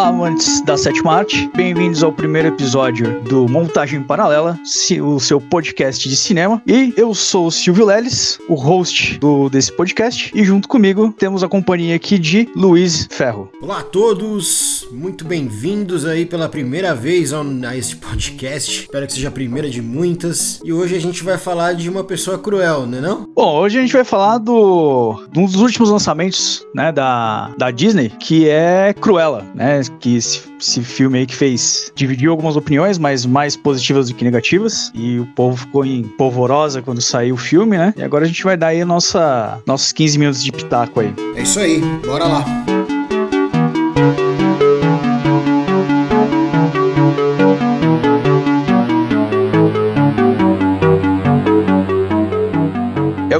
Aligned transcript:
Olá, 0.00 0.08
amantes 0.08 0.62
da 0.62 0.78
sétima 0.78 1.12
arte. 1.12 1.50
Bem-vindos 1.54 2.02
ao 2.02 2.10
primeiro 2.10 2.48
episódio 2.48 3.20
do 3.24 3.46
Montagem 3.46 4.02
Paralela, 4.02 4.58
o 5.02 5.20
seu 5.20 5.38
podcast 5.38 6.08
de 6.08 6.16
cinema. 6.16 6.62
E 6.66 6.94
eu 6.96 7.14
sou 7.14 7.48
o 7.48 7.50
Silvio 7.50 7.84
Leles, 7.84 8.38
o 8.48 8.54
host 8.54 9.18
do, 9.18 9.50
desse 9.50 9.70
podcast. 9.70 10.32
E 10.34 10.42
junto 10.42 10.68
comigo 10.68 11.12
temos 11.12 11.44
a 11.44 11.48
companhia 11.48 11.96
aqui 11.96 12.18
de 12.18 12.48
Luiz 12.56 13.08
Ferro. 13.10 13.50
Olá 13.60 13.80
a 13.80 13.82
todos, 13.82 14.88
muito 14.90 15.22
bem-vindos 15.22 16.06
aí 16.06 16.24
pela 16.24 16.48
primeira 16.48 16.94
vez 16.94 17.34
a 17.34 17.76
esse 17.76 17.94
podcast. 17.96 18.84
Espero 18.84 19.06
que 19.06 19.12
seja 19.12 19.28
a 19.28 19.32
primeira 19.32 19.68
de 19.68 19.82
muitas. 19.82 20.62
E 20.64 20.72
hoje 20.72 20.96
a 20.96 21.00
gente 21.00 21.22
vai 21.22 21.36
falar 21.36 21.74
de 21.74 21.90
uma 21.90 22.04
pessoa 22.04 22.38
cruel, 22.38 22.86
né 22.86 23.02
não? 23.02 23.28
Bom, 23.36 23.58
hoje 23.58 23.76
a 23.76 23.82
gente 23.82 23.92
vai 23.92 24.04
falar 24.04 24.38
do 24.38 25.22
de 25.30 25.38
um 25.38 25.44
dos 25.44 25.56
últimos 25.56 25.90
lançamentos, 25.90 26.66
né, 26.74 26.90
da, 26.90 27.52
da 27.58 27.70
Disney, 27.70 28.08
que 28.18 28.48
é 28.48 28.94
Cruella, 28.94 29.44
né? 29.54 29.82
Que 29.98 30.16
esse, 30.16 30.42
esse 30.60 30.82
filme 30.82 31.18
aí 31.18 31.26
que 31.26 31.34
fez 31.34 31.92
dividiu 31.94 32.30
algumas 32.30 32.56
opiniões, 32.56 32.98
mas 32.98 33.26
mais 33.26 33.56
positivas 33.56 34.08
do 34.08 34.14
que 34.14 34.24
negativas. 34.24 34.90
E 34.94 35.18
o 35.18 35.26
povo 35.26 35.56
ficou 35.56 35.84
em 35.84 36.02
polvorosa 36.02 36.82
quando 36.82 37.00
saiu 37.00 37.34
o 37.34 37.38
filme, 37.38 37.76
né? 37.76 37.92
E 37.96 38.02
agora 38.02 38.24
a 38.24 38.28
gente 38.28 38.44
vai 38.44 38.56
dar 38.56 38.68
aí 38.68 38.84
nossa, 38.84 39.60
nossos 39.66 39.92
15 39.92 40.18
minutos 40.18 40.42
de 40.42 40.52
pitaco 40.52 41.00
aí. 41.00 41.12
É 41.34 41.42
isso 41.42 41.58
aí, 41.58 41.80
bora 42.04 42.24
lá. 42.24 42.69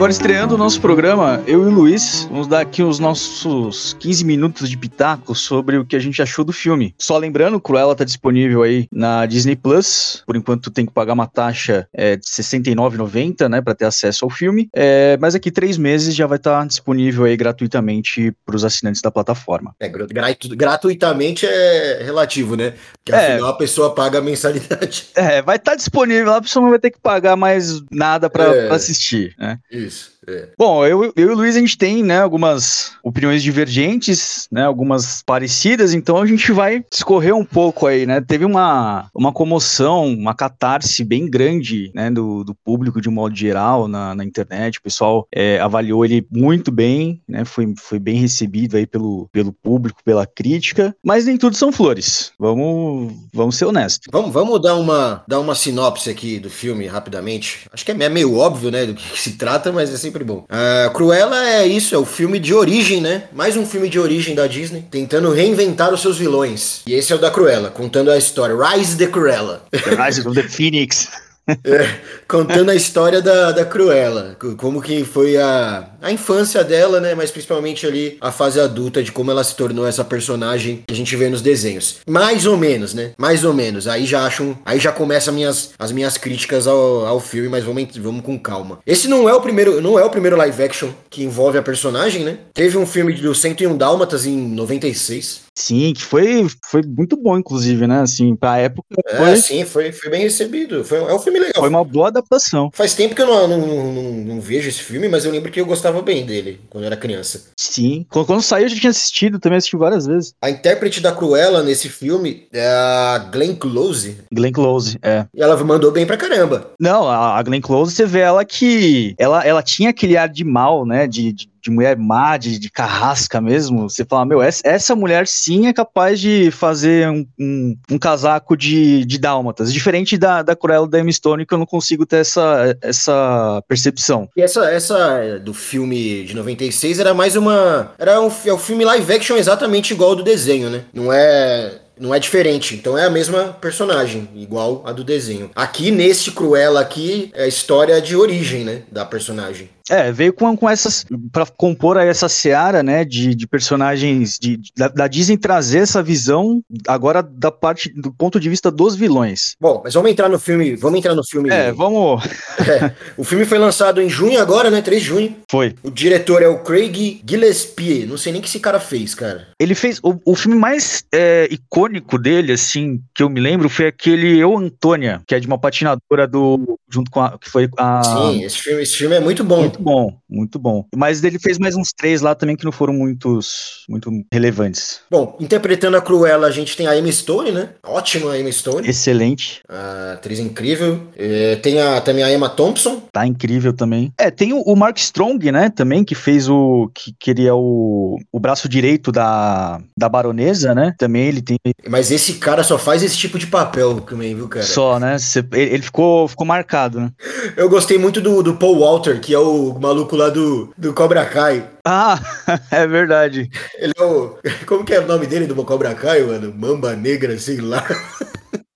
Agora 0.01 0.13
estreando 0.13 0.55
o 0.55 0.57
nosso 0.57 0.81
programa, 0.81 1.45
eu 1.47 1.63
e 1.63 1.67
o 1.67 1.71
Luiz 1.71 2.27
vamos 2.31 2.47
dar 2.47 2.61
aqui 2.61 2.83
os 2.83 2.99
nossos 2.99 3.95
15 4.01 4.25
minutos 4.25 4.71
de 4.71 4.79
pitaco 4.79 5.35
sobre 5.35 5.77
o 5.77 5.85
que 5.85 5.95
a 5.95 5.99
gente 5.99 6.23
achou 6.23 6.43
do 6.43 6.55
filme. 6.55 6.95
Só 6.97 7.19
lembrando, 7.19 7.61
Cruella 7.61 7.95
tá 7.95 8.03
disponível 8.03 8.63
aí 8.63 8.89
na 8.91 9.27
Disney 9.27 9.57
Plus. 9.57 10.23
Por 10.25 10.37
enquanto 10.37 10.71
tem 10.71 10.87
que 10.87 10.93
pagar 10.95 11.13
uma 11.13 11.27
taxa 11.27 11.87
é, 11.93 12.17
de 12.17 12.27
R$ 12.27 12.43
69,90, 12.43 13.47
né, 13.47 13.61
para 13.61 13.75
ter 13.75 13.85
acesso 13.85 14.25
ao 14.25 14.31
filme. 14.31 14.71
É, 14.75 15.19
mas 15.21 15.35
aqui 15.35 15.51
três 15.51 15.77
meses 15.77 16.15
já 16.15 16.27
vai 16.27 16.39
estar 16.39 16.61
tá 16.61 16.67
disponível 16.67 17.27
aí 17.27 17.37
gratuitamente 17.37 18.33
para 18.47 18.57
os 18.57 18.65
assinantes 18.65 19.03
da 19.03 19.11
plataforma. 19.11 19.75
É, 19.79 19.87
gratu 19.87 20.49
gratuitamente 20.57 21.45
é 21.45 22.03
relativo, 22.03 22.57
né? 22.57 22.73
Porque 22.95 23.13
é. 23.13 23.35
afinal 23.35 23.51
a 23.51 23.55
pessoa 23.59 23.95
paga 23.95 24.17
a 24.17 24.23
mensalidade. 24.23 25.09
É, 25.15 25.43
vai 25.43 25.57
estar 25.57 25.73
tá 25.73 25.77
disponível, 25.77 26.33
a 26.33 26.41
pessoa 26.41 26.63
não 26.63 26.71
vai 26.71 26.79
ter 26.79 26.91
que 26.91 26.99
pagar 26.99 27.37
mais 27.37 27.83
nada 27.91 28.31
para 28.31 28.45
é. 28.45 28.71
assistir, 28.71 29.35
né? 29.39 29.59
Isso. 29.71 29.90
Isso. 29.91 30.20
É. 30.29 30.49
Bom, 30.59 30.85
eu, 30.85 31.13
eu 31.17 31.31
e 31.31 31.33
o 31.33 31.35
Luiz, 31.35 31.57
a 31.57 31.61
gente 31.61 31.79
tem, 31.79 32.03
né, 32.03 32.21
algumas 32.21 32.93
opiniões 33.03 33.43
divergentes, 33.43 34.47
né, 34.51 34.65
algumas 34.65 35.23
parecidas, 35.23 35.95
então 35.95 36.19
a 36.19 36.27
gente 36.27 36.53
vai 36.53 36.85
discorrer 36.91 37.35
um 37.35 37.45
pouco 37.45 37.87
aí, 37.87 38.05
né, 38.05 38.21
teve 38.21 38.45
uma, 38.45 39.09
uma 39.15 39.33
comoção, 39.33 40.07
uma 40.07 40.35
catarse 40.35 41.05
bem 41.05 41.29
grande, 41.29 41.91
né, 41.95 42.11
do, 42.11 42.45
do 42.45 42.55
público 42.55 43.01
de 43.01 43.09
um 43.09 43.13
modo 43.13 43.35
geral 43.35 43.89
na, 43.89 44.15
na 44.15 44.25
internet, 44.25 44.79
o 44.79 44.83
pessoal 44.83 45.27
é, 45.35 45.59
avaliou 45.59 46.05
ele 46.05 46.27
muito 46.31 46.71
bem, 46.71 47.23
né, 47.27 47.45
foi, 47.45 47.73
foi 47.79 47.99
bem 47.99 48.17
recebido 48.17 48.77
aí 48.77 48.87
pelo, 48.87 49.29
pelo 49.33 49.53
público, 49.53 50.05
pela 50.05 50.27
crítica, 50.27 50.95
mas 51.03 51.25
nem 51.25 51.39
tudo 51.39 51.57
são 51.57 51.73
flores, 51.73 52.33
vamos, 52.39 53.15
vamos 53.33 53.57
ser 53.57 53.65
honestos. 53.65 54.09
Vamos, 54.13 54.33
vamos 54.33 54.61
dar, 54.61 54.77
uma, 54.77 55.25
dar 55.27 55.41
uma 55.41 55.55
sinopse 55.55 56.11
aqui 56.11 56.39
do 56.39 56.51
filme 56.51 56.87
rapidamente, 56.87 57.67
acho 57.73 57.85
que 57.85 57.91
é 57.91 58.09
meio 58.09 58.37
óbvio, 58.37 58.71
né, 58.71 58.85
do 58.85 58.95
que 58.95 59.19
se 59.19 59.33
trata, 59.33 59.73
mas 59.73 59.93
é 59.93 60.10
sempre 60.11 60.25
bom. 60.25 60.45
Uh, 60.51 60.91
Cruella 60.93 61.49
é 61.49 61.67
isso, 61.67 61.95
é 61.95 61.99
o 61.99 62.05
filme 62.05 62.39
de 62.39 62.53
origem, 62.53 63.01
né? 63.01 63.25
Mais 63.33 63.57
um 63.57 63.65
filme 63.65 63.89
de 63.89 63.99
origem 63.99 64.35
da 64.35 64.47
Disney, 64.47 64.85
tentando 64.91 65.33
reinventar 65.33 65.95
os 65.95 66.03
seus 66.03 66.19
vilões. 66.19 66.81
E 66.87 66.95
esse 66.95 67.13
é 67.13 67.17
o 67.17 67.19
da 67.19 67.31
Cruella, 67.31 67.71
contando 67.71 68.11
a 68.11 68.19
história. 68.19 68.57
Rise 68.57 68.97
the 68.97 69.07
Cruella. 69.07 69.63
Rise 69.73 70.27
of 70.27 70.35
the 70.35 70.49
Phoenix. 70.49 71.09
É, 71.65 71.95
contando 72.29 72.71
a 72.71 72.75
história 72.75 73.21
da, 73.21 73.53
da 73.53 73.65
Cruella, 73.65 74.37
como 74.57 74.81
que 74.81 75.05
foi 75.05 75.37
a, 75.37 75.91
a 76.01 76.13
infância 76.13 76.63
dela, 76.65 77.01
né? 77.01 77.15
Mas 77.15 77.31
principalmente 77.31 77.87
ali 77.87 78.17
a 78.21 78.31
fase 78.31 78.61
adulta 78.61 79.03
de 79.03 79.13
como 79.13 79.31
ela 79.31 79.45
se 79.45 79.55
tornou 79.57 79.87
essa 79.87 80.05
personagem 80.05 80.85
que 80.87 80.93
a 80.93 80.97
gente 80.97 81.15
vê 81.17 81.29
nos 81.29 81.43
desenhos. 81.43 81.99
Mais 82.09 82.47
ou 82.47 82.57
menos, 82.57 82.95
né? 82.95 83.13
Mais 83.19 83.45
ou 83.45 83.53
menos. 83.53 83.87
Aí 83.87 84.07
já 84.07 84.25
acham. 84.25 84.59
Aí 84.65 84.79
já 84.79 84.93
começam 84.93 85.35
minhas, 85.35 85.71
as 85.79 85.93
minhas 85.93 86.17
críticas 86.17 86.67
ao, 86.67 87.07
ao 87.07 87.21
filme, 87.21 87.49
mas 87.49 87.65
vamos, 87.65 87.97
vamos 87.97 88.25
com 88.25 88.39
calma. 88.39 88.79
Esse 88.87 89.09
não 89.09 89.29
é 89.29 89.35
o 89.35 89.41
primeiro. 89.41 89.81
Não 89.81 89.99
é 89.99 90.05
o 90.05 90.11
primeiro 90.11 90.37
live 90.37 90.63
action 90.63 90.91
que 91.09 91.25
envolve 91.25 91.59
a 91.59 91.63
personagem, 91.63 92.25
né? 92.25 92.39
Teve 92.55 92.77
um 92.79 92.87
filme 92.87 93.13
do 93.15 93.35
101 93.35 93.77
Dálmatas 93.77 94.27
em 94.27 94.37
96. 94.37 95.50
Sim, 95.61 95.93
que 95.93 96.03
foi, 96.03 96.47
foi 96.65 96.83
muito 96.83 97.17
bom, 97.17 97.37
inclusive, 97.37 97.87
né? 97.87 98.01
Assim, 98.01 98.35
pra 98.35 98.57
época. 98.57 98.89
É, 99.07 99.17
foi... 99.17 99.37
sim, 99.37 99.65
foi, 99.65 99.93
foi 99.93 100.11
bem 100.11 100.23
recebido. 100.23 100.83
Foi, 100.85 100.99
é 100.99 101.15
um 101.15 101.19
filme 101.19 101.39
legal. 101.39 101.61
Foi 101.61 101.69
uma 101.69 101.85
boa 101.85 102.09
adaptação. 102.09 102.71
Faz 102.73 102.95
tempo 102.95 103.15
que 103.15 103.21
eu 103.21 103.27
não, 103.27 103.47
não, 103.47 103.93
não, 103.93 104.13
não, 104.13 104.41
vejo 104.41 104.69
esse 104.69 104.83
filme, 104.83 105.07
mas 105.09 105.25
eu 105.25 105.33
lembro 105.33 105.53
que 105.53 105.61
eu 105.61 105.67
gostava 105.67 106.01
bem 106.01 106.25
dele 106.25 106.61
quando 106.71 106.85
eu 106.85 106.87
era 106.87 106.97
criança. 106.97 107.43
Sim, 107.57 108.07
quando, 108.09 108.27
quando 108.27 108.43
saiu 108.43 108.65
eu 108.65 108.69
já 108.71 108.77
tinha 108.77 108.91
assistido, 108.91 109.39
também 109.39 109.59
assisti 109.59 109.77
várias 109.77 110.07
vezes. 110.07 110.33
A 110.41 110.49
intérprete 110.49 111.01
da 111.01 111.13
Cruella 111.13 111.63
nesse 111.63 111.91
filme 111.91 112.47
é 112.53 112.67
a 112.67 113.29
Glenn 113.31 113.55
Close. 113.55 114.17
Glenn 114.33 114.53
Close, 114.53 114.99
é. 115.03 115.27
E 115.35 115.43
ela 115.43 115.63
mandou 115.63 115.93
bem 115.93 116.07
pra 116.07 116.17
caramba. 116.17 116.73
Não, 116.81 117.07
a, 117.07 117.39
a 117.39 117.43
Glenn 117.43 117.61
Close, 117.61 117.95
você 117.95 118.07
vê 118.07 118.21
ela 118.21 118.45
que. 118.45 119.15
Ela, 119.19 119.45
ela 119.45 119.63
tinha 119.63 119.91
aquele 119.91 120.17
ar 120.17 120.29
de 120.29 120.45
mal, 120.45 120.87
né? 120.87 121.07
de, 121.07 121.33
de 121.33 121.50
de 121.63 121.71
mulher 121.71 121.97
má, 121.97 122.37
de, 122.37 122.59
de 122.59 122.71
carrasca 122.71 123.41
mesmo, 123.41 123.89
você 123.89 124.05
fala, 124.05 124.25
meu, 124.25 124.43
essa, 124.43 124.63
essa 124.65 124.95
mulher 124.95 125.27
sim 125.27 125.67
é 125.67 125.73
capaz 125.73 126.21
de 126.21 126.51
fazer 126.51 127.09
um, 127.09 127.27
um, 127.39 127.77
um 127.93 127.99
casaco 127.99 128.57
de, 128.57 129.05
de 129.05 129.19
dálmatas, 129.19 129.73
diferente 129.73 130.17
da, 130.17 130.43
da 130.43 130.57
Cruella 130.57 130.89
da 130.89 130.99
Emma 130.99 131.13
Stone, 131.13 131.47
que 131.47 131.55
eu 131.55 131.59
não 131.59 131.67
consigo 131.67 132.07
ter 132.07 132.19
essa, 132.19 132.77
essa 132.81 133.63
percepção. 133.69 134.29
E 134.37 134.43
essa, 134.43 134.71
essa 134.71 135.39
do 135.39 135.55
filme 135.55 136.25
de 136.25 136.35
96 136.35 136.99
era 136.99 137.15
mais 137.15 137.37
uma... 137.37 137.93
Era 137.99 138.21
um, 138.21 138.31
é 138.47 138.53
um 138.53 138.59
filme 138.59 138.85
live 138.85 139.13
action 139.13 139.37
exatamente 139.37 139.93
igual 139.93 140.11
ao 140.11 140.17
do 140.17 140.23
desenho, 140.23 140.71
né? 140.71 140.85
Não 140.93 141.13
é 141.13 141.81
não 142.01 142.15
é 142.15 142.19
diferente, 142.19 142.75
então 142.75 142.97
é 142.97 143.05
a 143.05 143.11
mesma 143.11 143.53
personagem, 143.61 144.27
igual 144.35 144.83
a 144.87 144.93
do 144.93 145.05
desenho. 145.05 145.51
Aqui, 145.55 145.91
neste 145.91 146.33
Cruella 146.33 146.81
aqui, 146.81 147.31
é 147.35 147.45
a 147.45 147.47
história 147.47 148.01
de 148.01 148.17
origem, 148.17 148.65
né, 148.65 148.83
da 148.91 149.05
personagem. 149.05 149.69
É, 149.91 150.13
veio 150.13 150.33
com, 150.33 150.57
com 150.57 150.71
essas. 150.71 151.05
para 151.33 151.45
compor 151.47 151.99
aí 151.99 152.09
essa 152.09 152.29
seara, 152.29 152.83
né, 152.83 153.05
de, 153.05 153.35
de 153.35 153.47
personagens 153.47 154.39
de, 154.39 154.57
de 154.57 154.73
da, 154.77 154.89
da, 154.89 155.09
Disney 155.09 155.37
trazer 155.37 155.81
essa 155.81 156.03
visão 156.03 156.63
agora 156.87 157.23
da 157.23 157.51
parte 157.51 157.89
do 157.89 158.13
ponto 158.13 158.39
de 158.39 158.49
vista 158.49 158.71
dos 158.71 158.95
vilões. 158.95 159.57
Bom, 159.61 159.81
mas 159.83 159.95
vamos 159.95 160.11
entrar 160.11 160.29
no 160.29 160.39
filme. 160.39 160.77
Vamos 160.77 160.99
entrar 160.99 161.15
no 161.15 161.25
filme. 161.25 161.51
É, 161.51 161.73
vamos. 161.73 162.23
É, 162.61 162.93
o 163.17 163.25
filme 163.25 163.45
foi 163.45 163.59
lançado 163.59 164.03
em 164.03 164.09
junho 164.09 164.41
agora, 164.41 164.71
né? 164.71 164.83
3 164.83 165.01
de 165.01 165.09
junho. 165.09 165.37
Foi. 165.51 165.75
O 165.83 165.91
diretor 165.91 166.43
é 166.43 166.49
o 166.49 166.59
Craig 166.59 167.21
Gillespie. 167.27 168.07
Não 168.07 168.17
sei 168.17 168.33
nem 168.33 168.41
o 168.41 168.43
que 168.43 168.49
esse 168.49 168.61
cara 168.61 168.79
fez, 168.79 169.15
cara. 169.15 169.49
Ele 169.59 169.75
fez. 169.75 169.99
O, 170.03 170.21
o 170.25 170.37
filme 170.37 170.57
mais 170.57 171.03
é, 171.13 171.49
icônico 171.51 172.19
dele, 172.19 172.53
assim, 172.53 173.01
que 173.15 173.23
eu 173.23 173.29
me 173.29 173.41
lembro, 173.41 173.69
foi 173.69 173.87
aquele 173.87 174.39
Eu 174.39 174.57
Antônia, 174.57 175.23
que 175.27 175.35
é 175.35 175.41
de 175.41 175.47
uma 175.47 175.59
patinadora 175.59 176.27
do. 176.29 176.79
junto 176.89 177.11
com 177.11 177.21
a. 177.21 177.39
que 177.39 177.49
foi 177.49 177.69
a. 177.77 178.03
Sim, 178.03 178.45
esse 178.45 178.59
filme, 178.59 178.83
esse 178.83 178.97
filme 178.97 179.17
é 179.17 179.21
muito 179.21 179.43
bom. 179.43 179.61
Muito 179.61 179.80
muito 179.81 179.83
bom, 179.83 180.15
muito 180.29 180.59
bom. 180.59 180.85
Mas 180.95 181.25
ele 181.25 181.39
fez 181.39 181.59
mais 181.59 181.75
uns 181.75 181.93
três 181.93 182.21
lá 182.21 182.35
também 182.35 182.57
que 182.57 182.65
não 182.65 182.73
foram 182.73 182.93
muitos, 182.93 183.85
muito 183.89 184.11
relevantes. 184.33 185.01
Bom, 185.11 185.37
interpretando 185.41 185.97
a 185.97 186.03
Cruella, 186.03 186.47
a 186.47 186.51
gente 186.51 186.77
tem 186.77 186.87
a 186.87 186.97
Emma 186.97 187.11
Stone, 187.11 187.51
né? 187.51 187.71
Ótima 187.83 188.37
Emma 188.37 188.53
Stone. 188.53 188.89
Excelente. 188.89 189.61
A 189.69 190.13
atriz 190.15 190.39
incrível. 190.39 191.01
É, 191.17 191.57
tem 191.57 191.81
a, 191.81 192.01
também 192.01 192.23
a 192.23 192.33
Emma 192.33 192.49
Thompson. 192.49 193.03
Tá 193.13 193.27
incrível 193.27 193.73
também. 193.73 194.13
É, 194.19 194.31
tem 194.31 194.53
o, 194.53 194.61
o 194.61 194.77
Mark 194.77 194.99
Strong, 194.99 195.51
né? 195.51 195.71
Também, 195.71 196.05
que 196.05 196.15
fez 196.15 196.49
o. 196.49 196.91
que 196.95 197.15
queria 197.19 197.55
o, 197.55 198.19
o 198.31 198.41
braço 198.41 198.69
direito 198.69 199.11
da, 199.11 199.81
da 199.97 200.09
baronesa, 200.09 200.75
né? 200.75 200.95
Também 200.99 201.27
ele 201.27 201.43
tem. 201.43 201.57
Mas 201.89 202.11
esse 202.11 202.35
cara 202.35 202.63
só 202.63 202.79
faz 202.79 203.03
esse 203.03 203.17
tipo 203.17 203.39
de 203.39 203.47
papel 203.47 204.01
também, 204.01 204.35
viu, 204.35 204.49
cara? 204.49 204.65
Só, 204.65 204.99
né? 204.99 205.19
Cê, 205.19 205.45
ele, 205.53 205.75
ele 205.75 205.83
ficou, 205.83 206.29
ficou 206.29 206.47
marcado, 206.47 207.01
né? 207.01 207.11
Eu 207.57 207.69
gostei 207.69 207.99
muito 207.99 208.21
do, 208.21 208.43
do 208.43 208.57
Paul 208.57 208.81
Walter, 208.81 209.21
que 209.21 209.33
é 209.33 209.39
o 209.39 209.60
o 209.69 209.81
maluco 209.81 210.17
lá 210.17 210.29
do, 210.29 210.73
do 210.77 210.93
Cobra 210.93 211.25
Kai. 211.25 211.69
Ah, 211.85 212.19
é 212.71 212.87
verdade. 212.87 213.51
Ele 213.79 213.93
é 213.97 214.03
o. 214.03 214.39
Como 214.67 214.85
que 214.85 214.95
é 214.95 215.01
o 215.01 215.07
nome 215.07 215.27
dele 215.27 215.47
do 215.47 215.65
Cobra 215.65 215.95
Kai, 215.95 216.23
mano? 216.23 216.53
Mamba 216.57 216.95
Negra, 216.95 217.39
sei 217.39 217.61
lá. 217.61 217.85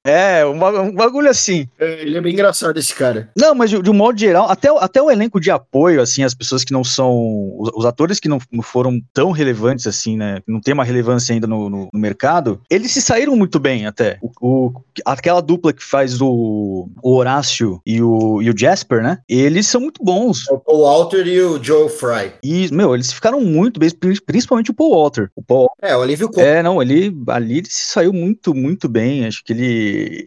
É, 0.04 0.44
um, 0.44 0.58
bagulho 0.92 1.30
assim. 1.30 1.66
É, 1.78 2.02
ele 2.02 2.18
é 2.18 2.20
bem 2.20 2.32
engraçado, 2.32 2.78
esse 2.78 2.94
cara. 2.94 3.30
Não, 3.36 3.54
mas 3.54 3.70
de, 3.70 3.80
de, 3.80 3.90
um 3.90 3.94
modo 3.94 4.18
geral, 4.18 4.50
até, 4.50 4.68
até 4.78 5.02
o 5.02 5.10
elenco 5.10 5.40
de 5.40 5.50
apoio, 5.50 6.00
assim, 6.00 6.22
as 6.22 6.34
pessoas 6.34 6.62
que 6.62 6.72
não 6.72 6.84
são. 6.84 7.12
Os, 7.58 7.70
os 7.74 7.86
atores 7.86 8.20
que 8.20 8.28
não, 8.28 8.38
não, 8.52 8.62
foram 8.62 9.00
tão 9.12 9.30
relevantes, 9.30 9.86
assim, 9.86 10.16
né? 10.16 10.40
Não 10.46 10.60
tem 10.60 10.74
uma 10.74 10.84
relevância 10.84 11.32
ainda 11.32 11.46
no, 11.46 11.68
no, 11.68 11.88
no 11.92 12.00
mercado, 12.00 12.60
eles 12.70 12.92
se 12.92 13.00
saíram 13.00 13.34
muito 13.34 13.58
bem 13.58 13.86
até. 13.86 14.18
O, 14.22 14.30
o, 14.40 14.72
aquela 15.04 15.40
dupla 15.40 15.72
que 15.72 15.82
faz 15.82 16.20
o, 16.20 16.88
o 17.02 17.14
Horácio 17.14 17.80
e 17.86 18.02
o, 18.02 18.42
e 18.42 18.50
o 18.50 18.56
Jasper, 18.56 19.02
né? 19.02 19.18
Eles 19.28 19.66
são 19.66 19.80
muito 19.80 20.04
bons. 20.04 20.48
É 20.50 20.54
o 20.54 20.58
Paul 20.58 20.82
Walter 20.82 21.26
e 21.26 21.40
o 21.40 21.62
Joe 21.62 21.88
Fry. 21.88 22.32
E, 22.42 22.72
meu, 22.72 22.94
eles 22.94 23.12
ficaram 23.12 23.40
muito 23.40 23.80
bem, 23.80 23.90
principalmente 24.26 24.70
o 24.70 24.74
Paul 24.74 24.94
Walter. 24.94 25.30
O 25.34 25.42
Paul, 25.42 25.70
é, 25.80 25.96
o 25.96 26.02
Alívio 26.02 26.28
Cômico. 26.28 26.46
É, 26.46 26.62
não, 26.62 26.82
ele 26.82 27.14
ali 27.28 27.54
ele 27.58 27.70
se 27.70 27.86
saiu 27.86 28.12
muito, 28.12 28.54
muito 28.54 28.88
bem. 28.88 29.26
Acho 29.26 29.42
que 29.44 29.52
ele, 29.52 29.64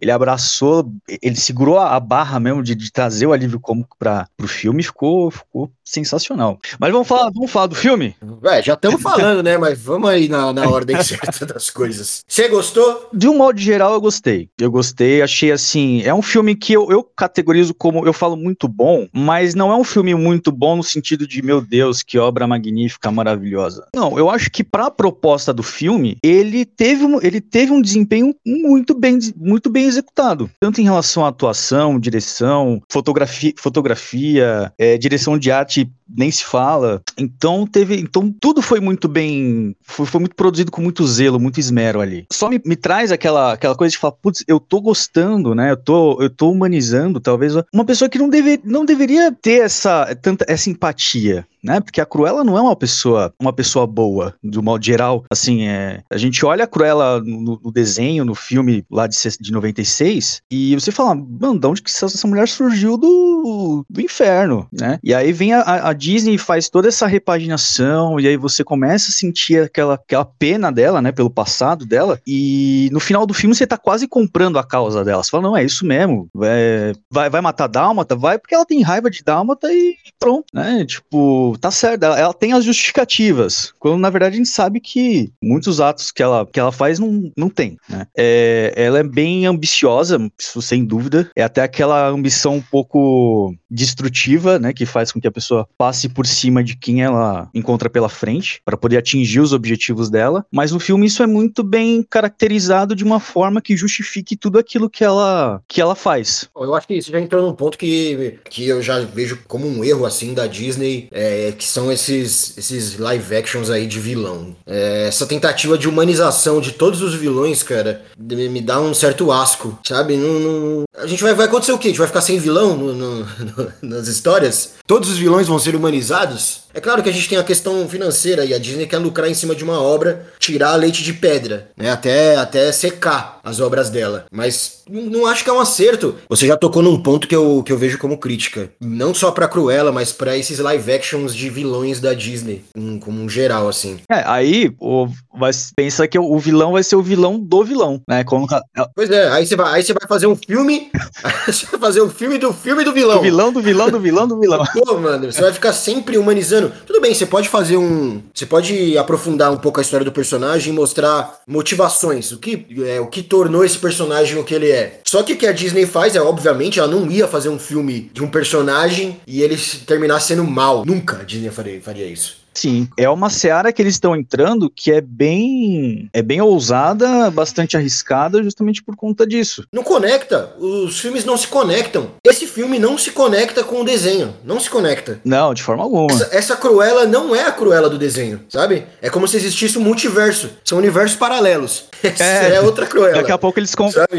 ele 0.02 0.12
abraçou, 0.12 0.92
ele 1.22 1.36
segurou 1.36 1.80
a 1.80 2.00
barra 2.00 2.40
mesmo 2.40 2.64
de, 2.64 2.76
de 2.76 2.92
trazer 2.92 3.26
o 3.26 3.34
alívio 3.34 3.60
cômico 3.60 3.96
para 3.98 4.28
o 4.42 4.48
filme 4.48 4.84
ficou, 4.84 5.32
ficou 5.32 5.72
sensacional. 5.84 6.60
Mas 6.80 6.92
vamos 6.92 7.08
falar, 7.08 7.32
vamos 7.32 7.52
falar 7.52 7.68
do 7.68 7.76
filme? 7.76 8.16
É, 8.44 8.62
já 8.62 8.74
estamos 8.74 9.02
falando, 9.02 9.42
né? 9.42 9.58
Mas 9.58 9.80
vamos 9.80 10.10
aí 10.10 10.28
na, 10.28 10.52
na 10.52 10.68
ordem 10.70 11.00
certa 11.04 11.46
das 11.46 11.70
coisas. 11.70 12.24
Você 12.28 12.48
gostou? 12.50 13.10
De 13.14 13.28
um 13.28 13.38
modo 13.38 13.60
geral, 13.60 13.94
eu 13.94 14.02
gostei. 14.02 14.50
Eu 14.60 14.70
gostei, 14.70 15.22
achei 15.22 15.52
assim. 15.52 16.02
É 16.04 16.14
um 16.14 16.22
filme 16.22 16.56
que 16.56 16.74
eu, 16.74 16.92
eu 16.92 17.04
categorizo 17.04 17.74
como, 17.74 18.06
eu 18.06 18.14
falo 18.14 18.36
muito 18.36 18.68
bom, 18.68 19.08
mas 19.14 19.56
não 19.56 19.72
é 19.72 19.76
um 19.76 19.84
filme 19.84 20.14
muito 20.14 20.52
bom 20.52 20.76
no 20.76 20.84
sentido 20.84 21.28
de, 21.28 21.42
meu 21.42 21.62
Deus, 21.62 22.04
que 22.04 22.18
obra 22.18 22.48
magnífica, 22.48 23.10
maravilhosa. 23.12 23.88
Não, 23.96 24.18
eu 24.18 24.30
acho 24.30 24.52
que 24.52 24.64
para 24.64 24.88
a 24.88 24.92
proposta 24.92 25.54
do 25.54 25.64
filme, 25.64 26.18
ele 26.22 26.66
teve, 26.66 27.06
um, 27.06 27.22
ele 27.22 27.40
teve 27.40 27.72
um 27.72 27.82
desempenho 27.82 28.36
muito 28.46 28.94
bem, 28.94 29.18
muito 29.36 29.57
bem 29.70 29.86
executado. 29.86 30.50
Tanto 30.60 30.82
em 30.82 30.84
relação 30.84 31.26
à 31.26 31.30
atuação, 31.30 32.00
direção, 32.00 32.82
fotografia, 32.90 33.54
fotografia 33.58 34.72
é, 34.78 34.98
direção 34.98 35.38
de 35.38 35.52
arte 35.52 35.90
nem 36.16 36.32
se 36.32 36.44
fala. 36.44 37.02
Então 37.18 37.66
teve, 37.66 38.00
então 38.00 38.34
tudo 38.40 38.62
foi 38.62 38.80
muito 38.80 39.08
bem, 39.08 39.76
foi, 39.84 40.06
foi, 40.06 40.20
muito 40.20 40.36
produzido 40.36 40.72
com 40.72 40.82
muito 40.82 41.06
zelo, 41.06 41.40
muito 41.40 41.60
esmero 41.60 42.00
ali. 42.00 42.26
Só 42.32 42.50
me, 42.50 42.62
me 42.64 42.76
traz 42.76 43.12
aquela, 43.12 43.54
aquela 43.54 43.76
coisa 43.76 43.92
de 43.92 43.98
falar, 43.98 44.14
putz, 44.14 44.44
eu 44.48 44.60
tô 44.60 44.80
gostando, 44.80 45.54
né? 45.54 45.72
Eu 45.72 45.78
tô, 45.78 46.22
eu 46.22 46.30
tô 46.30 46.52
humanizando, 46.52 47.20
talvez 47.20 47.54
uma 47.74 47.86
pessoa 47.86 48.10
que 48.10 48.18
não, 48.18 48.30
deve, 48.30 48.60
não 48.64 48.86
deveria 48.86 49.32
ter 49.32 49.62
essa 49.62 50.16
tanta 50.22 50.46
essa 50.48 50.70
empatia, 50.70 51.46
né? 51.64 51.80
Porque 51.80 52.02
a 52.02 52.06
Cruella 52.06 52.44
não 52.44 52.58
é 52.58 52.62
uma 52.62 52.76
pessoa, 52.76 53.34
uma 53.40 53.54
pessoa 53.54 53.86
boa, 53.86 54.34
do 54.44 54.64
modo 54.64 54.84
geral. 54.84 55.24
Assim, 55.30 55.68
é, 55.68 56.02
a 56.10 56.18
gente 56.18 56.46
olha 56.46 56.64
a 56.64 56.68
Cruella 56.68 57.22
no, 57.22 57.60
no 57.64 57.72
desenho, 57.72 58.26
no 58.26 58.36
filme 58.36 58.86
lá 58.90 59.08
de, 59.08 59.18
de 59.40 59.52
96, 59.52 60.42
e 60.52 60.76
você 60.76 60.92
fala, 60.92 61.16
mano, 61.16 61.60
de 61.60 61.68
onde 61.68 61.82
que 61.82 61.90
essa 61.90 62.28
mulher 62.28 62.48
surgiu 62.48 62.98
do, 62.98 63.86
do 63.90 64.02
inferno, 64.02 64.68
né? 64.72 65.00
E 65.04 65.14
aí 65.14 65.32
vem 65.32 65.54
a, 65.54 65.90
a 65.90 65.94
Disney 65.94 66.38
faz 66.38 66.70
toda 66.70 66.88
essa 66.88 67.08
repaginação, 67.08 68.20
e 68.20 68.28
aí 68.28 68.38
você 68.38 68.64
começa 68.64 69.10
a 69.10 69.14
sentir 69.14 69.64
aquela, 69.64 69.96
aquela 69.96 70.26
pena 70.26 70.72
dela, 70.72 71.02
né, 71.02 71.12
pelo 71.12 71.30
passado 71.30 71.86
dela, 71.86 72.20
e 72.26 72.90
no 72.92 73.00
final 73.00 73.26
do 73.26 73.34
filme 73.34 73.56
você 73.56 73.68
tá 73.68 73.78
quase 73.78 74.08
comprando 74.08 74.60
a 74.60 74.64
causa 74.64 75.04
dela. 75.04 75.24
Você 75.24 75.32
fala, 75.32 75.44
não, 75.44 75.58
é 75.58 75.64
isso 75.64 75.86
mesmo, 75.86 76.30
é, 76.44 76.94
vai, 77.12 77.30
vai 77.30 77.42
matar 77.42 77.68
Dálmata? 77.68 78.16
Vai 78.16 78.38
porque 78.38 78.56
ela 78.56 78.66
tem 78.66 78.82
raiva 78.82 79.10
de 79.10 79.24
Dálmata 79.24 79.72
e 79.72 79.96
pronto, 80.20 80.46
né? 80.54 80.86
Tipo, 80.86 81.47
tá 81.56 81.72
certo, 81.72 82.04
ela, 82.04 82.20
ela, 82.20 82.34
tem 82.34 82.54
as 82.54 82.64
justificativas, 82.64 83.74
quando 83.80 83.98
na 83.98 84.10
verdade 84.10 84.36
a 84.36 84.38
gente 84.38 84.50
sabe 84.50 84.80
que 84.80 85.32
muitos 85.42 85.80
atos 85.80 86.12
que 86.12 86.24
ela, 86.24 86.46
que 86.46 86.60
ela 86.60 86.72
faz 86.72 87.00
não, 87.00 87.32
não 87.38 87.50
tem, 87.50 87.78
né? 87.88 88.08
É, 88.18 88.74
ela 88.76 89.00
é 89.00 89.04
bem 89.04 89.46
ambiciosa, 89.46 90.20
isso 90.38 90.62
sem 90.62 90.84
dúvida, 90.84 91.30
é 91.36 91.44
até 91.44 91.62
aquela 91.62 92.08
ambição 92.08 92.56
um 92.56 92.62
pouco 92.62 93.54
destrutiva, 93.70 94.58
né, 94.58 94.74
que 94.74 94.86
faz 94.86 95.12
com 95.12 95.20
que 95.20 95.28
a 95.28 95.32
pessoa 95.32 95.68
passe 95.78 96.10
por 96.10 96.26
cima 96.26 96.64
de 96.64 96.76
quem 96.76 97.04
ela 97.04 97.50
encontra 97.54 97.90
pela 97.90 98.10
frente 98.10 98.62
para 98.64 98.78
poder 98.78 98.98
atingir 98.98 99.40
os 99.40 99.54
objetivos 99.54 100.10
dela, 100.10 100.46
mas 100.52 100.72
no 100.72 100.80
filme 100.80 101.06
isso 101.06 101.22
é 101.22 101.28
muito 101.28 101.64
bem 101.64 102.04
caracterizado 102.04 102.96
de 102.96 103.04
uma 103.04 103.20
forma 103.20 103.62
que 103.62 103.76
justifique 103.76 104.36
tudo 104.36 104.58
aquilo 104.58 104.90
que 104.90 105.04
ela 105.04 105.62
que 105.68 105.82
ela 105.82 105.96
faz. 105.96 106.50
Eu 106.56 106.74
acho 106.74 106.88
que 106.88 106.96
isso 106.96 107.12
já 107.12 107.20
entrou 107.20 107.46
num 107.46 107.54
ponto 107.54 107.78
que, 107.78 108.40
que 108.50 108.68
eu 108.68 108.82
já 108.82 109.00
vejo 109.00 109.40
como 109.48 109.68
um 109.68 109.84
erro 109.84 110.06
assim 110.06 110.34
da 110.34 110.48
Disney, 110.48 111.08
é, 111.12 111.37
que 111.58 111.66
são 111.66 111.92
esses 111.92 112.58
esses 112.58 112.98
live 112.98 113.36
actions 113.36 113.70
aí 113.70 113.88
de 113.88 114.00
vilão. 114.00 114.56
É, 114.66 115.08
essa 115.08 115.26
tentativa 115.26 115.78
de 115.78 115.88
humanização 115.88 116.60
de 116.60 116.72
todos 116.72 117.02
os 117.02 117.14
vilões, 117.14 117.64
cara, 117.64 118.02
me 118.18 118.62
dá 118.62 118.80
um 118.80 118.94
certo 118.94 119.32
asco, 119.32 119.78
sabe? 119.88 120.16
Não, 120.18 120.40
não... 120.40 120.84
A 120.98 121.08
gente 121.08 121.24
vai, 121.24 121.34
vai 121.34 121.46
acontecer 121.46 121.72
o 121.72 121.78
quê? 121.78 121.88
A 121.88 121.92
gente 121.92 122.00
vai 122.00 122.08
ficar 122.08 122.22
sem 122.22 122.40
vilão 122.40 122.76
no, 122.76 122.94
no, 122.94 123.20
no, 123.40 123.74
nas 123.82 124.08
histórias? 124.08 124.74
Todos 124.86 125.10
os 125.10 125.18
vilões 125.18 125.48
vão 125.48 125.60
ser 125.60 125.76
humanizados? 125.76 126.68
É 126.74 126.80
claro 126.80 127.02
que 127.02 127.10
a 127.10 127.12
gente 127.12 127.28
tem 127.28 127.38
a 127.38 127.44
questão 127.44 127.88
financeira 127.90 128.46
e 128.46 128.54
a 128.54 128.60
Disney 128.60 128.86
quer 128.86 129.00
lucrar 129.00 129.30
em 129.30 129.34
cima 129.34 129.56
de 129.56 129.64
uma 129.64 129.82
obra, 129.82 130.28
tirar 130.38 130.76
leite 130.76 131.04
de 131.04 131.12
pedra, 131.12 131.72
né? 131.76 131.90
Até, 131.90 132.36
até 132.36 132.72
secar 132.72 133.40
as 133.44 133.60
obras 133.60 133.90
dela. 133.90 134.26
Mas 134.32 134.84
não 134.88 135.26
acho 135.26 135.44
que 135.44 135.50
é 135.50 135.54
um 135.54 135.60
acerto. 135.60 136.16
Você 136.30 136.46
já 136.46 136.56
tocou 136.56 136.84
num 136.84 137.02
ponto 137.02 137.28
que 137.28 137.36
eu, 137.36 137.64
que 137.66 137.72
eu 137.72 137.78
vejo 137.78 137.98
como 137.98 138.18
crítica. 138.18 138.70
Não 138.80 139.14
só 139.14 139.32
pra 139.32 139.48
Cruella, 139.48 139.92
mas 139.92 140.12
para 140.12 140.38
esses 140.38 140.60
live 140.60 140.92
de 141.36 141.50
vilões 141.50 142.00
da 142.00 142.14
Disney, 142.14 142.64
como 143.02 143.22
um 143.22 143.30
geral, 143.30 143.68
assim. 143.68 144.00
É, 144.10 144.24
aí 144.26 144.74
o, 144.80 145.08
vai, 145.38 145.52
pensa 145.76 146.08
que 146.08 146.18
o 146.18 146.40
vilão 146.40 146.74
vai 146.74 146.84
ser 146.84 146.96
o 146.96 147.02
vilão 147.02 147.40
do 147.40 147.64
vilão, 147.64 148.02
né? 148.08 148.24
Como... 148.24 148.48
Pois 148.96 149.10
é, 149.10 149.30
aí 149.30 149.46
você 149.46 149.56
vai, 149.56 149.76
aí 149.76 149.84
você 149.84 149.94
vai 149.94 150.08
fazer 150.08 150.28
um 150.28 150.36
filme. 150.36 150.92
você 151.46 151.66
vai 151.68 151.80
fazer 151.80 152.02
um 152.02 152.10
filme 152.10 152.38
do 152.38 152.54
filme 152.54 152.84
do 152.84 152.94
vilão. 152.94 153.18
Do 153.18 153.24
vilão, 153.24 153.54
do 153.54 153.62
vilão, 153.62 153.90
do 153.90 154.00
vilão, 154.00 154.28
do 154.28 154.40
vilão. 154.40 154.64
Pô, 154.74 154.98
mano, 154.98 155.32
você 155.32 155.42
vai 155.42 155.54
ficar 155.54 155.74
sempre 155.74 156.18
humanizando. 156.18 156.72
Tudo 156.86 157.02
bem, 157.02 157.14
você 157.14 157.26
pode 157.26 157.50
fazer 157.50 157.78
um. 157.78 158.22
Você 158.34 158.46
pode 158.46 158.98
aprofundar 158.98 159.52
um 159.52 159.58
pouco 159.58 159.80
a 159.80 159.84
história 159.84 160.06
do 160.06 160.12
personagem 160.12 160.74
e 160.74 160.76
mostrar 160.76 161.40
motivações. 161.48 162.32
O 162.32 162.40
que, 162.40 162.66
é, 162.86 163.00
o 163.00 163.08
que 163.08 163.22
tornou 163.22 163.64
esse 163.64 163.78
personagem 163.78 164.38
o 164.38 164.44
que 164.44 164.54
ele 164.54 164.70
é. 164.70 165.00
Só 165.06 165.24
que 165.24 165.34
o 165.34 165.38
que 165.38 165.48
a 165.48 165.52
Disney 165.52 165.86
faz 165.86 166.16
é, 166.16 166.22
obviamente, 166.22 166.80
ela 166.80 166.88
não 166.88 167.10
ia 167.10 167.28
fazer 167.28 167.50
um 167.50 167.60
filme 167.60 168.10
de 168.14 168.24
um 168.24 168.28
personagem 168.28 169.20
e 169.28 169.42
ele 169.42 169.58
terminar 169.86 170.20
sendo 170.20 170.44
mal. 170.44 170.86
Nunca 170.86 171.17
a 171.20 171.24
Disney 171.24 171.50
faria, 171.50 171.82
faria 171.82 172.06
isso. 172.06 172.48
Sim, 172.58 172.90
é 172.98 173.08
uma 173.08 173.30
seara 173.30 173.72
que 173.72 173.80
eles 173.80 173.94
estão 173.94 174.16
entrando 174.16 174.68
que 174.68 174.92
é 174.92 175.00
bem 175.00 176.10
é 176.12 176.24
bem 176.24 176.42
ousada, 176.42 177.30
bastante 177.30 177.78
arriscada, 177.78 178.42
justamente 178.42 178.84
por 178.84 178.96
conta 178.96 179.28
disso. 179.28 179.64
Não 179.72 179.84
conecta, 179.84 180.56
os 180.58 181.00
filmes 181.00 181.24
não 181.24 181.38
se 181.38 181.48
conectam. 181.48 182.10
Esse 182.24 182.48
filme 182.48 182.80
não 182.80 182.98
se 182.98 183.12
conecta 183.12 183.64
com 183.64 183.82
o 183.82 183.86
desenho, 183.86 184.34
não 184.44 184.60
se 184.60 184.72
conecta. 184.72 185.22
Não, 185.24 185.54
de 185.54 185.62
forma 185.62 185.84
alguma. 185.84 186.12
Essa, 186.12 186.30
essa 186.36 186.56
Cruella 186.56 187.06
não 187.06 187.36
é 187.36 187.44
a 187.44 187.52
Cruella 187.52 187.92
do 187.92 187.98
desenho, 187.98 188.42
sabe? 188.50 188.86
É 189.04 189.10
como 189.10 189.28
se 189.28 189.38
existisse 189.38 189.78
um 189.78 189.82
multiverso, 189.82 190.50
são 190.64 190.80
universos 190.80 191.16
paralelos. 191.16 191.86
Essa 192.02 192.24
é, 192.24 192.56
é 192.56 192.62
outra 192.62 192.88
Cruella. 192.88 193.18
Daqui 193.18 193.32
a 193.32 193.38
pouco 193.38 193.60
eles 193.60 193.76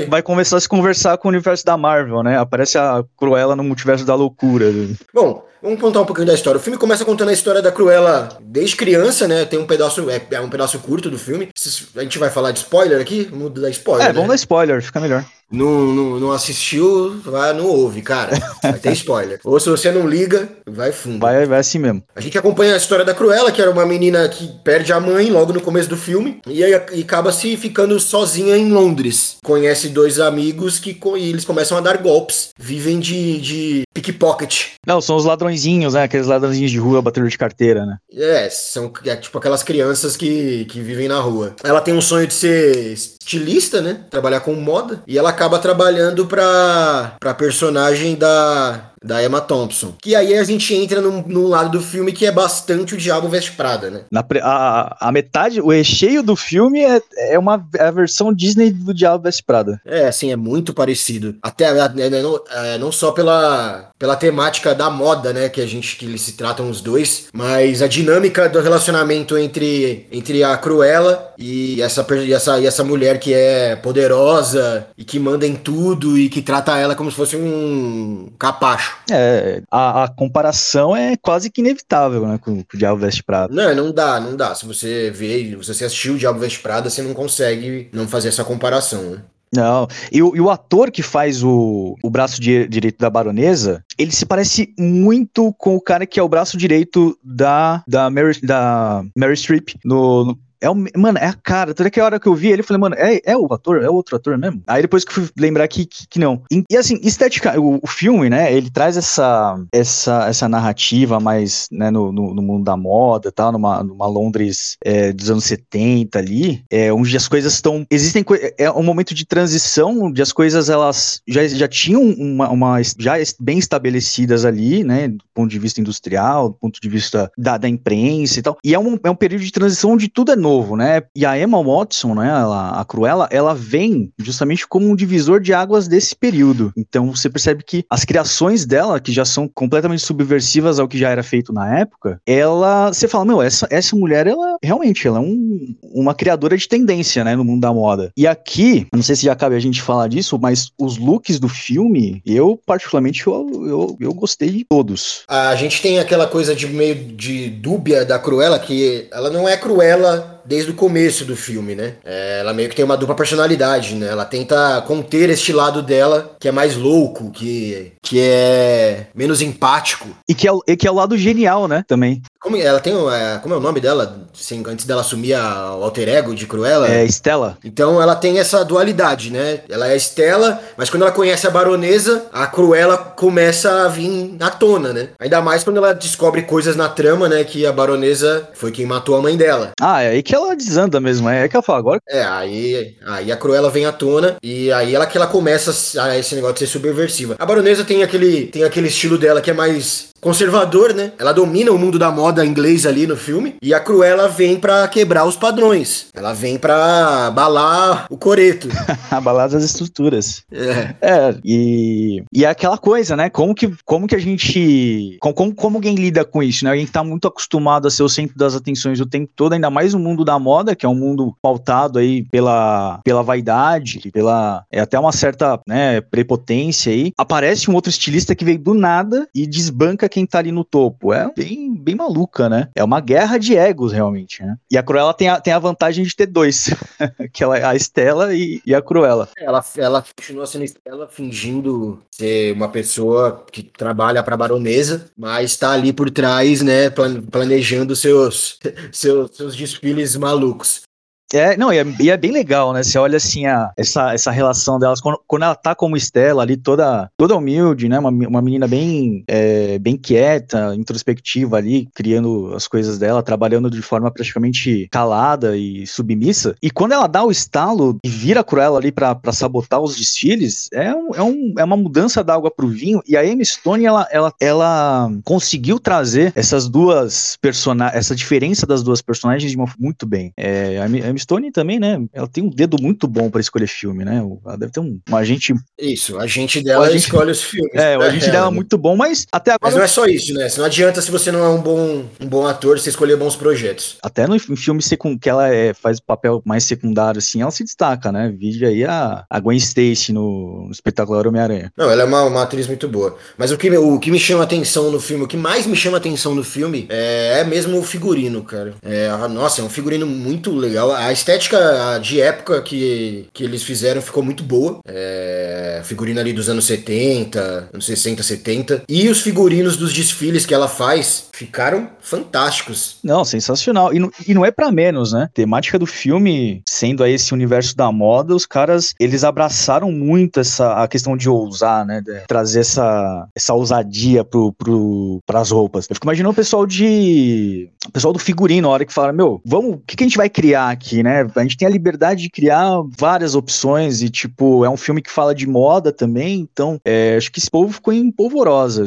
vai 0.09 0.23
começar 0.23 0.59
a 0.59 0.61
se 0.61 0.69
conversar 0.69 1.19
com 1.19 1.27
o 1.27 1.31
universo 1.33 1.65
da 1.65 1.77
Marvel, 1.77 2.23
né? 2.23 2.39
Aparece 2.39 2.79
a 2.79 3.03
Cruella 3.17 3.57
no 3.57 3.65
multiverso 3.65 4.05
da 4.05 4.15
loucura. 4.15 4.67
Bom, 5.13 5.48
Vamos 5.63 5.81
contar 5.81 6.01
um 6.01 6.05
pouquinho 6.05 6.27
da 6.27 6.35
história. 6.35 6.59
O 6.59 6.63
filme 6.63 6.79
começa 6.79 7.05
contando 7.05 7.31
a 7.31 7.33
história 7.33 7.61
da 7.61 7.73
Cruella 7.73 8.29
desde 8.41 8.77
criança, 8.77 9.27
né? 9.27 9.45
Tem 9.45 9.59
um 9.59 9.67
pedaço, 9.67 10.09
é, 10.09 10.23
é 10.31 10.41
um 10.41 10.49
pedaço 10.49 10.79
curto 10.79 11.11
do 11.11 11.19
filme. 11.19 11.49
A 11.97 12.03
gente 12.03 12.19
vai 12.19 12.31
falar 12.31 12.53
de 12.53 12.61
spoiler 12.61 13.01
aqui? 13.01 13.29
Vamos 13.31 13.53
dar 13.53 13.71
spoiler. 13.71 14.07
É, 14.07 14.09
né? 14.09 14.15
vamos 14.15 14.29
dar 14.29 14.35
spoiler, 14.37 14.83
fica 14.83 15.01
melhor 15.01 15.25
não, 15.51 15.87
não, 15.87 16.21
não 16.21 16.33
assistiu, 16.33 17.19
vai, 17.25 17.55
não 17.55 17.67
ouve, 17.67 18.03
cara. 18.03 18.39
Vai 18.63 18.79
ter 18.79 18.93
spoiler. 18.93 19.41
Ou 19.45 19.59
se 19.59 19.69
você 19.69 19.91
não 19.91 20.07
liga, 20.07 20.49
vai 20.67 20.93
fundo. 20.93 21.21
Vai, 21.21 21.47
vai 21.47 21.61
assim 21.61 21.79
mesmo. 21.79 22.03
A 22.15 22.21
gente 22.21 22.37
acompanha 22.37 22.75
a 22.75 22.77
história 22.77 23.05
da 23.05 23.15
Cruella, 23.15 23.51
que 23.51 23.61
era 23.61 23.71
uma 23.71 23.87
menina 23.87 24.29
que 24.29 24.47
perde 24.63 24.93
a 24.93 25.01
mãe 25.01 25.31
logo 25.31 25.53
no 25.53 25.61
começo 25.61 25.89
do 25.89 25.97
filme 25.97 26.41
e, 26.47 26.63
aí, 26.63 26.73
e 26.93 27.03
acaba 27.03 27.33
se 27.33 27.57
ficando 27.57 27.99
sozinha 27.99 28.57
em 28.57 28.71
Londres. 28.71 29.37
Conhece 29.43 29.89
dois 29.89 30.21
amigos 30.21 30.79
que 30.79 30.99
e 31.17 31.31
eles 31.31 31.45
começam 31.45 31.79
a 31.79 31.81
dar 31.81 31.97
golpes. 31.99 32.51
Vivem 32.59 33.01
de, 33.01 33.41
de 33.41 33.83
pickpocket. 33.95 34.73
Não, 34.87 35.01
são 35.01 35.17
os 35.17 35.25
ladrõezinhos, 35.49 35.95
né? 35.95 36.03
Aqueles 36.03 36.27
ladrõezinhos 36.27 36.71
de 36.71 36.79
rua, 36.79 37.03
batedor 37.03 37.29
de 37.29 37.39
carteira, 37.39 37.85
né? 37.85 37.99
É, 38.13 38.49
são 38.51 38.93
é, 39.05 39.17
tipo 39.17 39.39
aquelas 39.39 39.63
crianças 39.63 40.17
que, 40.17 40.67
que 40.67 40.81
vivem 40.81 41.09
na 41.09 41.19
rua. 41.19 41.55
Ela 41.65 41.81
tem 41.81 41.95
um 41.95 42.01
sonho 42.01 42.27
de 42.27 42.35
ser 42.35 42.93
estilista, 42.93 43.81
né? 43.81 44.01
Trabalhar 44.11 44.41
com 44.41 44.55
moda. 44.55 45.03
E 45.07 45.19
ela 45.19 45.31
acaba 45.31 45.59
trabalhando 45.59 46.27
pra, 46.27 47.17
pra 47.19 47.35
personagem 47.35 48.15
da, 48.15 48.93
da 49.03 49.23
Emma 49.23 49.41
Thompson. 49.41 49.95
Que 50.03 50.15
aí 50.15 50.37
a 50.37 50.45
gente 50.45 50.75
entra 50.75 51.01
num, 51.01 51.23
num 51.27 51.49
lado 51.49 51.71
do 51.71 51.81
filme 51.81 52.13
que 52.13 52.27
é 52.27 52.33
bastante 52.33 52.95
o 52.95 52.99
Diabo 52.99 53.29
Veste 53.29 53.53
Prada, 53.53 53.91
né? 53.91 54.01
Na, 54.11 54.25
a, 54.43 55.09
a 55.09 55.13
metade, 55.13 55.61
o 55.61 55.71
recheio 55.71 56.23
do 56.23 56.37
filme 56.37 56.81
é, 56.81 57.01
é 57.17 57.39
uma 57.39 57.67
é 57.77 57.85
a 57.85 57.91
versão 57.91 58.33
Disney 58.33 58.71
do 58.71 58.95
Diabo 58.95 59.25
Veste 59.25 59.43
Prada. 59.43 59.81
É, 59.85 60.07
assim, 60.07 60.31
é 60.31 60.37
muito 60.37 60.73
parecido. 60.73 61.37
Até 61.43 61.65
é, 61.65 62.23
não, 62.23 62.41
é, 62.51 62.79
não 62.79 62.93
só 62.93 63.13
pela, 63.13 63.91
pela 63.99 64.17
temática 64.17 64.75
da 64.75 64.91
moda, 64.91 65.33
né, 65.33 65.49
que 65.49 65.61
a 65.61 65.67
gente 65.67 65.97
que 65.97 66.07
eles 66.07 66.23
se 66.23 66.33
tratam 66.33 66.69
os 66.71 66.81
dois, 66.81 67.27
mas 67.33 67.83
a 67.83 67.87
dinâmica 67.87 68.49
do 68.49 68.61
relacionamento 68.61 69.37
entre, 69.37 70.07
entre 70.11 70.43
a 70.45 70.57
Cruella 70.57 71.33
e 71.39 71.81
essa, 71.83 72.07
e 72.15 72.33
essa, 72.33 72.61
e 72.61 72.67
essa 72.67 72.85
mulher 72.85 73.19
que 73.19 73.33
é 73.35 73.77
poderosa 73.77 74.87
e 74.97 75.05
que 75.05 75.19
manda 75.19 75.47
em 75.47 75.55
tudo 75.55 76.19
e 76.19 76.29
que 76.29 76.43
trata 76.43 76.79
ela 76.79 76.95
como 76.95 77.11
se 77.11 77.17
fosse 77.17 77.37
um 77.37 78.31
capacho. 78.39 78.88
É, 79.11 79.63
a, 79.71 80.05
a 80.05 80.09
comparação 80.09 80.95
é 80.95 81.17
quase 81.17 81.51
que 81.51 81.61
inevitável, 81.61 82.27
né, 82.27 82.39
com, 82.39 82.63
com 82.63 82.77
o 82.77 82.79
Diabo 82.79 83.01
Veste 83.01 83.23
Prada. 83.23 83.53
Não, 83.53 83.75
não 83.75 83.93
dá, 83.93 84.21
não 84.21 84.37
dá. 84.37 84.55
Se 84.55 84.67
você 84.67 85.11
vê, 85.11 85.57
se 85.63 85.75
você 85.75 85.85
assistiu 85.85 86.15
o 86.15 86.19
Diabo 86.19 86.39
Veste 86.39 86.61
Prada, 86.61 86.91
você 86.91 87.03
não 87.03 87.15
consegue 87.15 87.89
não 87.93 88.07
fazer 88.07 88.29
essa 88.29 88.45
comparação, 88.45 89.03
né? 89.11 89.23
Não, 89.55 89.89
e 90.13 90.23
o, 90.23 90.37
e 90.37 90.41
o, 90.41 90.51
ator 90.51 90.91
que 90.91 91.03
faz 91.03 91.43
o, 91.43 91.97
o 92.03 92.11
braço 92.11 92.41
di 92.41 92.69
direito 92.69 92.99
da 92.99 93.09
baronesa, 93.09 93.83
ele 93.97 94.13
se 94.13 94.27
parece 94.27 94.75
muito 94.79 95.55
com 95.55 95.75
o 95.75 95.81
cara 95.81 96.07
que 96.07 96.21
é 96.21 96.23
o 96.23 96.29
braço 96.29 96.57
direito 96.59 97.19
da, 97.25 97.83
da, 97.89 98.11
Mary, 98.11 98.39
da 98.43 99.03
Mary 99.17 99.37
Streep 99.37 99.71
no, 99.85 100.27
no 100.27 100.39
é 100.61 100.69
o, 100.69 100.75
mano, 100.75 101.19
é 101.19 101.27
a 101.27 101.35
cara. 101.35 101.75
Toda 101.75 101.91
que 101.91 102.01
hora 102.01 102.19
que 102.19 102.27
eu 102.27 102.35
vi 102.35 102.49
ele, 102.49 102.61
eu 102.61 102.65
falei, 102.65 102.81
mano, 102.81 102.97
é, 102.99 103.21
é 103.25 103.37
o 103.37 103.53
ator? 103.53 103.83
É 103.83 103.89
outro 103.89 104.17
ator 104.17 104.37
mesmo? 104.37 104.63
Aí 104.67 104.83
depois 104.83 105.05
que 105.05 105.11
eu 105.11 105.15
fui 105.15 105.31
lembrar 105.39 105.67
que, 105.69 105.87
que, 105.87 106.07
que 106.09 106.19
não. 106.19 106.43
E, 106.51 106.77
assim, 106.77 106.99
estética, 107.03 107.59
o, 107.61 107.79
o, 107.83 107.87
filme, 107.87 108.29
né, 108.29 108.53
ele 108.53 108.71
traz 108.71 108.97
essa, 108.97 109.59
essa, 109.73 110.27
essa 110.29 110.49
narrativa 110.49 111.21
mais, 111.21 111.69
né, 111.71 111.91
no, 111.91 112.13
no, 112.13 112.35
no 112.35 112.43
mundo 112.43 112.65
da 112.65 112.77
moda 112.77 113.29
e 113.29 113.33
tal, 113.33 113.53
numa, 113.53 113.83
numa 113.83 114.07
Londres 114.07 114.77
é, 114.85 115.13
dos 115.13 115.31
anos 115.31 115.45
70 115.45 116.19
ali, 116.19 116.63
é, 116.71 116.93
onde 116.93 117.17
as 117.17 117.29
coisas 117.29 117.55
estão. 117.55 117.87
Existem. 117.91 118.25
É 118.59 118.71
um 118.71 118.83
momento 118.83 119.15
de 119.15 119.25
transição, 119.25 120.03
onde 120.03 120.21
as 120.21 120.33
coisas 120.33 120.69
elas 120.69 121.23
já, 121.27 121.47
já 121.47 121.69
tinham 121.69 122.03
uma, 122.03 122.49
uma. 122.49 122.83
já 122.99 123.15
bem 123.41 123.59
estabelecidas 123.59 124.45
ali, 124.45 124.85
né, 124.85 125.09
do 125.09 125.25
ponto 125.35 125.51
de 125.51 125.59
vista 125.59 125.81
industrial, 125.81 126.51
do 126.51 126.55
ponto 126.55 126.81
de 126.81 126.89
vista 126.89 127.31
da, 127.37 127.57
da 127.57 127.69
imprensa 127.69 128.39
e 128.39 128.43
tal. 128.43 128.59
E 128.65 128.75
é 128.75 128.79
um, 128.79 128.99
é 129.03 129.11
um 129.11 129.15
período 129.15 129.45
de 129.45 129.53
transição 129.53 129.93
onde 129.93 130.09
tudo 130.09 130.33
é 130.33 130.37
novo 130.37 130.48
novo, 130.49 130.77
né? 130.77 131.03
E 131.15 131.27
a 131.27 131.39
Emma 131.39 131.63
Watson, 131.63 132.15
né, 132.15 132.29
ela, 132.29 132.81
a 132.81 132.85
Cruella, 132.85 133.29
ela 133.31 133.55
vem 133.55 134.11
justamente 134.19 134.67
como 134.67 134.89
um 134.89 134.97
divisor 134.97 135.41
de 135.41 135.53
águas 135.53 135.87
desse 135.87 136.17
período. 136.17 136.73
Então 136.77 137.15
você 137.15 137.29
percebe 137.29 137.63
que 137.63 137.85
as 137.91 138.05
criações 138.05 138.65
dela, 138.65 138.99
que 138.99 139.13
já 139.13 139.25
são 139.25 139.47
completamente 139.47 140.03
subversivas 140.03 140.79
ao 140.79 140.89
que 140.89 140.97
já 140.97 141.11
era 141.11 141.23
feito 141.23 141.53
na 141.53 141.79
época, 141.79 142.21
ela, 142.27 142.89
você 142.89 143.07
fala, 143.07 143.27
meu, 143.27 143.43
essa, 143.43 143.69
essa 143.71 143.95
mulher, 143.95 144.27
ela 144.27 144.57
realmente, 144.63 145.07
ela 145.07 145.19
é 145.19 145.21
um, 145.21 145.75
uma 145.83 146.15
criadora 146.15 146.57
de 146.57 146.67
tendência, 146.67 147.23
né, 147.23 147.37
no 147.37 147.45
mundo 147.45 147.61
da 147.61 147.73
moda. 147.73 148.11
E 148.17 148.27
aqui, 148.27 148.87
não 148.93 149.03
sei 149.03 149.17
se 149.17 149.27
já 149.27 149.37
cabe 149.37 149.55
a 149.55 149.61
gente 149.61 149.83
falar 149.83 150.09
disso, 150.09 150.39
mas 150.41 150.71
os 150.79 150.97
looks 150.97 151.39
do 151.39 151.49
filme, 151.49 152.23
eu 152.25 152.59
particularmente, 152.65 153.27
eu, 153.27 153.51
eu, 153.67 153.97
eu 154.01 154.15
gostei 154.15 154.49
de 154.49 154.65
todos. 154.65 155.25
A 155.29 155.55
gente 155.57 155.83
tem 155.83 155.99
aquela 155.99 156.27
coisa 156.27 156.55
de 156.55 156.67
meio 156.67 156.95
de 156.95 157.51
dúbia 157.51 158.05
da 158.05 158.19
Cruella, 158.19 158.59
que 158.59 159.09
ela 159.13 159.29
não 159.29 159.47
é 159.47 159.57
Cruella 159.57 160.38
desde 160.49 160.71
o 160.71 160.75
começo 160.75 161.27
do 161.27 161.37
filme, 161.37 161.75
né? 161.75 161.95
É, 162.05 162.41
ela 162.41 162.55
meio 162.55 162.71
que 162.71 162.75
tem 162.75 162.85
uma 162.85 162.97
dupla 162.97 163.15
personalidade, 163.15 163.95
né? 163.95 164.09
Ela 164.09 164.25
tenta 164.25 164.83
conter 164.87 165.29
este 165.29 165.53
lado 165.53 165.83
dela, 165.83 166.35
que 166.41 166.49
é 166.49 166.53
mais 166.53 166.75
louco, 166.75 167.31
que, 167.31 167.93
que 168.03 168.19
é 168.19 169.09
menos 169.15 169.43
empático. 169.43 170.09
E 170.27 170.35
que 170.35 170.49
é, 170.49 170.53
e 170.67 170.77
que 170.77 170.89
é 170.89 170.91
o 170.91 170.95
lado 170.95 171.19
genial, 171.19 171.69
né? 171.69 171.85
Também. 171.87 172.23
Como 172.41 172.57
ela 172.57 172.81
tem, 172.81 172.95
é, 172.95 173.39
como 173.43 173.55
é 173.55 173.59
o 173.59 173.61
nome 173.61 173.81
dela, 173.81 174.27
assim, 174.33 174.63
antes 174.67 174.87
dela 174.87 175.03
assumir 175.03 175.35
a, 175.35 175.75
o 175.77 175.83
alter 175.83 176.09
ego 176.09 176.35
de 176.35 176.47
Cruella? 176.47 176.89
É 176.89 177.05
Estela. 177.05 177.59
Então 177.63 178.01
ela 178.01 178.17
tem 178.17 178.39
essa 178.39 178.65
dualidade, 178.65 179.31
né? 179.31 179.61
Ela 179.69 179.91
é 179.91 179.97
Estela, 179.97 180.63
mas 180.77 180.89
quando 180.89 181.03
ela 181.03 181.11
conhece 181.11 181.47
a 181.47 181.51
baronesa, 181.51 182.27
a 182.33 182.47
Cruella 182.47 182.97
começa 182.97 183.85
a 183.85 183.89
vir 183.89 184.37
à 184.41 184.51
tona, 184.51 184.93
né? 184.93 185.09
Ainda 185.19 185.43
mais 185.43 185.63
quando 185.63 185.77
ela 185.77 185.93
descobre 185.93 186.43
coisas 186.43 186.75
na 186.75 186.89
trama, 186.89 187.29
né? 187.29 187.45
Que 187.45 187.67
a 187.67 187.73
baronesa 187.73 188.49
foi 188.55 188.71
quem 188.71 188.87
matou 188.87 189.17
a 189.17 189.21
mãe 189.21 189.37
dela. 189.37 189.73
Ah, 189.81 190.03
é 190.03 190.11
aí 190.11 190.23
que 190.23 190.38
ela 190.47 190.57
desanda 190.57 191.01
mesmo, 191.01 191.29
é 191.29 191.43
aí 191.43 191.49
que 191.49 191.57
ela 191.57 191.63
fala 191.63 191.79
agora. 191.79 192.01
É, 192.09 192.23
aí, 192.23 192.95
aí 193.07 193.33
a 193.33 193.37
Cruella 193.37 193.71
vem 193.71 193.87
à 193.87 193.93
tona 193.93 194.37
e 194.43 194.73
aí 194.73 194.95
ela 194.95 195.07
que 195.07 195.17
ela 195.17 195.27
começa 195.27 195.71
a 196.01 196.17
esse 196.19 196.35
negócio 196.35 196.55
de 196.55 196.61
ser 196.61 196.67
subversiva. 196.67 197.37
A 197.39 197.47
baronesa 197.47 197.85
tem 197.85 198.03
aquele, 198.03 198.47
tem 198.47 198.65
aquele 198.65 198.89
estilo 198.89 199.19
dela 199.19 199.41
que 199.41 199.51
é 199.51 199.55
mais 199.55 200.09
conservador, 200.21 200.95
né? 200.95 201.13
Ela 201.19 201.33
domina 201.33 201.71
o 201.71 201.79
mundo 201.79 201.99
da 201.99 202.11
moda 202.11 202.45
inglês 202.45 202.87
ali 202.87 203.07
no 203.07 203.17
filme. 203.17 203.57
E 203.63 203.73
a 203.73 203.81
Cruella 203.81 204.29
vem 204.29 204.59
para 204.59 204.87
quebrar 204.89 205.25
os 205.25 205.37
padrões. 205.37 206.09
Ela 206.15 206.33
vem 206.33 206.59
para 206.59 207.27
abalar 207.29 208.07
o 208.11 208.17
coreto. 208.17 208.69
abalar 209.11 209.47
as 209.47 209.63
estruturas. 209.63 210.43
É. 210.53 210.95
É, 211.01 211.35
e, 211.45 212.23
e 212.33 212.45
é 212.45 212.49
aquela 212.49 212.79
coisa, 212.79 213.17
né? 213.17 213.31
Como 213.31 213.55
que, 213.55 213.73
como 213.85 214.07
que 214.07 214.15
a 214.15 214.19
gente. 214.19 215.17
Como, 215.21 215.55
como 215.55 215.77
alguém 215.77 215.95
lida 215.95 216.25
com 216.25 216.43
isso, 216.43 216.65
né? 216.65 216.71
Alguém 216.71 216.87
que 216.87 216.93
tá 216.93 217.05
muito 217.05 217.29
acostumado 217.29 217.87
a 217.87 217.91
ser 217.91 218.03
o 218.03 218.09
centro 218.09 218.37
das 218.37 218.55
atenções 218.55 219.01
o 219.01 219.07
tempo 219.07 219.31
todo, 219.35 219.53
ainda 219.53 219.71
mais 219.71 219.95
no 219.95 220.01
mundo 220.01 220.25
da 220.25 220.39
moda, 220.39 220.75
que 220.75 220.85
é 220.85 220.89
um 220.89 220.95
mundo 220.95 221.35
pautado 221.41 221.99
aí 221.99 222.25
pela, 222.31 223.01
pela 223.05 223.23
vaidade, 223.23 224.11
pela. 224.13 224.65
É 224.71 224.81
até 224.81 224.99
uma 224.99 225.13
certa, 225.13 225.61
né, 225.67 226.01
prepotência 226.01 226.93
aí. 226.93 227.13
Aparece 227.17 227.71
um 227.71 227.75
outro 227.75 227.91
estilista 227.91 228.35
que 228.35 228.45
veio 228.45 228.59
do 228.59 228.75
nada 228.75 229.29
e 229.35 229.47
desbanca 229.47 230.08
quem 230.09 230.27
tá 230.27 230.39
ali 230.39 230.53
no 230.53 230.65
topo. 230.65 231.13
É 231.13 231.31
bem, 231.35 231.75
bem 231.75 231.95
maluca, 231.95 232.49
né? 232.49 232.69
É 232.75 232.83
uma 232.83 233.01
guerra 233.01 233.39
de 233.39 233.57
egos, 233.57 233.93
realmente, 233.93 234.43
né? 234.43 234.57
E 234.71 234.77
a 234.77 234.83
Cruella 234.83 235.15
tem 235.15 235.29
a, 235.29 235.41
tem 235.41 235.53
a 235.53 235.59
vantagem 235.59 236.05
de 236.05 236.15
ter 236.15 236.27
dois, 236.27 236.71
que 237.33 237.43
ela 237.43 237.59
é 237.59 237.65
a 237.65 237.75
Estela 237.75 238.35
e, 238.35 238.61
e 238.65 238.75
a 238.75 238.83
Cruella. 238.83 239.29
Ela, 239.37 239.65
ela 239.77 240.05
continua 240.17 240.47
sendo 240.47 240.65
Estela 240.65 241.09
fingindo 241.09 242.03
ser 242.11 242.53
uma 242.53 242.69
pessoa 242.69 243.45
que 243.51 243.63
trabalha 243.63 244.23
pra 244.23 244.37
baronesa, 244.37 245.11
mas 245.17 245.57
tá 245.57 245.73
ali 245.73 245.93
por 245.93 246.11
trás, 246.11 246.63
né, 246.63 246.91
planejando 247.31 247.95
seus, 247.95 248.59
seus, 248.93 249.37
seus 249.37 249.57
desfiles 249.57 250.17
malucos. 250.17 250.88
É, 251.33 251.57
não, 251.57 251.73
e 251.73 251.79
é, 251.79 251.87
e 252.01 252.11
é, 252.11 252.17
bem 252.17 252.33
legal, 252.33 252.73
né? 252.73 252.83
Você 252.83 252.99
olha 252.99 253.17
assim 253.17 253.47
a, 253.47 253.71
essa, 253.77 254.15
essa 254.15 254.31
relação 254.31 254.79
delas, 254.79 255.01
quando, 255.01 255.21
quando 255.27 255.43
ela 255.43 255.55
tá 255.55 255.75
como 255.75 255.97
Estela 255.97 256.43
ali, 256.43 256.57
toda, 256.57 257.11
toda 257.17 257.37
humilde, 257.37 257.89
né? 257.89 257.99
Uma, 257.99 258.11
uma 258.11 258.43
menina 258.43 258.67
bem, 258.67 259.25
é, 259.29 259.79
bem 259.79 259.97
quieta, 259.97 260.75
introspectiva 260.75 261.57
ali, 261.57 261.89
criando 261.95 262.55
as 262.55 262.67
coisas 262.67 262.99
dela, 262.99 263.23
trabalhando 263.23 263.71
de 263.71 263.83
forma 263.83 264.11
praticamente 264.11 264.89
calada 264.91 265.57
e 265.57 265.87
submissa. 265.87 266.55
E 266.63 266.71
quando 266.71 266.93
ela 266.93 267.07
dá 267.07 267.23
o 267.23 267.31
estalo 267.31 267.99
e 268.03 268.09
vira 268.09 268.43
Cruella 268.43 268.79
ali 268.79 268.91
pra, 268.91 269.19
sabotar 269.33 269.81
os 269.81 269.97
desfiles, 269.97 270.69
é, 270.73 270.95
um, 270.95 271.15
é, 271.15 271.23
um, 271.23 271.55
é 271.59 271.65
uma 271.65 271.77
mudança 271.77 272.25
da 272.25 272.35
água 272.35 272.51
pro 272.51 272.69
vinho. 272.69 273.03
E 273.07 273.17
a 273.17 273.21
Amy 273.21 273.45
Stone, 273.45 273.85
ela, 273.85 274.09
ela, 274.11 274.33
ela 274.41 275.11
conseguiu 275.25 275.79
trazer 275.79 276.33
essas 276.35 276.69
duas 276.69 277.37
personagens, 277.41 277.99
essa 277.99 278.17
diferença 278.17 278.67
das 278.67 278.83
duas 278.83 279.03
personagens 279.03 279.51
de 279.51 279.57
uma, 279.57 279.67
muito 279.79 280.07
bem. 280.07 280.33
É, 280.37 280.79
a 280.79 280.89
Stone 281.19 281.51
também, 281.51 281.79
né? 281.79 281.99
Ela 282.13 282.29
tem 282.29 282.45
um 282.45 282.51
dedo 282.51 282.77
muito 282.81 283.07
bom 283.07 283.31
para 283.31 283.41
escolher 283.41 283.67
filme, 283.67 284.05
né? 284.05 284.23
Ela 284.45 284.57
deve 284.57 284.73
ter 284.73 284.81
um, 284.81 284.99
um 285.09 285.17
agente. 285.17 285.55
Isso, 285.79 286.19
a 286.19 286.27
gente 286.27 286.63
dela 286.63 286.87
a 286.87 286.91
gente, 286.91 287.05
escolhe 287.05 287.31
os 287.31 287.43
filmes. 287.43 287.73
É, 287.75 287.97
o 287.97 288.03
agente 288.03 288.31
dela 288.31 288.49
é 288.49 288.51
muito 288.51 288.77
bom, 288.77 288.97
mas 288.97 289.27
até 289.33 289.53
agora. 289.53 289.71
Mas 289.71 289.75
não 289.75 289.83
é 289.83 289.89
só 289.89 290.07
isso, 290.07 290.33
né? 290.35 290.49
Não 290.57 290.65
adianta 290.65 291.01
se 291.01 291.11
você 291.11 291.31
não 291.31 291.45
é 291.45 291.49
um 291.49 291.61
bom, 291.61 292.05
um 292.21 292.27
bom 292.27 292.47
ator, 292.47 292.79
você 292.79 292.91
escolher 292.91 293.17
bons 293.17 293.37
projetos. 293.37 293.97
Até 294.03 294.27
no 294.27 294.39
filme 294.39 294.83
que 295.21 295.29
ela 295.29 295.49
é, 295.49 295.75
faz 295.75 296.01
papel 296.01 296.43
mais 296.45 296.65
secundário, 296.65 297.19
assim, 297.19 297.43
ela 297.43 297.51
se 297.51 297.65
destaca, 297.65 298.11
né? 298.11 298.33
Vídeo 298.37 298.69
aí 298.69 298.85
a, 298.85 299.25
a 299.29 299.41
Gwen 299.41 299.57
Stacy 299.57 300.13
no, 300.13 300.67
no 300.67 300.73
espetacular 300.73 301.27
Homem-Aranha. 301.27 301.73
Não, 301.77 301.91
ela 301.91 302.03
é 302.03 302.05
uma, 302.05 302.23
uma, 302.25 302.43
atriz 302.43 302.67
muito 302.67 302.89
boa. 302.89 303.17
Mas 303.37 303.51
o 303.51 303.57
que, 303.57 303.71
o 303.77 303.99
que 303.99 304.11
me 304.11 304.19
chama 304.19 304.45
atenção 304.45 304.91
no 304.91 305.01
filme, 305.01 305.25
o 305.25 305.29
que 305.29 305.37
mais 305.37 305.67
me 305.67 305.77
chama 305.77 305.97
atenção 305.99 306.35
no 306.35 306.45
filme 306.45 306.87
é, 306.89 307.41
é 307.41 307.45
mesmo 307.45 307.79
o 307.79 307.83
figurino, 307.83 308.43
cara. 308.43 308.75
É, 308.83 309.09
nossa, 309.29 309.61
é 309.61 309.65
um 309.65 309.69
figurino 309.69 310.07
muito 310.07 310.55
legal. 310.55 310.93
A 310.93 311.08
a 311.09 311.13
estética 311.13 311.99
de 312.03 312.21
época 312.21 312.61
que, 312.61 313.29
que 313.33 313.43
eles 313.43 313.63
fizeram 313.63 314.03
ficou 314.03 314.23
muito 314.23 314.43
boa. 314.43 314.81
É, 314.87 315.81
ali 316.19 316.33
dos 316.33 316.49
anos 316.49 316.67
70, 316.67 317.71
anos 317.73 317.87
60, 317.87 318.23
70. 318.23 318.83
E 318.89 319.09
os 319.09 319.21
figurinos 319.21 319.77
dos 319.77 319.93
desfiles 319.93 320.45
que 320.45 320.53
ela 320.53 320.69
faz 320.69 321.29
Ficaram 321.39 321.89
fantásticos. 322.01 322.97
Não, 323.05 323.25
sensacional. 323.25 323.95
E 323.95 324.01
não, 324.01 324.11
e 324.27 324.35
não 324.35 324.45
é 324.45 324.51
para 324.51 324.73
menos, 324.73 325.13
né? 325.13 325.31
temática 325.33 325.79
do 325.79 325.87
filme, 325.87 326.65
sendo 326.67 327.05
aí 327.05 327.13
esse 327.13 327.33
universo 327.33 327.77
da 327.77 327.93
moda, 327.93 328.35
os 328.35 328.45
caras, 328.45 328.93
eles 328.99 329.23
abraçaram 329.23 329.93
muito 329.93 330.41
essa 330.41 330.83
a 330.83 330.89
questão 330.89 331.17
de 331.17 331.29
ousar, 331.29 331.87
né? 331.87 332.01
De 332.01 332.27
trazer 332.27 332.61
essa, 332.61 333.29
essa 333.37 333.55
ousadia 333.55 334.25
pro, 334.25 334.53
pro, 334.53 335.21
pras 335.25 335.53
roupas. 335.53 335.87
Eu 335.89 335.95
fico 335.95 336.07
imaginando 336.07 336.33
o 336.33 336.35
pessoal 336.35 336.67
de. 336.67 337.71
O 337.87 337.93
pessoal 337.93 338.13
do 338.13 338.19
figurino, 338.19 338.67
na 338.67 338.75
hora 338.75 338.85
que 338.85 338.93
fala, 338.93 339.13
meu, 339.13 339.41
vamos, 339.47 339.77
o 339.77 339.83
que, 339.87 339.95
que 339.95 340.03
a 340.03 340.09
gente 340.09 340.17
vai 340.17 340.29
criar 340.29 340.71
aqui, 340.71 340.98
né? 341.03 341.27
A 341.35 341.43
gente 341.43 341.57
tem 341.57 341.69
a 341.69 341.71
liberdade 341.71 342.23
de 342.23 342.31
criar 342.31 342.83
várias 342.99 343.35
opções 343.35 344.03
e, 344.03 344.09
tipo, 344.09 344.65
é 344.65 344.71
um 344.71 344.77
filme 344.77 345.03
que 345.03 345.11
fala 345.11 345.35
de 345.35 345.47
moda 345.47 345.93
também, 345.93 346.41
então 346.41 346.81
é, 346.85 347.17
acho 347.17 347.31
que 347.31 347.39
esse 347.39 347.51
povo 347.51 347.73
ficou 347.73 347.93
em 347.93 348.11
polvorosa. 348.11 348.85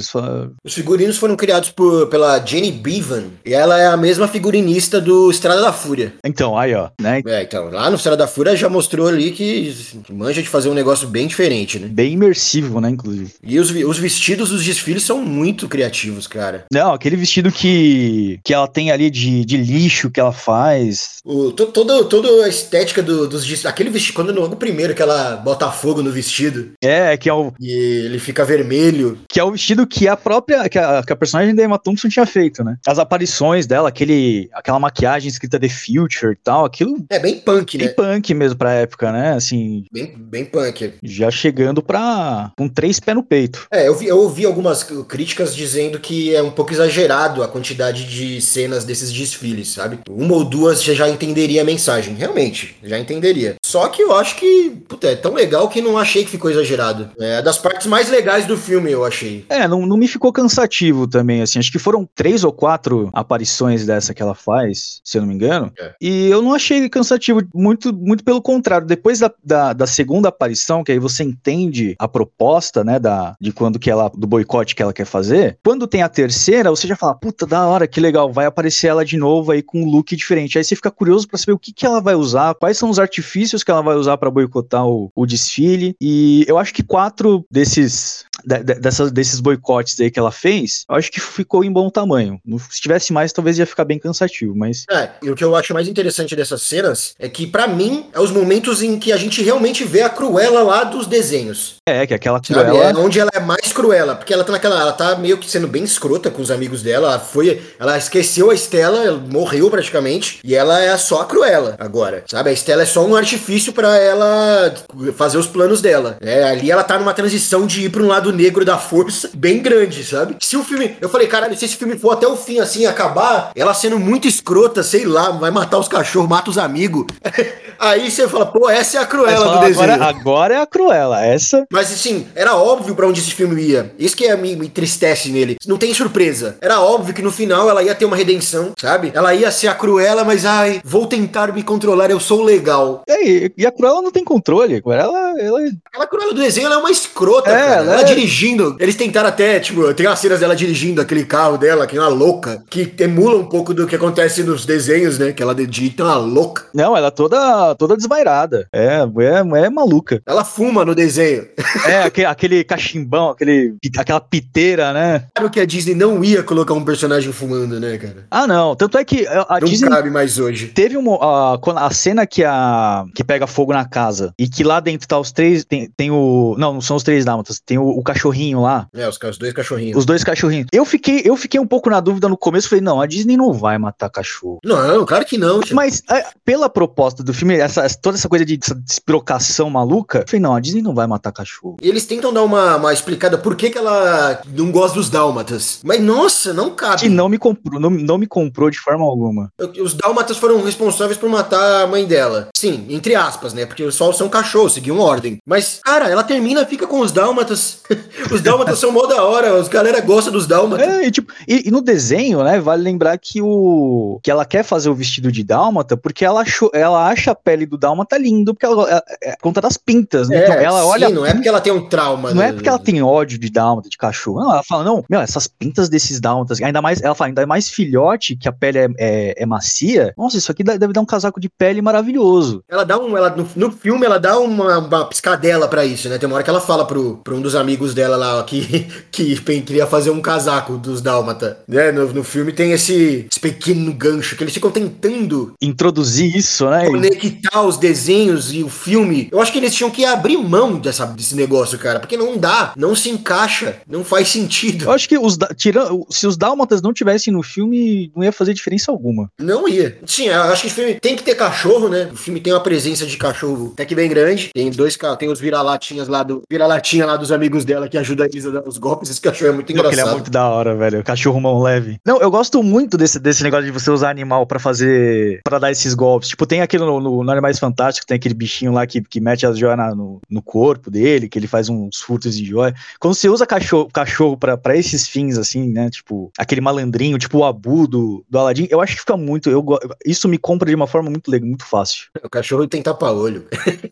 Os 0.63 0.73
figurinos 0.73 1.17
foram 1.17 1.35
criados 1.35 1.69
por, 1.69 2.07
pela 2.07 2.43
Jenny 2.45 2.71
Bevan 2.71 3.25
e 3.45 3.53
ela 3.53 3.79
é 3.79 3.87
a 3.87 3.97
mesma 3.97 4.27
figurinista 4.27 4.99
do 4.99 5.29
Estrada 5.29 5.61
da 5.61 5.73
Fúria. 5.73 6.13
Então, 6.23 6.57
aí, 6.57 6.73
ó, 6.73 6.89
né? 6.99 7.21
É, 7.25 7.43
então, 7.43 7.69
lá 7.69 7.89
no 7.89 7.95
Estrada 7.95 8.17
da 8.17 8.27
Fúria 8.27 8.55
já 8.55 8.69
mostrou 8.69 9.07
ali 9.07 9.31
que 9.31 9.73
manja 10.09 10.41
de 10.41 10.49
fazer 10.49 10.69
um 10.69 10.73
negócio 10.73 11.07
bem 11.07 11.27
diferente, 11.27 11.79
né? 11.79 11.87
Bem 11.87 12.13
imersivo, 12.13 12.79
né, 12.79 12.89
inclusive. 12.89 13.33
E 13.43 13.59
os, 13.59 13.69
os 13.71 13.97
vestidos 13.97 14.49
dos 14.49 14.63
desfiles 14.63 15.03
são 15.03 15.21
muito 15.21 15.67
criativos, 15.67 16.27
cara. 16.27 16.65
Não, 16.71 16.93
aquele 16.93 17.15
vestido 17.15 17.51
que, 17.51 18.39
que 18.43 18.53
ela 18.53 18.67
tem 18.67 18.91
ali 18.91 19.09
de, 19.09 19.45
de 19.45 19.57
lixo 19.57 20.09
que 20.09 20.19
ela 20.19 20.31
faz. 20.31 21.19
O, 21.23 21.51
to, 21.51 21.67
todo, 22.05 22.21
toda 22.21 22.45
a 22.45 22.49
estética 22.49 23.01
do, 23.01 23.27
dos. 23.27 23.65
Aquele 23.65 23.89
vestido, 23.89 24.15
quando 24.15 24.33
no 24.33 24.55
primeiro 24.55 24.93
que 24.93 25.01
ela 25.01 25.35
bota 25.35 25.71
fogo 25.71 26.01
no 26.01 26.11
vestido. 26.11 26.71
É, 26.81 27.17
que 27.17 27.29
é 27.29 27.33
o. 27.33 27.53
E 27.59 27.71
ele 28.05 28.19
fica 28.19 28.45
vermelho. 28.45 29.19
Que 29.27 29.39
é 29.39 29.43
o 29.43 29.51
vestido 29.51 29.87
que 29.87 30.07
a 30.07 30.15
própria. 30.15 30.67
que 30.69 30.77
a, 30.77 31.03
que 31.03 31.13
a 31.13 31.15
personagem 31.15 31.55
da 31.55 31.63
Emma 31.63 31.79
Thompson 31.79 32.09
tinha 32.09 32.25
feito, 32.25 32.63
né? 32.63 32.77
As 32.85 32.99
aparições 32.99 33.65
dela, 33.65 33.89
aquele, 33.89 34.49
aquela 34.53 34.79
maquiagem 34.79 35.29
escrita 35.29 35.59
The 35.59 35.69
Future 35.69 36.33
e 36.33 36.43
tal, 36.43 36.65
aquilo. 36.65 37.03
É 37.09 37.19
bem 37.19 37.39
punk, 37.39 37.77
bem 37.77 37.87
né? 37.87 37.93
Bem 37.93 38.05
punk 38.05 38.33
mesmo 38.33 38.57
pra 38.57 38.73
época, 38.73 39.11
né? 39.11 39.33
Assim. 39.33 39.85
Bem, 39.91 40.13
bem 40.17 40.45
punk. 40.45 40.93
Já 41.03 41.31
chegando 41.31 41.81
pra. 41.81 42.51
com 42.57 42.67
três 42.67 42.99
pés 42.99 43.15
no 43.15 43.23
peito. 43.23 43.67
É, 43.71 43.87
eu, 43.87 43.95
vi, 43.95 44.07
eu 44.07 44.17
ouvi 44.19 44.45
algumas 44.45 44.83
críticas 45.07 45.55
dizendo 45.55 45.99
que 45.99 46.35
é 46.35 46.41
um 46.41 46.51
pouco 46.51 46.71
exagerado 46.71 47.43
a 47.43 47.47
quantidade 47.47 48.05
de 48.05 48.41
cenas 48.41 48.83
desses 48.85 49.11
desfiles, 49.11 49.69
sabe? 49.69 49.99
Uma 50.09 50.35
ou 50.35 50.43
duas 50.43 50.81
você 50.81 50.95
já 50.95 51.09
entenderia 51.09 51.61
a 51.61 51.65
mensagem. 51.65 51.90
Realmente, 51.99 52.75
já 52.83 52.97
entenderia. 52.97 53.55
Só 53.63 53.87
que 53.87 54.01
eu 54.01 54.15
acho 54.15 54.35
que, 54.35 54.71
puta, 54.87 55.07
é 55.07 55.15
tão 55.15 55.33
legal 55.33 55.69
que 55.69 55.81
não 55.81 55.97
achei 55.97 56.23
que 56.23 56.31
ficou 56.31 56.49
exagerado. 56.49 57.09
É 57.19 57.41
das 57.41 57.57
partes 57.57 57.87
mais 57.87 58.09
legais 58.09 58.45
do 58.45 58.57
filme, 58.57 58.91
eu 58.91 59.05
achei. 59.05 59.45
É, 59.49 59.67
não, 59.67 59.85
não 59.85 59.97
me 59.97 60.07
ficou 60.07 60.31
cansativo 60.31 61.07
também, 61.07 61.41
assim. 61.41 61.59
Acho 61.59 61.71
que 61.71 61.79
foram 61.79 62.07
três 62.15 62.43
ou 62.43 62.51
quatro 62.51 63.09
aparições 63.13 63.85
dessa 63.85 64.13
que 64.13 64.21
ela 64.21 64.35
faz, 64.35 65.01
se 65.03 65.17
eu 65.17 65.21
não 65.21 65.29
me 65.29 65.35
engano. 65.35 65.71
É. 65.79 65.93
E 66.01 66.29
eu 66.29 66.41
não 66.41 66.53
achei 66.53 66.87
cansativo, 66.89 67.41
muito, 67.53 67.93
muito 67.93 68.23
pelo 68.23 68.41
contrário. 68.41 68.87
Depois 68.87 69.19
da, 69.19 69.31
da, 69.43 69.73
da, 69.73 69.87
segunda 69.87 70.29
aparição, 70.29 70.83
que 70.83 70.91
aí 70.91 70.99
você 70.99 71.23
entende 71.23 71.95
a 71.99 72.07
proposta, 72.07 72.83
né, 72.83 72.99
da, 72.99 73.35
de 73.39 73.51
quando 73.51 73.79
que 73.79 73.89
ela, 73.89 74.09
do 74.15 74.27
boicote 74.27 74.75
que 74.75 74.81
ela 74.81 74.93
quer 74.93 75.05
fazer. 75.05 75.57
Quando 75.63 75.87
tem 75.87 76.01
a 76.01 76.09
terceira, 76.09 76.69
você 76.69 76.87
já 76.87 76.95
fala, 76.95 77.15
puta, 77.15 77.45
da 77.45 77.65
hora, 77.65 77.87
que 77.87 77.99
legal, 77.99 78.31
vai 78.31 78.45
aparecer 78.45 78.87
ela 78.87 79.05
de 79.05 79.17
novo 79.17 79.51
aí 79.51 79.61
com 79.61 79.81
um 79.81 79.89
look 79.89 80.15
diferente. 80.15 80.57
Aí 80.57 80.63
você 80.63 80.75
fica 80.75 80.91
curioso 80.91 81.27
para 81.27 81.37
saber 81.37 81.53
o 81.53 81.59
que 81.59 81.71
que 81.81 81.85
ela 81.87 81.99
vai 81.99 82.13
usar, 82.13 82.53
quais 82.53 82.77
são 82.77 82.91
os 82.91 82.99
artifícios 82.99 83.63
que 83.63 83.71
ela 83.71 83.81
vai 83.81 83.95
usar 83.95 84.15
para 84.15 84.29
boicotar 84.29 84.85
o, 84.85 85.11
o 85.15 85.25
desfile. 85.25 85.95
E 85.99 86.45
eu 86.47 86.59
acho 86.59 86.71
que 86.71 86.83
quatro 86.83 87.43
desses 87.49 88.23
de, 88.45 88.63
dessas, 88.63 89.11
desses 89.11 89.39
boicotes 89.39 89.99
aí 89.99 90.11
que 90.11 90.19
ela 90.19 90.31
fez, 90.31 90.85
eu 90.87 90.95
acho 90.95 91.11
que 91.11 91.19
ficou 91.19 91.63
em 91.63 91.71
bom 91.71 91.89
tamanho. 91.89 92.39
Se 92.69 92.81
tivesse 92.81 93.11
mais, 93.11 93.33
talvez 93.33 93.57
ia 93.57 93.65
ficar 93.65 93.83
bem 93.83 93.97
cansativo, 93.97 94.55
mas. 94.55 94.85
É, 94.91 95.09
e 95.23 95.31
o 95.31 95.35
que 95.35 95.43
eu 95.43 95.55
acho 95.55 95.73
mais 95.73 95.87
interessante 95.87 96.35
dessas 96.35 96.61
cenas 96.61 97.15
é 97.17 97.27
que, 97.27 97.47
para 97.47 97.67
mim, 97.67 98.05
é 98.13 98.19
os 98.19 98.31
momentos 98.31 98.83
em 98.83 98.99
que 98.99 99.11
a 99.11 99.17
gente 99.17 99.41
realmente 99.41 99.83
vê 99.83 100.03
a 100.03 100.09
Cruella 100.09 100.61
lá 100.61 100.83
dos 100.83 101.07
desenhos. 101.07 101.77
É, 101.87 102.05
que 102.05 102.13
é 102.13 102.15
aquela 102.15 102.39
Cruella. 102.39 102.91
É 102.91 102.95
onde 102.95 103.19
ela 103.19 103.31
é 103.33 103.39
mais 103.39 103.73
Cruella, 103.73 104.15
porque 104.15 104.33
ela 104.33 104.43
tá 104.43 104.51
naquela. 104.51 104.79
Ela 104.79 104.93
tá 104.93 105.15
meio 105.15 105.37
que 105.39 105.49
sendo 105.49 105.67
bem 105.67 105.83
escrota 105.83 106.29
com 106.29 106.43
os 106.43 106.51
amigos 106.51 106.83
dela. 106.83 107.07
Ela 107.07 107.19
foi. 107.19 107.59
Ela 107.79 107.97
esqueceu 107.97 108.51
a 108.51 108.53
Estela, 108.53 109.17
morreu 109.17 109.69
praticamente, 109.71 110.39
e 110.43 110.53
ela 110.53 110.79
é 110.79 110.95
só 110.95 111.21
a 111.21 111.25
Cruella 111.25 111.70
agora. 111.79 112.23
Sabe? 112.27 112.49
A 112.49 112.53
Estela 112.53 112.83
é 112.83 112.85
só 112.85 113.05
um 113.05 113.15
artifício 113.15 113.73
para 113.73 113.97
ela 113.97 114.73
fazer 115.15 115.37
os 115.37 115.47
planos 115.47 115.81
dela. 115.81 116.17
É, 116.21 116.43
ali 116.43 116.71
ela 116.71 116.83
tá 116.83 116.97
numa 116.97 117.13
transição 117.13 117.65
de 117.65 117.85
ir 117.85 117.89
pra 117.89 118.03
um 118.03 118.07
lado 118.07 118.31
negro 118.31 118.65
da 118.65 118.77
força 118.77 119.29
bem 119.33 119.59
grande, 119.59 120.03
sabe? 120.03 120.35
Se 120.39 120.57
o 120.57 120.63
filme. 120.63 120.97
Eu 121.01 121.09
falei, 121.09 121.27
caralho, 121.27 121.57
se 121.57 121.65
esse 121.65 121.75
filme 121.75 121.97
for 121.97 122.11
até 122.11 122.27
o 122.27 122.35
fim 122.35 122.59
assim, 122.59 122.85
acabar, 122.85 123.51
ela 123.55 123.73
sendo 123.73 123.99
muito 123.99 124.27
escrota, 124.27 124.83
sei 124.83 125.05
lá, 125.05 125.31
vai 125.31 125.51
matar 125.51 125.77
os 125.77 125.87
cachorros, 125.87 126.29
mata 126.29 126.49
os 126.49 126.57
amigos. 126.57 127.05
Aí 127.79 128.11
você 128.11 128.27
fala, 128.27 128.45
pô, 128.45 128.69
essa 128.69 128.99
é 128.99 129.01
a 129.01 129.05
Cruella 129.07 129.45
fala, 129.45 129.57
do 129.57 129.65
desenho. 129.65 129.93
Agora, 129.93 130.05
agora, 130.05 130.53
é 130.53 130.61
a 130.61 130.67
Cruella, 130.67 131.25
essa. 131.25 131.65
Mas 131.71 131.91
assim, 131.91 132.27
era 132.35 132.55
óbvio 132.55 132.93
para 132.95 133.07
onde 133.07 133.19
esse 133.19 133.31
filme 133.31 133.59
ia. 133.59 133.91
Isso 133.97 134.15
que 134.15 134.25
é, 134.25 134.37
me, 134.37 134.55
me 134.55 134.67
entristece 134.67 135.29
nele. 135.29 135.57
Não 135.65 135.77
tem 135.77 135.91
surpresa. 135.93 136.57
Era 136.61 136.79
óbvio 136.79 137.13
que 137.13 137.23
no 137.23 137.31
final 137.31 137.67
ela 137.67 137.81
ia 137.81 137.95
ter 137.95 138.05
uma 138.05 138.15
redenção, 138.15 138.73
sabe? 138.79 139.11
Ela 139.15 139.33
ia 139.33 139.49
ser 139.51 139.67
a 139.67 139.73
Cruella, 139.73 140.23
mas 140.23 140.45
ai, 140.45 140.81
vou 140.83 141.07
tentar 141.07 141.50
me 141.51 141.63
controlar, 141.63 142.09
eu 142.09 142.19
sou 142.19 142.43
legal. 142.43 143.03
E, 143.07 143.51
e 143.57 143.65
a 143.65 143.71
Cruella 143.71 144.01
não 144.01 144.11
tem 144.11 144.23
controle. 144.23 144.81
Ela, 144.85 145.39
ela... 145.39 145.59
Aquela 145.85 146.07
Cruella 146.07 146.33
do 146.33 146.41
desenho 146.41 146.67
ela 146.67 146.75
é 146.75 146.79
uma 146.79 146.91
escrota, 146.91 147.49
é, 147.49 147.53
cara. 147.53 147.73
Ela, 147.73 147.93
ela 147.93 148.01
é... 148.01 148.05
dirigindo. 148.05 148.75
Eles 148.79 148.95
tentaram 148.95 149.29
até, 149.29 149.59
tipo, 149.59 149.93
tem 149.93 150.05
as 150.05 150.19
cenas 150.19 150.39
dela 150.39 150.55
dirigindo 150.55 151.01
aquele 151.01 151.25
carro 151.25 151.57
dela, 151.57 151.85
que 151.85 151.97
é 151.97 151.99
uma 151.99 152.07
louca, 152.07 152.63
que 152.69 152.93
emula 152.99 153.37
um 153.37 153.45
pouco 153.45 153.73
do 153.73 153.87
que 153.87 153.95
acontece 153.95 154.43
nos 154.43 154.65
desenhos, 154.65 155.17
né? 155.17 155.31
Que 155.31 155.41
ela 155.43 155.53
dirige 155.53 155.95
uma 155.99 156.15
louca. 156.15 156.65
Não, 156.73 156.95
ela 156.95 157.07
é 157.07 157.11
toda, 157.11 157.75
toda 157.75 157.97
desvairada. 157.97 158.67
É, 158.73 159.01
é, 159.01 159.65
é 159.65 159.69
maluca. 159.69 160.21
Ela 160.25 160.43
fuma 160.43 160.85
no 160.85 160.95
desenho. 160.95 161.47
É, 161.85 162.03
aquele, 162.03 162.27
aquele 162.27 162.63
cachimbão, 162.63 163.29
aquele, 163.29 163.75
aquela 163.97 164.19
piteira, 164.19 164.93
né? 164.93 165.25
Claro 165.35 165.51
que 165.51 165.59
a 165.59 165.65
Disney 165.65 165.95
não 165.95 166.23
ia 166.23 166.43
colocar 166.43 166.73
um 166.73 166.83
personagem 166.83 167.31
fumando, 167.31 167.79
né, 167.79 167.97
cara? 167.97 168.25
Ah, 168.29 168.47
não. 168.47 168.75
Tanto 168.75 168.97
é 168.97 169.03
que 169.03 169.27
a 169.27 169.59
não 169.59 169.67
Disney. 169.67 169.89
Não 169.89 169.97
cabe 169.97 170.09
mais 170.09 170.39
hoje. 170.39 170.67
Teve 170.67 170.97
uma. 170.97 171.15
A, 171.15 171.40
a 171.75 171.91
cena 171.91 172.25
que 172.25 172.43
a. 172.43 173.05
que 173.15 173.23
pega 173.23 173.47
fogo 173.47 173.73
na 173.73 173.85
casa 173.85 174.33
e 174.37 174.47
que 174.47 174.63
lá 174.63 174.79
dentro 174.79 175.07
tá 175.07 175.19
os 175.19 175.31
três. 175.31 175.65
Tem, 175.65 175.89
tem 175.95 176.11
o. 176.11 176.55
Não, 176.57 176.73
não 176.73 176.81
são 176.81 176.95
os 176.95 177.03
três 177.03 177.25
dálmatas. 177.25 177.59
Tem 177.59 177.77
o, 177.77 177.87
o 177.87 178.03
cachorrinho 178.03 178.61
lá. 178.61 178.87
É, 178.93 179.07
os, 179.07 179.17
os, 179.21 179.37
dois 179.37 179.53
cachorrinhos. 179.53 179.97
Os 179.97 180.05
dois 180.05 180.23
cachorrinhos. 180.23 180.67
Eu 180.71 180.85
fiquei, 180.85 181.21
eu 181.25 181.35
fiquei 181.35 181.59
um 181.59 181.67
pouco 181.67 181.89
na 181.89 181.99
dúvida 181.99 182.27
no 182.27 182.37
começo. 182.37 182.69
Falei, 182.69 182.83
não, 182.83 183.01
a 183.01 183.05
Disney 183.05 183.37
não 183.37 183.53
vai 183.53 183.77
matar 183.77 184.09
cachorro. 184.09 184.59
Não, 184.63 185.05
claro 185.05 185.25
que 185.25 185.37
não. 185.37 185.61
Mas 185.71 186.01
é, 186.09 186.25
pela 186.45 186.69
proposta 186.69 187.23
do 187.23 187.33
filme, 187.33 187.55
essa, 187.55 187.87
toda 188.01 188.17
essa 188.17 188.29
coisa 188.29 188.45
de 188.45 188.57
despirocação 188.57 189.69
maluca, 189.69 190.19
eu 190.19 190.27
falei, 190.27 190.41
não, 190.41 190.55
a 190.55 190.59
Disney 190.59 190.81
não 190.81 190.93
vai 190.93 191.07
matar 191.07 191.31
cachorro. 191.31 191.77
E 191.81 191.89
eles 191.89 192.05
tentam 192.05 192.33
dar 192.33 192.43
uma, 192.43 192.77
uma 192.77 192.93
explicada 192.93 193.37
por 193.37 193.55
que, 193.55 193.69
que 193.69 193.77
ela 193.77 194.41
não 194.47 194.71
gosta 194.71 194.95
dos 194.95 195.09
dálmatas. 195.09 195.79
Mas 195.83 196.01
nossa, 196.01 196.53
não 196.53 196.71
cabe. 196.71 197.01
Que 197.01 197.09
não 197.09 197.29
me 197.29 197.37
comprou, 197.37 197.79
não, 197.79 197.89
não 197.89 198.17
me 198.17 198.27
comprou 198.27 198.69
de 198.69 198.79
forma 198.79 199.05
alguma. 199.05 199.51
Os 199.79 199.93
dálmatas 199.93 200.37
foram 200.37 200.63
responsáveis 200.63 201.17
por 201.17 201.29
matar 201.31 201.83
a 201.83 201.87
mãe 201.87 202.05
dela. 202.05 202.49
Sim, 202.55 202.85
entre 202.89 203.15
aspas, 203.15 203.53
né? 203.53 203.65
Porque 203.65 203.89
só 203.91 204.11
são 204.11 204.29
cachorros, 204.29 204.73
seguiam 204.73 204.99
ordem. 204.99 205.37
Mas, 205.45 205.79
cara, 205.83 206.09
ela 206.09 206.23
termina, 206.23 206.65
fica 206.65 206.85
com 206.85 206.99
os 206.99 207.11
dálmatas. 207.11 207.79
os 208.33 208.41
dálmatas 208.41 208.79
são 208.79 208.91
mó 208.91 209.05
da 209.05 209.23
hora, 209.23 209.55
os 209.55 209.67
galera 209.67 209.99
gostam 210.01 210.33
dos 210.33 210.47
dálmatas. 210.47 210.87
É, 210.87 211.05
e, 211.05 211.11
tipo, 211.11 211.31
e, 211.47 211.67
e, 211.67 211.71
no 211.71 211.81
desenho, 211.81 212.43
né, 212.43 212.59
vale 212.59 212.83
lembrar 212.83 213.17
que 213.17 213.41
o 213.41 214.19
que 214.23 214.31
ela 214.31 214.45
quer 214.45 214.63
fazer 214.63 214.89
o 214.89 214.95
vestido 214.95 215.31
de 215.31 215.43
dálmata 215.43 215.95
porque 215.97 216.25
ela, 216.25 216.41
achou, 216.41 216.69
ela 216.73 217.07
acha 217.07 217.31
a 217.31 217.35
pele 217.35 217.65
do 217.65 217.77
dálmata 217.77 218.17
lindo, 218.17 218.53
porque 218.53 218.65
ela, 218.65 218.89
ela 218.89 219.03
é, 219.21 219.31
é 219.31 219.35
conta 219.41 219.61
das 219.61 219.77
pintas, 219.77 220.29
né? 220.29 220.37
É, 220.37 220.43
então 220.43 220.55
ela 220.55 220.81
sim, 220.81 220.87
olha. 220.87 221.09
não 221.09 221.25
é 221.25 221.33
porque 221.33 221.47
ela 221.49 221.61
tem 221.61 221.73
um 221.73 221.87
trauma. 221.87 222.33
Não 222.33 222.41
é 222.41 222.51
porque 222.51 222.69
ela 222.69 222.79
tem 222.79 223.01
ódio 223.01 223.37
de 223.37 223.49
dálmata, 223.49 223.89
de 223.89 223.97
cachorro. 223.97 224.41
Não, 224.41 224.51
ela 224.51 224.63
fala, 224.63 224.83
não, 224.83 225.03
meu, 225.09 225.21
essas 225.21 225.47
pintas 225.47 225.89
desses 225.89 226.19
dálmatas, 226.19 226.61
ainda 226.61 226.81
mais, 226.81 227.01
ela 227.01 227.15
fala, 227.15 227.29
ainda 227.29 227.45
mais 227.45 227.69
filhote, 227.69 228.35
que 228.35 228.47
a 228.47 228.51
pele 228.51 228.79
é, 228.79 228.87
é, 228.97 229.43
é 229.43 229.45
macia. 229.45 230.13
Nossa, 230.17 230.37
isso 230.37 230.51
aqui 230.51 230.63
deve 230.63 230.93
dar 230.93 231.01
um 231.01 231.05
casaco 231.05 231.39
de 231.39 231.49
pele 231.49 231.81
maravilhoso. 231.81 232.63
Ela 232.69 232.83
dá 232.83 232.97
um, 232.97 233.15
ela, 233.15 233.29
no, 233.29 233.47
no 233.55 233.71
filme, 233.71 234.05
ela 234.05 234.19
dá 234.19 234.39
uma, 234.39 234.79
uma 234.79 235.05
piscadela 235.05 235.67
para 235.67 235.85
isso, 235.85 236.09
né? 236.09 236.17
Tem 236.17 236.27
uma 236.27 236.35
hora 236.35 236.43
que 236.43 236.49
ela 236.49 236.61
fala 236.61 236.85
pro, 236.85 237.17
pro 237.23 237.35
um 237.35 237.41
dos 237.41 237.55
amigos 237.55 237.93
dela 237.93 238.17
lá, 238.21 238.39
ó, 238.39 238.43
que, 238.43 238.87
que 239.11 239.35
queria 239.61 239.87
fazer 239.87 240.11
um 240.11 240.21
casaco 240.21 240.77
dos 240.77 241.01
dálmata, 241.01 241.59
né? 241.67 241.91
No, 241.91 242.13
no 242.13 242.23
filme 242.23 242.51
tem 242.51 242.71
esse, 242.71 243.27
esse 243.29 243.39
pequeno 243.39 243.93
gancho 243.93 244.35
que 244.35 244.43
eles 244.43 244.53
ficam 244.53 244.71
tentando 244.71 245.53
introduzir 245.61 246.35
isso, 246.35 246.69
né? 246.69 246.85
Conectar 246.85 247.63
os 247.63 247.77
desenhos 247.77 248.53
e 248.53 248.63
o 248.63 248.69
filme. 248.69 249.27
Eu 249.31 249.41
acho 249.41 249.51
que 249.51 249.57
eles 249.57 249.73
tinham 249.73 249.89
que 249.89 250.05
abrir 250.05 250.37
mão 250.37 250.77
dessa, 250.77 251.05
desse 251.05 251.35
negócio, 251.35 251.77
cara, 251.77 251.99
porque 251.99 252.17
não 252.17 252.37
dá, 252.37 252.73
não 252.75 252.95
se 252.95 253.09
encaixa, 253.09 253.77
não 253.87 254.03
faz 254.03 254.29
sentido. 254.29 254.85
Eu 254.85 254.91
acho 254.91 255.07
que 255.07 255.17
os 255.17 255.37
tirando, 255.57 256.05
se 256.09 256.27
os 256.27 256.37
dálmatas 256.37 256.81
não 256.81 256.93
tivessem 256.93 257.33
no 257.33 257.41
filme, 257.41 258.11
não 258.15 258.23
ia 258.23 258.31
fazer 258.31 258.53
diferença 258.53 258.91
alguma. 258.91 259.29
Não 259.39 259.67
ia. 259.67 259.97
Sim, 260.05 260.27
eu 260.27 260.41
acho 260.43 260.63
que 260.63 260.67
o 260.67 260.71
filme 260.71 260.99
tem 260.99 261.15
que 261.15 261.23
ter 261.23 261.35
cachorro, 261.35 261.89
né? 261.89 262.09
O 262.11 262.17
filme 262.17 262.39
tem 262.39 262.53
uma 262.53 262.61
presença 262.61 263.05
de 263.05 263.17
cachorro 263.17 263.71
até 263.73 263.85
que 263.85 263.95
bem 263.95 264.09
grande. 264.09 264.49
Tem 264.53 264.69
dois, 264.69 264.97
tem 265.17 265.29
os 265.29 265.39
vira-latinhas 265.39 266.07
lá 266.07 266.23
do 266.23 266.41
vira-latinha 266.49 267.05
lá 267.05 267.17
dos 267.17 267.31
amigos 267.31 267.65
dela 267.65 267.87
que 267.87 267.97
ajudam 267.97 268.10
ajuda 268.11 268.23
a 268.23 268.27
Elisa 268.27 268.49
a 268.49 268.53
dar 268.53 268.67
os 268.67 268.77
golpes. 268.77 269.09
Esse 269.09 269.21
cachorro 269.21 269.51
é 269.51 269.53
muito 269.55 269.71
engraçado. 269.71 269.93
Ele 269.93 270.01
é 270.01 270.11
muito 270.13 270.31
da 270.31 270.47
hora, 270.49 270.75
velho. 270.75 270.99
O 270.99 271.03
cachorro 271.03 271.39
mão 271.39 271.61
leve. 271.61 271.97
Não, 272.05 272.19
eu 272.21 272.29
gosto 272.29 272.61
muito 272.61 272.97
desse, 272.97 273.19
desse 273.19 273.43
negócio 273.43 273.65
de 273.65 273.71
você 273.71 273.89
usar 273.89 274.09
animal 274.09 274.45
pra 274.45 274.59
fazer. 274.59 275.39
pra 275.43 275.59
dar 275.59 275.71
esses 275.71 275.93
golpes. 275.93 276.29
Tipo, 276.29 276.45
tem 276.45 276.61
aquilo 276.61 276.85
no, 276.85 276.99
no, 276.99 277.23
no 277.23 277.31
Animais 277.31 277.59
Fantásticos, 277.59 278.05
tem 278.05 278.15
aquele 278.15 278.33
bichinho 278.33 278.71
lá 278.71 278.85
que, 278.85 279.01
que 279.01 279.19
mete 279.19 279.45
as 279.45 279.57
joias 279.57 279.77
na- 279.77 279.95
no, 279.95 280.19
no 280.29 280.41
corpo 280.41 280.89
dele, 280.91 281.27
que 281.29 281.37
ele 281.39 281.47
faz 281.47 281.69
uns 281.69 281.97
furtos 282.01 282.35
de 282.37 282.45
joia. 282.45 282.73
Quando 282.99 283.13
você 283.15 283.29
usa 283.29 283.45
cachorro, 283.45 283.87
cachorro 283.91 284.37
pra, 284.37 284.57
pra 284.57 284.75
esses 284.75 285.07
fins, 285.07 285.37
assim, 285.37 285.69
né? 285.69 285.89
Tipo, 285.89 286.31
aquele 286.37 286.61
malandrinho, 286.61 287.17
tipo 287.17 287.39
o 287.39 287.45
Abu 287.45 287.87
do, 287.87 288.23
do 288.29 288.37
Aladdin, 288.39 288.67
eu 288.69 288.81
acho 288.81 288.93
que 288.93 288.99
fica 288.99 289.15
muito. 289.17 289.49
Eu, 289.49 289.65
isso 290.05 290.27
me 290.27 290.37
compra 290.37 290.69
de 290.69 290.75
uma 290.75 290.87
forma 290.87 291.09
muito 291.09 291.29
legal, 291.31 291.47
muito 291.47 291.65
fácil. 291.65 292.05
O 292.23 292.29
cachorro 292.29 292.67
tem 292.67 292.81
tapa-olho. 292.81 293.45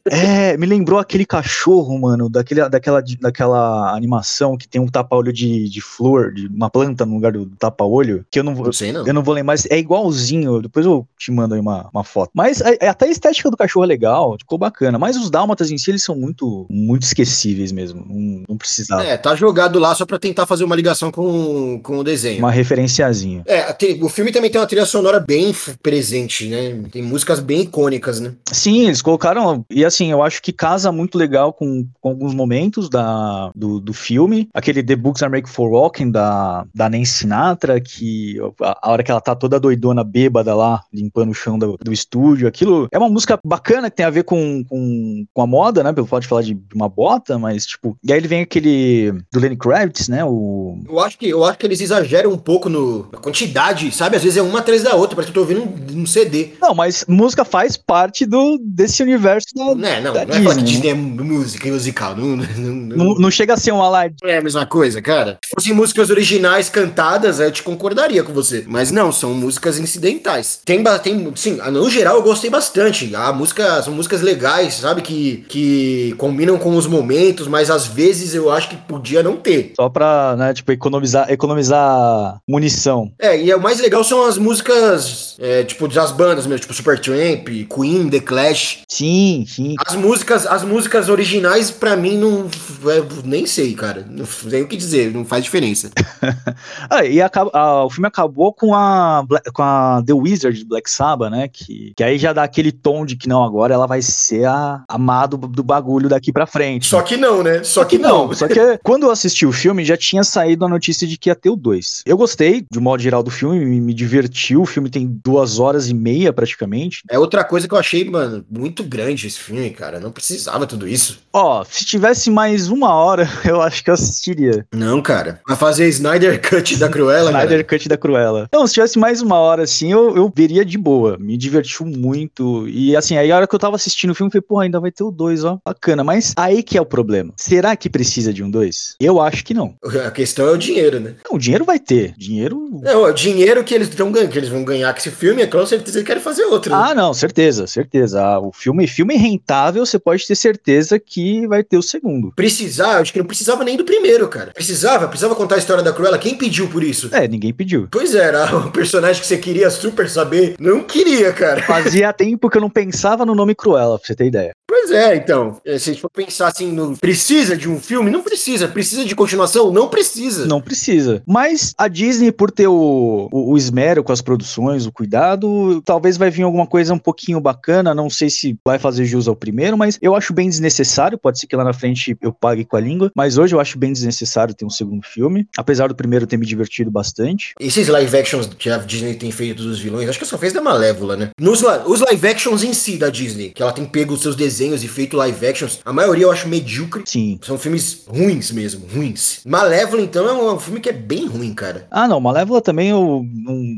É, 0.09 0.57
me 0.57 0.65
lembrou 0.65 0.99
aquele 0.99 1.25
cachorro, 1.25 1.97
mano, 1.99 2.29
daquele, 2.29 2.67
daquela, 2.69 3.01
daquela 3.19 3.95
animação 4.09 4.57
que 4.57 4.67
tem 4.67 4.81
um 4.81 4.87
tapa-olho 4.87 5.31
de, 5.31 5.69
de 5.69 5.81
flor, 5.81 6.33
de 6.33 6.47
uma 6.47 6.69
planta 6.69 7.05
no 7.05 7.13
lugar 7.15 7.31
do 7.31 7.45
tapa-olho, 7.57 8.25
que 8.31 8.39
eu 8.39 8.43
não 8.43 8.55
vou. 8.55 8.65
Não 8.65 8.73
sei, 8.73 8.91
não. 8.91 9.05
Eu 9.05 9.13
não 9.13 9.23
vou 9.23 9.33
lembrar, 9.35 9.55
é 9.69 9.77
igualzinho, 9.77 10.61
depois 10.61 10.85
eu 10.85 11.07
te 11.17 11.31
mando 11.31 11.53
aí 11.53 11.59
uma, 11.61 11.87
uma 11.93 12.03
foto. 12.03 12.31
Mas 12.33 12.61
é- 12.61 12.77
é 12.81 12.89
até 12.89 13.05
a 13.05 13.09
estética 13.11 13.49
do 13.51 13.57
cachorro 13.57 13.83
é 13.85 13.87
legal, 13.87 14.35
ficou 14.39 14.57
bacana. 14.57 14.97
Mas 14.97 15.15
os 15.15 15.29
dálmatas 15.29 15.69
em 15.71 15.77
si, 15.77 15.91
eles 15.91 16.03
são 16.03 16.15
muito, 16.15 16.65
muito 16.69 17.03
esquecíveis 17.03 17.71
mesmo. 17.71 18.03
Não, 18.07 18.43
não 18.49 18.57
precisava. 18.57 19.03
É, 19.03 19.17
tá 19.17 19.35
jogado 19.35 19.77
lá 19.79 19.93
só 19.93 20.05
pra 20.05 20.17
tentar 20.19 20.45
fazer 20.45 20.63
uma 20.63 20.75
ligação 20.75 21.11
com, 21.11 21.79
com 21.83 21.99
o 21.99 22.03
desenho. 22.03 22.39
Uma 22.39 22.51
referenciazinha. 22.51 23.43
É, 23.45 23.71
tem- 23.73 24.03
o 24.03 24.09
filme 24.09 24.31
também 24.31 24.49
tem 24.49 24.59
uma 24.59 24.67
trilha 24.67 24.85
sonora 24.85 25.19
bem 25.19 25.53
presente, 25.83 26.47
né? 26.47 26.81
Tem 26.91 27.01
músicas 27.01 27.39
bem 27.39 27.61
icônicas, 27.61 28.19
né? 28.19 28.33
Sim, 28.51 28.85
eles 28.85 29.01
colocaram. 29.01 29.65
E 29.69 29.85
assim, 29.85 30.11
eu 30.11 30.23
acho 30.23 30.41
que 30.41 30.51
casa 30.51 30.91
muito 30.91 31.17
legal 31.17 31.53
com, 31.53 31.85
com 32.01 32.09
alguns 32.09 32.33
momentos 32.33 32.89
da, 32.89 33.51
do, 33.55 33.79
do 33.79 33.93
filme. 33.99 34.49
Aquele 34.53 34.81
The 34.83 34.95
Books 34.95 35.21
Are 35.23 35.31
Make 35.31 35.49
for 35.49 35.69
Walking 35.69 36.11
da, 36.11 36.65
da 36.73 36.89
Nancy 36.89 37.11
Sinatra, 37.19 37.79
que 37.79 38.37
a, 38.61 38.79
a 38.89 38.91
hora 38.91 39.03
que 39.03 39.11
ela 39.11 39.21
tá 39.21 39.35
toda 39.35 39.59
doidona, 39.59 40.03
bêbada 40.03 40.55
lá, 40.55 40.81
limpando 40.93 41.29
o 41.31 41.33
chão 41.33 41.57
do, 41.59 41.77
do 41.83 41.91
estúdio. 41.93 42.47
Aquilo 42.47 42.87
é 42.91 42.97
uma 42.97 43.09
música 43.09 43.37
bacana 43.45 43.89
que 43.89 43.97
tem 43.97 44.05
a 44.05 44.09
ver 44.09 44.23
com, 44.23 44.63
com, 44.63 45.25
com 45.33 45.41
a 45.41 45.47
moda, 45.47 45.83
né? 45.83 45.93
Pelo 45.93 46.07
fato 46.07 46.21
de 46.23 46.27
falar 46.27 46.41
de 46.41 46.57
uma 46.73 46.87
bota, 46.89 47.37
mas 47.37 47.65
tipo. 47.65 47.97
E 48.03 48.11
aí 48.11 48.17
ele 48.19 48.27
vem 48.27 48.41
aquele 48.41 49.11
do 49.31 49.39
Lenny 49.39 49.57
Kravitz, 49.57 50.07
né? 50.07 50.23
O. 50.25 50.79
Eu 50.87 50.99
acho 50.99 51.17
que, 51.17 51.27
eu 51.29 51.43
acho 51.43 51.57
que 51.57 51.65
eles 51.65 51.81
exageram 51.81 52.31
um 52.31 52.37
pouco 52.37 52.69
no, 52.69 53.07
na 53.11 53.19
quantidade, 53.19 53.91
sabe? 53.91 54.15
Às 54.15 54.23
vezes 54.23 54.37
é 54.37 54.41
uma 54.41 54.59
atrás 54.59 54.83
da 54.83 54.95
outra, 54.95 55.15
parece 55.15 55.31
que 55.31 55.37
eu 55.37 55.45
tô 55.45 55.51
ouvindo 55.51 55.95
um, 55.97 56.01
um 56.01 56.05
CD. 56.05 56.49
Não, 56.61 56.73
mas 56.73 57.05
música 57.07 57.43
faz 57.45 57.75
parte 57.77 58.25
do, 58.25 58.57
desse 58.61 59.01
universo 59.03 59.47
da. 59.55 59.75
Né, 59.75 60.01
não, 60.01 60.13
da 60.13 60.25
não 60.25 60.35
é 60.35 60.41
falar 60.41 60.55
que 60.55 60.63
Disney, 60.63 60.63
Disney 60.63 60.89
é 60.89 60.93
música 61.23 61.69
musical. 61.69 62.15
Não, 62.15 62.35
não, 62.37 62.45
não- 62.75 62.97
Não, 62.97 63.15
não 63.15 63.31
chega 63.31 63.53
a 63.53 63.57
ser 63.57 63.71
um 63.71 63.78
Aladdin. 63.81 64.15
não 64.23 64.29
é 64.29 64.37
a 64.37 64.41
mesma 64.41 64.65
coisa, 64.65 65.01
cara. 65.01 65.37
Se 65.43 65.51
fossem 65.55 65.73
músicas 65.73 66.09
originais 66.09 66.69
cantadas, 66.69 67.39
eu 67.39 67.51
te 67.51 67.63
concordaria 67.63 68.23
com 68.23 68.33
você. 68.33 68.63
Mas 68.67 68.91
não, 68.91 69.11
são 69.11 69.33
músicas 69.33 69.79
incidentais. 69.79 70.59
Tem, 70.65 70.83
tem 71.01 71.31
sim, 71.35 71.57
no 71.71 71.89
geral 71.89 72.17
eu 72.17 72.23
gostei 72.23 72.49
bastante. 72.49 73.15
A 73.15 73.31
música, 73.33 73.81
são 73.81 73.93
músicas 73.93 74.21
legais, 74.21 74.75
sabe? 74.75 75.01
Que, 75.01 75.45
que 75.47 76.15
combinam 76.17 76.57
com 76.57 76.75
os 76.75 76.87
momentos, 76.87 77.47
mas 77.47 77.69
às 77.69 77.87
vezes 77.87 78.33
eu 78.33 78.51
acho 78.51 78.69
que 78.69 78.75
podia 78.75 79.23
não 79.23 79.35
ter. 79.37 79.73
Só 79.75 79.89
pra, 79.89 80.35
né, 80.37 80.53
tipo, 80.53 80.71
economizar, 80.71 81.31
economizar 81.31 82.39
munição. 82.47 83.11
É, 83.19 83.39
e 83.39 83.53
o 83.53 83.59
mais 83.59 83.79
legal 83.79 84.03
são 84.03 84.25
as 84.25 84.37
músicas, 84.37 85.35
é, 85.39 85.63
tipo, 85.63 85.87
das 85.87 86.11
bandas 86.11 86.45
mesmo, 86.45 86.59
tipo 86.59 86.73
Supertramp, 86.73 87.47
Queen, 87.47 88.09
The 88.09 88.19
Clash. 88.19 88.79
Sim, 88.87 89.45
sim. 89.47 89.75
As 89.85 89.95
músicas, 89.95 90.45
as 90.45 90.63
músicas 90.63 91.09
originais, 91.09 91.71
pra 91.71 91.95
mim, 91.95 92.17
não. 92.17 92.47
é, 92.89 93.03
nem 93.23 93.45
sei, 93.45 93.68
cara. 93.73 94.05
Não 94.09 94.25
tem 94.49 94.61
o 94.63 94.67
que 94.67 94.77
dizer, 94.77 95.11
não 95.13 95.25
faz 95.25 95.43
diferença. 95.43 95.89
Ah, 96.89 97.05
e 97.05 97.21
acaba- 97.21 97.51
ah, 97.53 97.85
o 97.85 97.89
filme 97.89 98.07
acabou 98.07 98.53
com 98.53 98.73
a, 98.73 99.23
com 99.53 99.61
a 99.61 100.01
The 100.05 100.13
Wizard 100.13 100.57
de 100.57 100.65
Black 100.65 100.89
Sabbath, 100.89 101.31
né? 101.31 101.47
Que, 101.47 101.93
que 101.95 102.03
aí 102.03 102.17
já 102.17 102.33
dá 102.33 102.43
aquele 102.43 102.71
tom 102.71 103.05
de 103.05 103.15
que 103.15 103.27
não, 103.27 103.43
agora 103.43 103.73
ela 103.73 103.85
vai 103.87 104.01
ser 104.01 104.45
a 104.45 104.83
amado 104.87 105.37
do 105.37 105.63
bagulho 105.63 106.09
daqui 106.09 106.31
pra 106.31 106.45
frente. 106.45 106.87
Só 106.87 107.01
que 107.01 107.15
não, 107.17 107.43
né? 107.43 107.63
Só 107.63 107.83
que 107.85 107.97
não. 107.97 108.33
Só 108.33 108.47
que 108.47 108.55
quando 108.83 109.03
eu 109.03 109.11
assisti 109.11 109.45
o 109.45 109.51
filme, 109.51 109.85
já 109.85 109.95
tinha 109.97 110.23
saído 110.23 110.65
a 110.65 110.69
notícia 110.69 111.07
de 111.07 111.17
que 111.17 111.29
ia 111.29 111.35
ter 111.35 111.49
o 111.49 111.55
2. 111.55 112.03
Eu 112.05 112.17
gostei, 112.17 112.65
de 112.71 112.79
modo 112.79 113.01
geral, 113.01 113.21
do 113.23 113.31
filme, 113.31 113.63
me, 113.63 113.79
me 113.79 113.93
divertiu. 113.93 114.61
O 114.61 114.65
filme 114.65 114.89
tem 114.89 115.07
duas 115.23 115.59
horas 115.59 115.89
e 115.89 115.93
meia, 115.93 116.33
praticamente. 116.33 117.01
É 117.09 117.17
outra 117.19 117.43
coisa 117.43 117.67
que 117.67 117.73
eu 117.73 117.79
achei, 117.79 118.09
mano, 118.09 118.43
muito 118.49 118.83
grande 118.83 119.27
esse 119.27 119.39
filme, 119.39 119.69
cara. 119.71 119.99
Não 119.99 120.11
precisava 120.11 120.65
tudo 120.65 120.87
isso. 120.87 121.19
Ó, 121.31 121.63
se 121.63 121.85
tivesse 121.85 122.29
mais 122.31 122.69
uma 122.69 122.93
hora, 122.93 123.27
eu 123.45 123.58
acho 123.61 123.83
que 123.83 123.89
eu 123.89 123.93
assistiria. 123.93 124.65
Não, 124.73 125.01
cara. 125.01 125.41
Vai 125.47 125.57
fazer 125.57 125.87
Snyder 125.89 126.41
Cut 126.41 126.77
da 126.77 126.89
Cruella, 126.89 127.29
Snyder 127.31 127.49
cara. 127.49 127.63
Cut 127.63 127.89
da 127.89 127.97
Cruella. 127.97 128.47
Não, 128.53 128.65
se 128.67 128.73
tivesse 128.73 128.97
mais 128.99 129.21
uma 129.21 129.37
hora 129.37 129.63
assim, 129.63 129.91
eu, 129.91 130.15
eu 130.15 130.31
veria 130.35 130.63
de 130.65 130.77
boa. 130.77 131.17
Me 131.19 131.37
divertiu 131.37 131.85
muito. 131.85 132.67
E 132.67 132.95
assim, 132.95 133.17
aí 133.17 133.31
a 133.31 133.35
hora 133.35 133.47
que 133.47 133.55
eu 133.55 133.59
tava 133.59 133.75
assistindo 133.75 134.11
o 134.11 134.15
filme, 134.15 134.27
eu 134.29 134.31
falei, 134.31 134.45
porra, 134.47 134.63
ainda 134.63 134.79
vai 134.79 134.91
ter 134.91 135.03
o 135.03 135.11
2, 135.11 135.43
ó. 135.45 135.59
Bacana. 135.65 136.03
Mas 136.03 136.33
aí 136.37 136.63
que 136.63 136.77
é 136.77 136.81
o 136.81 136.85
problema. 136.85 137.33
Será 137.37 137.75
que 137.75 137.89
precisa 137.89 138.33
de 138.33 138.43
um 138.43 138.49
2? 138.49 138.95
Eu 138.99 139.19
acho 139.21 139.43
que 139.43 139.53
não. 139.53 139.75
A 140.05 140.11
questão 140.11 140.47
é 140.47 140.51
o 140.51 140.57
dinheiro, 140.57 140.99
né? 140.99 141.15
Não, 141.29 141.37
o 141.37 141.39
dinheiro 141.39 141.65
vai 141.65 141.79
ter. 141.79 142.13
Dinheiro. 142.17 142.69
Não, 142.81 143.03
o 143.03 143.11
dinheiro 143.13 143.63
que 143.63 143.73
eles 143.73 143.89
estão 143.89 144.11
ganhando, 144.11 144.31
que 144.31 144.37
eles 144.37 144.49
vão 144.49 144.63
ganhar 144.63 144.91
com 144.93 144.99
esse 144.99 145.11
filme, 145.11 145.41
é 145.41 145.47
com 145.47 145.65
certeza 145.65 145.97
eles 145.97 146.07
querem 146.07 146.21
fazer 146.21 146.43
outro. 146.43 146.71
né? 146.71 146.77
Ah, 146.89 146.95
não, 146.95 147.13
certeza, 147.13 147.67
certeza. 147.67 148.21
Ah, 148.21 148.39
o 148.39 148.51
filme, 148.51 148.87
filme 148.87 149.15
rentável, 149.15 149.85
você 149.85 149.97
pode 149.99 150.25
ter 150.25 150.35
certeza 150.35 150.99
que 150.99 151.47
vai 151.47 151.63
ter 151.63 151.77
o 151.77 151.81
segundo. 151.83 152.31
Precisar, 152.35 152.99
acho 152.99 153.11
que 153.13 153.19
não 153.19 153.25
precisava 153.49 153.63
nem 153.63 153.77
do 153.77 153.83
primeiro, 153.83 154.27
cara. 154.27 154.51
Precisava, 154.53 155.07
precisava 155.07 155.35
contar 155.35 155.55
a 155.55 155.57
história 155.57 155.83
da 155.83 155.91
Cruella. 155.91 156.19
Quem 156.19 156.35
pediu 156.35 156.67
por 156.67 156.83
isso? 156.83 157.09
É, 157.11 157.27
ninguém 157.27 157.51
pediu. 157.51 157.87
Pois 157.89 158.13
é, 158.13 158.19
era 158.19 158.55
o 158.55 158.69
personagem 158.71 159.21
que 159.21 159.27
você 159.27 159.37
queria 159.37 159.69
super 159.71 160.07
saber. 160.07 160.55
Não 160.59 160.83
queria, 160.83 161.33
cara. 161.33 161.63
Fazia 161.63 162.13
tempo 162.13 162.49
que 162.49 162.57
eu 162.57 162.61
não 162.61 162.69
pensava 162.69 163.25
no 163.25 163.33
nome 163.33 163.55
Cruella, 163.55 163.97
pra 163.97 164.05
você 164.05 164.15
ter 164.15 164.27
ideia. 164.27 164.51
Pois 164.79 164.91
é, 164.91 165.15
então. 165.15 165.57
é, 165.65 165.77
Se 165.77 165.89
a 165.89 165.93
gente 165.93 166.01
for 166.01 166.09
pensar 166.09 166.47
assim, 166.47 166.71
no, 166.71 166.97
precisa 166.97 167.55
de 167.55 167.69
um 167.69 167.79
filme? 167.79 168.09
Não 168.09 168.23
precisa. 168.23 168.67
Precisa 168.67 169.03
de 169.05 169.15
continuação? 169.15 169.71
Não 169.71 169.89
precisa. 169.89 170.45
Não 170.45 170.61
precisa. 170.61 171.21
Mas 171.27 171.73
a 171.77 171.87
Disney, 171.87 172.31
por 172.31 172.49
ter 172.49 172.67
o, 172.67 173.29
o, 173.31 173.51
o 173.51 173.57
esmero 173.57 174.03
com 174.03 174.11
as 174.11 174.21
produções, 174.21 174.85
o 174.85 174.91
cuidado, 174.91 175.81
talvez 175.83 176.17
vai 176.17 176.29
vir 176.29 176.43
alguma 176.43 176.65
coisa 176.65 176.93
um 176.93 176.97
pouquinho 176.97 177.39
bacana. 177.39 177.93
Não 177.93 178.09
sei 178.09 178.29
se 178.29 178.57
vai 178.65 178.79
fazer 178.79 179.05
jus 179.05 179.27
ao 179.27 179.35
primeiro, 179.35 179.77
mas 179.77 179.99
eu 180.01 180.15
acho 180.15 180.33
bem 180.33 180.49
desnecessário. 180.49 181.17
Pode 181.17 181.39
ser 181.39 181.47
que 181.47 181.55
lá 181.55 181.63
na 181.63 181.73
frente 181.73 182.17
eu 182.21 182.31
pague 182.31 182.65
com 182.65 182.77
a 182.77 182.79
língua. 182.79 183.11
Mas 183.15 183.37
hoje 183.37 183.53
eu 183.53 183.59
acho 183.59 183.77
bem 183.77 183.93
desnecessário 183.93 184.53
ter 184.53 184.65
um 184.65 184.69
segundo 184.69 185.05
filme. 185.05 185.47
Apesar 185.57 185.87
do 185.87 185.95
primeiro 185.95 186.25
ter 186.25 186.37
me 186.37 186.45
divertido 186.45 186.89
bastante. 186.89 187.53
Esses 187.59 187.87
live 187.87 188.17
actions 188.17 188.47
que 188.57 188.69
a 188.69 188.77
Disney 188.77 189.15
tem 189.15 189.31
feito 189.31 189.61
dos 189.61 189.79
vilões, 189.79 190.09
acho 190.09 190.19
que 190.19 190.25
só 190.25 190.37
fez 190.37 190.53
da 190.53 190.61
Malévola, 190.61 191.15
né? 191.15 191.29
Nos, 191.39 191.61
os 191.85 191.99
live 192.01 192.27
actions 192.27 192.63
em 192.63 192.73
si 192.73 192.97
da 192.97 193.09
Disney, 193.09 193.51
que 193.51 193.61
ela 193.61 193.71
tem 193.71 193.85
pego 193.85 194.13
os 194.13 194.21
seus 194.21 194.35
desenhos 194.35 194.78
e 194.83 194.87
feito 194.87 195.17
live 195.17 195.45
actions, 195.45 195.79
a 195.85 195.93
maioria 195.93 196.25
eu 196.25 196.31
acho 196.31 196.47
medíocre. 196.47 197.03
Sim. 197.05 197.39
São 197.43 197.57
filmes 197.57 198.03
ruins 198.07 198.51
mesmo, 198.51 198.85
ruins. 198.93 199.39
Malévola, 199.45 200.01
então, 200.01 200.27
é 200.27 200.33
um, 200.33 200.53
um 200.55 200.59
filme 200.59 200.79
que 200.79 200.89
é 200.89 200.93
bem 200.93 201.27
ruim, 201.27 201.53
cara. 201.53 201.87
Ah, 201.91 202.07
não, 202.07 202.19
Malévola 202.19 202.61
também 202.61 202.89
eu 202.89 203.25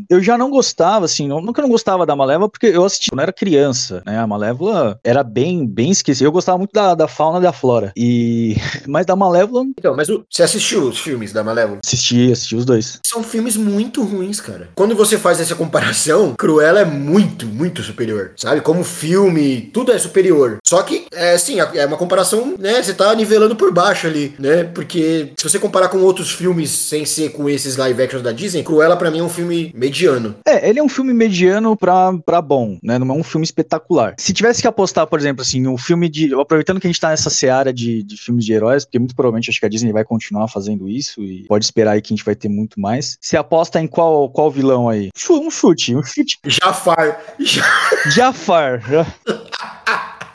eu 0.10 0.22
já 0.22 0.38
não 0.38 0.50
gostava, 0.50 1.06
assim, 1.06 1.28
nunca 1.28 1.62
não 1.62 1.70
gostava 1.70 2.06
da 2.06 2.16
Malévola, 2.16 2.50
porque 2.50 2.68
eu 2.68 2.84
assisti 2.84 3.10
quando 3.10 3.20
eu 3.20 3.24
era 3.24 3.34
criança, 3.34 4.02
né? 4.06 4.18
A 4.20 4.28
Malévola 4.28 5.00
era 5.04 5.24
bem, 5.24 5.66
bem 5.66 5.92
esquecida. 5.92 6.28
Eu 6.28 6.32
gostava 6.32 6.58
muito 6.58 6.72
da, 6.74 6.94
da 6.96 7.08
fauna 7.08 7.40
e 7.40 7.42
da 7.42 7.54
flora. 7.54 7.92
E. 7.96 8.56
Mas 8.88 9.06
da 9.06 9.16
Malévola, 9.16 9.66
Então, 9.78 9.96
mas 9.96 10.10
o- 10.10 10.24
você 10.30 10.44
assistiu 10.44 10.84
os 10.90 11.00
filmes 11.00 11.32
da 11.32 11.44
Malévola? 11.44 11.80
assisti, 11.86 12.32
assisti 12.32 12.56
os 12.56 12.66
dois. 12.66 13.00
São 13.06 13.24
filmes 13.24 13.56
muito 13.56 14.04
ruins, 14.04 14.40
cara. 14.42 14.70
Quando 14.76 14.96
você 14.96 15.18
faz 15.18 15.40
essa 15.40 15.56
comparação, 15.56 16.34
Cruella 16.38 16.82
é 16.82 16.86
muito, 16.86 17.46
muito 17.46 17.82
superior. 17.84 18.32
Sabe? 18.36 18.62
Como 18.62 18.84
filme, 18.84 19.62
tudo 19.74 19.92
é 19.92 19.98
superior. 19.98 20.58
Só 20.66 20.81
que, 20.84 21.06
é 21.12 21.34
assim, 21.34 21.60
é 21.60 21.86
uma 21.86 21.98
comparação, 21.98 22.56
né? 22.58 22.82
Você 22.82 22.94
tá 22.94 23.14
nivelando 23.16 23.56
por 23.56 23.72
baixo 23.74 24.08
ali, 24.08 24.34
né? 24.40 24.64
Porque 24.64 25.32
se 25.38 25.44
você 25.50 25.60
comparar 25.60 25.90
com 25.90 26.00
outros 26.00 26.32
filmes 26.32 26.70
sem 26.70 27.06
ser 27.06 27.30
com 27.30 27.50
esses 27.50 27.76
live 27.78 28.02
actions 28.02 28.24
da 28.24 28.32
Disney, 28.32 28.64
Cruella 28.64 28.96
pra 28.98 29.12
mim 29.12 29.20
é 29.20 29.24
um 29.24 29.30
filme 29.30 29.72
mediano. 29.76 30.36
É, 30.46 30.68
ele 30.70 30.80
é 30.80 30.84
um 30.84 30.90
filme 30.90 31.14
mediano 31.14 31.76
pra, 31.76 32.14
pra 32.26 32.42
bom, 32.42 32.78
né? 32.84 32.98
Não 33.00 33.16
é 33.16 33.18
um 33.18 33.24
filme 33.24 33.46
espetacular. 33.46 34.16
Se 34.18 34.34
tivesse 34.34 34.62
que 34.62 34.68
apostar, 34.68 35.08
por 35.08 35.20
exemplo, 35.20 35.42
assim, 35.42 35.66
um 35.68 35.78
filme 35.78 36.10
de. 36.10 36.34
Aproveitando 36.34 36.80
que 36.80 36.88
a 36.88 36.90
gente 36.90 37.00
tá 37.00 37.10
nessa 37.10 37.30
seara 37.30 37.74
de, 37.74 38.04
de 38.04 38.18
filmes 38.18 38.46
de 38.46 38.54
heróis, 38.54 38.86
porque 38.86 39.00
muito 39.00 39.16
provavelmente 39.16 39.50
acho 39.50 39.60
que 39.60 39.66
a 39.66 39.70
Disney 39.70 39.92
vai 39.92 40.04
continuar 40.04 40.48
fazendo 40.48 40.88
isso 40.90 41.22
e 41.24 41.46
pode 41.48 41.66
esperar 41.66 41.92
aí 41.92 42.02
que 42.02 42.14
a 42.14 42.16
gente 42.16 42.26
vai 42.26 42.36
ter 42.36 42.50
muito 42.50 42.80
mais. 42.80 43.18
Você 43.22 43.38
aposta 43.38 43.80
em 43.80 43.88
qual, 43.88 44.30
qual 44.30 44.50
vilão 44.52 44.90
aí? 44.90 45.10
Um 45.30 45.50
chute, 45.50 45.96
um 45.96 46.04
chute. 46.04 46.38
Jafar. 46.46 47.20
Ja- 47.40 48.10
Jafar. 48.10 48.82